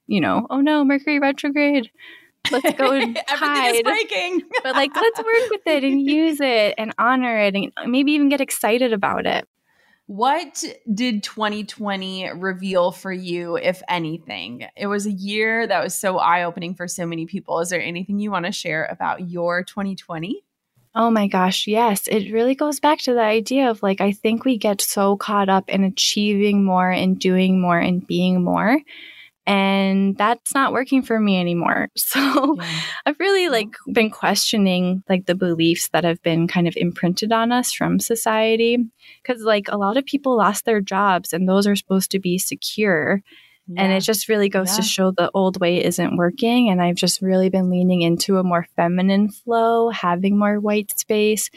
you 0.07 0.20
know, 0.20 0.46
oh 0.51 0.61
no, 0.61 0.84
Mercury 0.84 1.18
retrograde 1.18 1.90
let's 2.51 2.78
go 2.78 2.92
and 2.92 3.18
hide. 3.28 3.84
breaking. 3.84 4.42
but 4.62 4.74
like 4.74 4.94
let's 4.94 5.18
work 5.18 5.51
with 5.51 5.66
it 5.66 5.84
and 5.84 6.01
use 6.07 6.40
it 6.40 6.74
and 6.78 6.94
honor 6.99 7.38
it 7.38 7.55
and 7.55 7.72
maybe 7.86 8.12
even 8.12 8.28
get 8.28 8.40
excited 8.40 8.92
about 8.92 9.26
it. 9.26 9.46
What 10.09 10.65
did 10.91 11.23
2020 11.23 12.31
reveal 12.33 12.93
for 12.93 13.13
you, 13.13 13.59
if 13.59 13.83
anything? 13.91 14.67
It 14.75 14.87
was 14.87 15.05
a 15.05 15.13
year 15.13 15.67
that 15.67 15.85
was 15.85 15.95
so 15.95 16.17
eye 16.17 16.45
opening 16.45 16.75
for 16.75 16.89
so 16.89 17.05
many 17.05 17.27
people. 17.27 17.61
Is 17.61 17.69
there 17.69 17.83
anything 17.83 18.19
you 18.19 18.31
want 18.31 18.47
to 18.47 18.53
share 18.53 18.87
about 18.87 19.29
your 19.29 19.65
2020? 19.65 20.43
Oh 20.95 21.11
my 21.11 21.27
gosh, 21.27 21.67
yes. 21.67 22.07
It 22.07 22.33
really 22.33 22.55
goes 22.55 22.81
back 22.81 23.01
to 23.01 23.13
the 23.13 23.21
idea 23.21 23.69
of 23.69 23.83
like, 23.83 24.01
I 24.01 24.13
think 24.13 24.47
we 24.47 24.57
get 24.57 24.81
so 24.81 25.19
caught 25.19 25.51
up 25.51 25.69
in 25.69 25.85
achieving 25.85 26.65
more 26.65 26.91
and 26.91 27.19
doing 27.19 27.61
more 27.61 27.79
and 27.79 28.07
being 28.07 28.43
more 28.43 28.79
and 29.49 30.14
that's 30.18 30.55
not 30.55 30.74
working 30.74 31.03
for 31.03 31.18
me 31.18 31.40
anymore 31.40 31.88
so 31.96 32.57
yeah. 32.61 32.80
i've 33.07 33.18
really 33.18 33.49
like 33.49 33.74
been 33.92 34.11
questioning 34.11 35.03
like 35.09 35.26
the 35.26 35.34
beliefs 35.34 35.88
that 35.88 36.05
have 36.05 36.22
been 36.22 36.46
kind 36.46 36.68
of 36.68 36.76
imprinted 36.76 37.32
on 37.32 37.51
us 37.51 37.72
from 37.72 37.99
society 37.99 38.78
because 39.22 39.42
like 39.42 39.66
a 39.68 39.78
lot 39.78 39.96
of 39.96 40.05
people 40.05 40.36
lost 40.36 40.64
their 40.66 40.80
jobs 40.80 41.32
and 41.32 41.49
those 41.49 41.66
are 41.66 41.74
supposed 41.74 42.11
to 42.11 42.20
be 42.20 42.38
secure 42.38 43.22
yeah. 43.66 43.82
and 43.82 43.92
it 43.92 44.01
just 44.01 44.28
really 44.28 44.51
goes 44.51 44.70
yeah. 44.72 44.76
to 44.76 44.82
show 44.82 45.11
the 45.11 45.30
old 45.32 45.59
way 45.61 45.82
isn't 45.82 46.16
working 46.16 46.68
and 46.68 46.82
i've 46.82 46.96
just 46.96 47.22
really 47.22 47.49
been 47.49 47.70
leaning 47.70 48.03
into 48.03 48.36
a 48.36 48.44
more 48.44 48.66
feminine 48.76 49.30
flow 49.30 49.88
having 49.88 50.38
more 50.38 50.61
white 50.61 50.90
space 50.99 51.51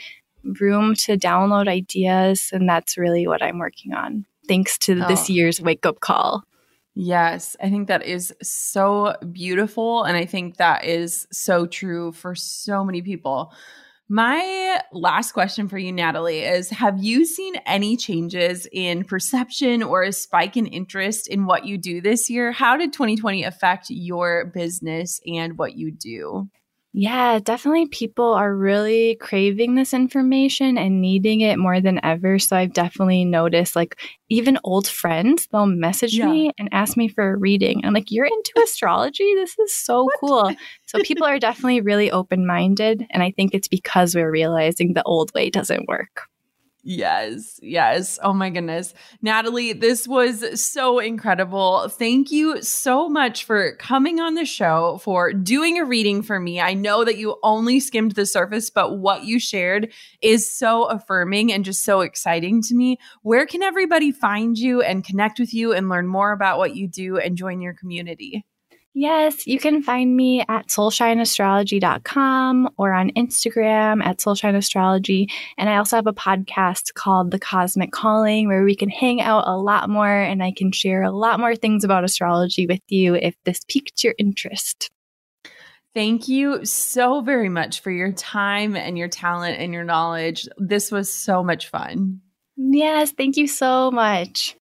room 0.62 0.96
to 0.96 1.18
download 1.18 1.68
ideas 1.68 2.50
and 2.54 2.68
that's 2.70 2.98
really 2.98 3.28
what 3.28 3.44
i'm 3.44 3.60
working 3.60 3.94
on 3.94 4.26
thanks 4.48 4.78
to 4.78 4.94
oh. 5.04 5.08
this 5.10 5.30
year's 5.30 5.62
wake 5.62 5.86
up 5.86 6.00
call 6.00 6.46
Yes, 6.94 7.56
I 7.62 7.70
think 7.70 7.88
that 7.88 8.04
is 8.04 8.34
so 8.42 9.16
beautiful. 9.32 10.04
And 10.04 10.18
I 10.18 10.26
think 10.26 10.58
that 10.58 10.84
is 10.86 11.26
so 11.32 11.66
true 11.66 12.12
for 12.12 12.36
so 12.36 12.84
many 12.84 13.02
people. 13.02 13.54
My 14.10 14.82
last 14.92 15.32
question 15.32 15.70
for 15.70 15.78
you, 15.78 15.94
Natalie, 15.94 16.40
is 16.40 16.70
Have 16.70 17.02
you 17.02 17.24
seen 17.24 17.56
any 17.66 17.96
changes 17.96 18.68
in 18.74 19.06
perception 19.06 19.82
or 19.82 20.04
a 20.04 20.12
spike 20.12 20.58
in 20.58 20.68
interest 20.68 21.30
in 21.30 21.46
what 21.46 21.66
you 21.66 21.78
do 21.78 22.02
this 22.02 22.30
year? 22.30 22.52
How 22.52 22.76
did 22.76 22.92
2020 22.92 23.46
affect 23.46 23.86
your 23.90 24.52
business 24.54 25.22
and 25.26 25.58
what 25.58 25.78
you 25.78 25.92
do? 25.92 26.50
Yeah, 26.94 27.40
definitely 27.40 27.88
people 27.88 28.34
are 28.34 28.54
really 28.54 29.16
craving 29.16 29.76
this 29.76 29.94
information 29.94 30.78
and 30.78 31.02
needing 31.02 31.40
it 31.40 31.58
more 31.58 31.80
than 31.80 32.04
ever. 32.04 32.38
So 32.38 32.58
I've 32.58 32.74
definitely 32.74 33.24
noticed 33.24 33.78
like 33.78 33.98
even 34.30 34.60
old 34.66 34.88
friends, 34.88 35.48
they'll 35.52 35.68
message 35.68 36.18
yeah. 36.18 36.26
me 36.26 36.52
and 36.58 36.68
ask 36.74 36.98
me 36.98 37.08
for 37.08 37.34
a 37.34 37.38
reading. 37.38 37.86
I'm 37.86 37.94
like, 37.94 38.12
you're 38.12 38.26
into 38.26 38.62
astrology? 38.62 39.34
This 39.36 39.58
is 39.58 39.74
so 39.74 40.04
what? 40.04 40.20
cool. 40.20 40.52
So 40.86 41.00
people 41.04 41.26
are 41.26 41.40
definitely 41.40 41.80
really 41.80 42.12
open 42.12 42.46
minded. 42.46 43.08
And 43.12 43.24
I 43.24 43.32
think 43.32 43.54
it's 43.54 43.70
because 43.70 44.14
we're 44.14 44.32
realizing 44.32 44.94
the 44.94 45.04
old 45.04 45.34
way 45.34 45.50
doesn't 45.50 45.88
work. 45.88 46.28
Yes, 46.84 47.60
yes. 47.62 48.18
Oh 48.24 48.34
my 48.34 48.50
goodness. 48.50 48.96
Natalie, 49.22 49.72
this 49.72 50.08
was 50.08 50.64
so 50.64 50.98
incredible. 50.98 51.88
Thank 51.90 52.32
you 52.32 52.64
so 52.64 53.08
much 53.08 53.44
for 53.44 53.76
coming 53.76 54.20
on 54.20 54.34
the 54.34 54.46
show, 54.46 55.00
for 55.04 55.32
doing 55.32 55.78
a 55.78 55.86
reading 55.86 56.24
for 56.24 56.40
me. 56.40 56.60
I 56.60 56.74
know 56.74 57.06
that 57.06 57.20
you 57.20 57.38
only 57.44 57.80
skimmed 57.80 58.14
the 58.14 58.26
surface, 58.26 58.72
but 58.72 58.98
what 58.98 59.26
you 59.26 59.40
shared 59.40 59.94
is 60.24 60.52
so 60.52 60.86
affirming 60.86 61.54
and 61.54 61.64
just 61.64 61.84
so 61.84 62.02
exciting 62.02 62.64
to 62.64 62.74
me. 62.74 62.98
Where 63.22 63.46
can 63.46 63.62
everybody 63.62 64.12
find 64.12 64.58
you 64.58 64.82
and 64.82 65.06
connect 65.06 65.40
with 65.40 65.54
you 65.54 65.74
and 65.74 65.88
learn 65.88 66.08
more 66.08 66.32
about 66.32 66.58
what 66.58 66.76
you 66.76 66.88
do 66.88 67.18
and 67.18 67.38
join 67.38 67.62
your 67.62 67.76
community? 67.76 68.44
Yes, 68.94 69.48
you 69.48 69.58
can 69.58 69.82
find 69.82 70.18
me 70.18 70.42
at 70.42 70.68
soulshineastrology.com 70.68 72.70
or 72.78 72.92
on 72.92 73.10
Instagram 73.12 74.06
at 74.06 74.18
soulshineastrology. 74.18 75.32
And 75.58 75.70
I 75.70 75.78
also 75.78 75.96
have 75.96 76.08
a 76.08 76.14
podcast 76.14 76.94
called 76.94 77.32
The 77.32 77.40
Cosmic 77.40 77.94
Calling 77.94 78.50
where 78.50 78.66
we 78.66 78.76
can 78.76 78.90
hang 78.90 79.22
out 79.22 79.48
a 79.48 79.56
lot 79.56 79.90
more 79.90 80.06
and 80.06 80.44
I 80.44 80.52
can 80.52 80.74
share 80.74 81.04
a 81.04 81.12
lot 81.12 81.40
more 81.40 81.56
things 81.56 81.86
about 81.86 82.04
astrology 82.04 82.68
with 82.68 82.82
you 82.90 83.16
if 83.16 83.34
this 83.46 83.62
piqued 83.68 84.04
your 84.04 84.14
interest. 84.18 84.90
Thank 85.94 86.28
you 86.28 86.66
so 86.66 87.22
very 87.22 87.50
much 87.50 87.82
for 87.82 87.92
your 87.92 88.12
time 88.12 88.76
and 88.76 88.98
your 88.98 89.10
talent 89.10 89.60
and 89.60 89.74
your 89.74 89.86
knowledge. 89.86 90.48
This 90.58 90.92
was 90.92 91.14
so 91.14 91.44
much 91.44 91.70
fun. 91.70 92.22
Yes, 92.58 93.12
thank 93.12 93.38
you 93.38 93.48
so 93.48 93.92
much. 93.92 94.58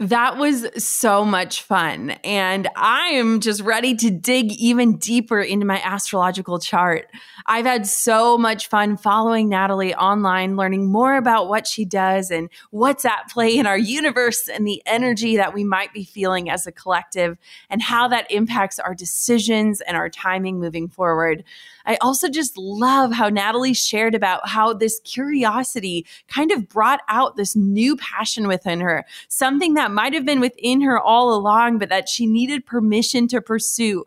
That 0.00 0.38
was 0.38 0.66
so 0.82 1.24
much 1.24 1.62
fun. 1.62 2.10
And 2.24 2.68
I 2.74 3.10
am 3.10 3.38
just 3.38 3.60
ready 3.60 3.94
to 3.94 4.10
dig 4.10 4.50
even 4.50 4.96
deeper 4.96 5.40
into 5.40 5.64
my 5.64 5.80
astrological 5.82 6.58
chart. 6.58 7.08
I've 7.46 7.64
had 7.64 7.86
so 7.86 8.36
much 8.36 8.68
fun 8.68 8.96
following 8.96 9.48
Natalie 9.48 9.94
online, 9.94 10.56
learning 10.56 10.90
more 10.90 11.16
about 11.16 11.48
what 11.48 11.68
she 11.68 11.84
does 11.84 12.32
and 12.32 12.50
what's 12.72 13.04
at 13.04 13.30
play 13.30 13.56
in 13.56 13.66
our 13.66 13.78
universe 13.78 14.48
and 14.48 14.66
the 14.66 14.82
energy 14.84 15.36
that 15.36 15.54
we 15.54 15.62
might 15.62 15.92
be 15.92 16.02
feeling 16.02 16.50
as 16.50 16.66
a 16.66 16.72
collective 16.72 17.38
and 17.70 17.80
how 17.80 18.08
that 18.08 18.28
impacts 18.32 18.80
our 18.80 18.96
decisions 18.96 19.80
and 19.82 19.96
our 19.96 20.08
timing 20.08 20.58
moving 20.58 20.88
forward. 20.88 21.44
I 21.86 21.98
also 22.00 22.28
just 22.28 22.56
love 22.56 23.12
how 23.12 23.28
Natalie 23.28 23.74
shared 23.74 24.14
about 24.14 24.48
how 24.48 24.72
this 24.72 25.00
curiosity 25.04 26.06
kind 26.28 26.50
of 26.50 26.68
brought 26.68 27.00
out 27.08 27.36
this 27.36 27.54
new 27.54 27.96
passion 27.96 28.48
within 28.48 28.80
her, 28.80 29.04
something 29.28 29.74
that 29.74 29.83
might 29.90 30.14
have 30.14 30.24
been 30.24 30.40
within 30.40 30.80
her 30.82 30.98
all 30.98 31.34
along, 31.34 31.78
but 31.78 31.88
that 31.88 32.08
she 32.08 32.26
needed 32.26 32.66
permission 32.66 33.28
to 33.28 33.40
pursue 33.40 34.06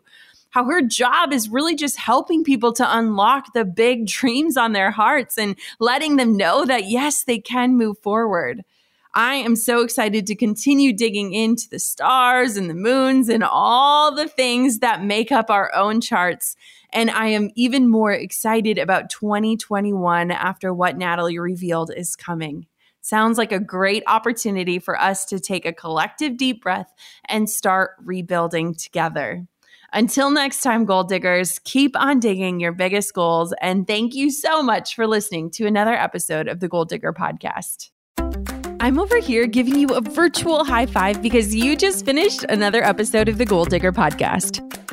how 0.50 0.64
her 0.64 0.82
job 0.82 1.32
is 1.32 1.48
really 1.48 1.74
just 1.74 1.96
helping 1.96 2.42
people 2.42 2.72
to 2.72 2.96
unlock 2.96 3.52
the 3.52 3.64
big 3.64 4.06
dreams 4.18 4.56
on 4.56 4.72
their 4.72 4.90
hearts 4.90 5.38
and 5.38 5.56
letting 5.78 6.16
them 6.16 6.36
know 6.36 6.64
that, 6.64 6.88
yes, 6.88 7.24
they 7.24 7.38
can 7.38 7.76
move 7.76 7.98
forward. 7.98 8.64
I 9.14 9.36
am 9.36 9.56
so 9.56 9.82
excited 9.82 10.26
to 10.26 10.36
continue 10.36 10.92
digging 10.92 11.32
into 11.32 11.68
the 11.68 11.78
stars 11.78 12.56
and 12.56 12.68
the 12.68 12.74
moons 12.74 13.28
and 13.28 13.42
all 13.42 14.14
the 14.14 14.28
things 14.28 14.78
that 14.78 15.02
make 15.02 15.32
up 15.32 15.50
our 15.50 15.74
own 15.74 16.00
charts. 16.00 16.56
And 16.92 17.10
I 17.10 17.28
am 17.28 17.50
even 17.54 17.88
more 17.88 18.12
excited 18.12 18.78
about 18.78 19.10
2021 19.10 20.30
after 20.30 20.72
what 20.72 20.96
Natalie 20.96 21.38
revealed 21.38 21.90
is 21.94 22.16
coming. 22.16 22.66
Sounds 23.08 23.38
like 23.38 23.52
a 23.52 23.58
great 23.58 24.02
opportunity 24.06 24.78
for 24.78 25.00
us 25.00 25.24
to 25.24 25.40
take 25.40 25.64
a 25.64 25.72
collective 25.72 26.36
deep 26.36 26.62
breath 26.62 26.92
and 27.24 27.48
start 27.48 27.92
rebuilding 28.04 28.74
together. 28.74 29.46
Until 29.94 30.30
next 30.30 30.60
time, 30.60 30.84
goal 30.84 31.04
diggers, 31.04 31.58
keep 31.60 31.98
on 31.98 32.20
digging 32.20 32.60
your 32.60 32.72
biggest 32.72 33.14
goals. 33.14 33.54
And 33.62 33.86
thank 33.86 34.14
you 34.14 34.30
so 34.30 34.62
much 34.62 34.94
for 34.94 35.06
listening 35.06 35.50
to 35.52 35.64
another 35.64 35.94
episode 35.94 36.48
of 36.48 36.60
the 36.60 36.68
Goal 36.68 36.84
Digger 36.84 37.14
Podcast. 37.14 37.88
I'm 38.78 38.98
over 38.98 39.16
here 39.20 39.46
giving 39.46 39.78
you 39.78 39.88
a 39.88 40.02
virtual 40.02 40.62
high 40.66 40.84
five 40.84 41.22
because 41.22 41.54
you 41.54 41.76
just 41.76 42.04
finished 42.04 42.44
another 42.50 42.84
episode 42.84 43.30
of 43.30 43.38
the 43.38 43.46
Goal 43.46 43.64
Digger 43.64 43.90
Podcast. 43.90 44.60